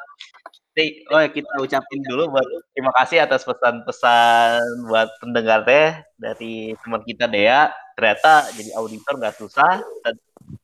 Nih, 0.72 1.05
oh 1.12 1.20
kita 1.28 1.53
ucapin 1.61 2.01
dulu 2.01 2.32
buat 2.32 2.49
terima 2.72 2.88
kasih 2.97 3.28
atas 3.28 3.45
pesan-pesan 3.45 4.88
buat 4.88 5.20
pendengar 5.20 5.68
teh 5.68 6.01
dari 6.16 6.72
teman 6.80 7.05
kita 7.05 7.28
Dea. 7.28 7.68
Ternyata 7.93 8.49
jadi 8.57 8.72
auditor 8.80 9.20
nggak 9.20 9.36
susah 9.36 9.84
dan 10.01 10.14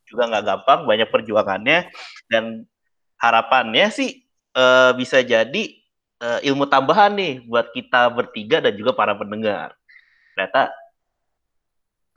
juga 0.09 0.33
nggak 0.33 0.45
gampang, 0.49 0.89
banyak 0.89 1.13
perjuangannya 1.13 1.93
dan 2.33 2.65
harapannya 3.21 3.93
sih 3.93 4.25
uh, 4.57 4.97
bisa 4.97 5.21
jadi 5.21 5.78
uh, 6.23 6.41
ilmu 6.43 6.67
tambahan 6.67 7.15
nih 7.15 7.35
buat 7.47 7.71
kita 7.75 8.11
bertiga 8.11 8.63
dan 8.63 8.75
juga 8.75 8.95
para 8.95 9.15
pendengar. 9.15 9.75
Ternyata 10.35 10.71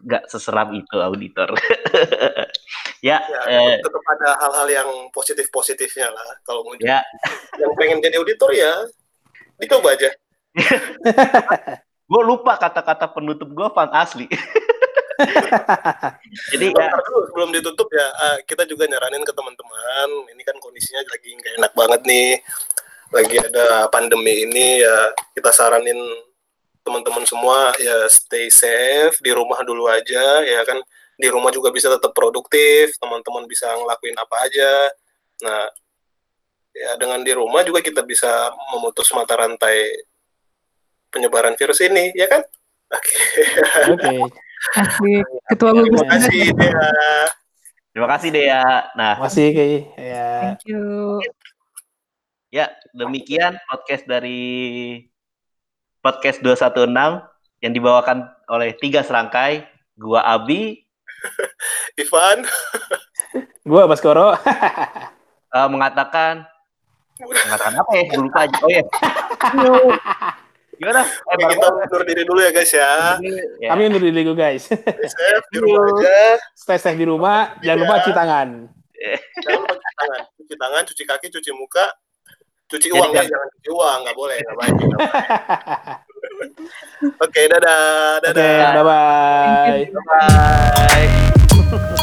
nggak 0.01 0.23
seseram 0.29 0.73
itu 0.73 0.97
auditor. 0.97 1.53
ya, 3.07 3.21
ya 3.21 3.39
eh, 3.49 3.77
tetap 3.81 4.03
ada 4.17 4.29
hal-hal 4.41 4.67
yang 4.69 4.89
positif-positifnya 5.13 6.09
lah 6.09 6.27
kalau 6.41 6.65
mau 6.65 6.73
ya. 6.81 7.05
yang 7.61 7.71
pengen 7.77 8.01
jadi 8.01 8.17
auditor 8.17 8.49
ya 8.53 8.73
dicoba 9.61 9.93
aja. 9.93 10.09
gue 12.11 12.23
lupa 12.27 12.59
kata-kata 12.59 13.07
penutup 13.13 13.47
gue 13.53 13.67
fan 13.71 13.89
asli. 13.95 14.27
Jadi 16.51 16.73
ya, 16.73 16.89
sebelum 17.29 17.53
ditutup 17.53 17.85
ya 17.93 18.07
uh, 18.09 18.37
kita 18.41 18.65
juga 18.65 18.89
nyaranin 18.89 19.21
ke 19.21 19.29
teman-teman 19.29 20.09
ini 20.33 20.41
kan 20.41 20.57
kondisinya 20.57 21.05
lagi 21.05 21.29
nggak 21.37 21.53
enak 21.61 21.73
banget 21.77 22.01
nih 22.09 22.29
lagi 23.11 23.35
ada 23.37 23.91
pandemi 23.91 24.47
ini 24.47 24.79
ya 24.79 24.97
kita 25.35 25.51
saranin 25.51 25.99
teman-teman 26.81 27.27
semua 27.27 27.75
ya 27.77 28.07
stay 28.09 28.49
safe 28.49 29.19
di 29.21 29.29
rumah 29.35 29.61
dulu 29.61 29.85
aja 29.91 30.41
ya 30.41 30.63
kan. 30.63 30.79
Di 31.21 31.29
rumah 31.29 31.53
juga 31.53 31.69
bisa 31.69 31.85
tetap 31.91 32.17
produktif 32.17 32.97
teman-teman 32.97 33.45
bisa 33.45 33.69
ngelakuin 33.69 34.17
apa 34.17 34.35
aja. 34.47 34.71
Nah 35.45 35.63
ya 36.71 36.91
dengan 36.97 37.19
di 37.21 37.35
rumah 37.35 37.61
juga 37.67 37.83
kita 37.83 38.01
bisa 38.01 38.49
memutus 38.73 39.11
mata 39.11 39.35
rantai 39.35 39.91
penyebaran 41.11 41.53
virus 41.59 41.83
ini 41.83 42.15
ya 42.15 42.31
kan? 42.31 42.41
Oke. 42.95 43.15
Okay. 43.99 44.17
okay. 44.79 45.19
ketua 45.51 45.71
gugus 45.75 45.99
terima 45.99 46.07
kasih 46.15 46.43
Dea. 46.55 46.89
Terima 47.91 48.07
kasih 48.07 48.29
Dea. 48.31 48.65
Nah. 48.95 49.13
Terima 49.19 49.27
kasih 49.27 49.47
ya 49.99 50.29
thank 50.55 50.63
you 50.65 51.19
ya 52.51 52.67
demikian 52.91 53.55
podcast 53.71 54.03
dari 54.03 54.99
podcast 56.03 56.43
216 56.43 56.91
yang 57.63 57.71
dibawakan 57.71 58.27
oleh 58.51 58.75
tiga 58.75 59.01
serangkai. 59.01 59.63
Gua 59.95 60.19
Abi, 60.25 60.83
Ivan, 62.01 62.43
gua 63.69 63.87
Baskoro. 63.87 64.35
uh, 64.35 65.67
mengatakan 65.73 66.43
mengatakan 67.21 67.73
apa 67.79 67.91
ya? 67.95 68.03
Gue 68.09 68.21
lupa 68.25 68.39
aja. 68.49 68.57
Oh 68.65 68.69
ya. 68.73 68.83
Gimana? 70.81 71.05
Eh, 71.05 71.37
kita 71.37 71.67
undur 71.69 72.01
diri 72.01 72.25
dulu 72.25 72.41
ya 72.41 72.49
guys 72.49 72.73
ya. 72.73 73.21
ya. 73.61 73.69
Kami 73.69 73.93
undur 73.93 74.01
diri 74.01 74.25
dulu 74.25 74.41
guys. 74.41 74.65
safe 74.65 75.47
di 75.53 75.61
rumah 75.61 75.85
aja. 75.85 76.41
Stay 76.57 76.81
safe 76.81 76.97
di 76.97 77.05
rumah. 77.05 77.61
Jangan 77.61 77.77
lupa 77.77 78.01
cuci 78.01 78.15
tangan. 78.17 78.47
Jangan 79.45 79.59
lupa 79.61 79.73
cuci 79.77 79.93
tangan. 80.01 80.19
Cuci 80.33 80.55
tangan, 80.57 80.81
cuci 80.89 81.03
kaki, 81.05 81.27
cuci 81.29 81.51
muka 81.53 81.85
cuci 82.71 82.87
uang 82.95 83.11
ya, 83.11 83.27
jangan 83.27 83.47
cuci 83.59 83.69
uang 83.75 83.99
nggak 84.07 84.15
boleh 84.15 84.37
nggak 84.39 84.57
baik 84.63 84.73
oke 87.19 87.27
okay, 87.27 87.43
dadah 87.51 88.23
dadah. 88.23 88.39
Okay, 88.39 88.59
bye 88.71 88.83
bye 88.87 90.07
bye 91.67 91.79
bye 91.83 91.99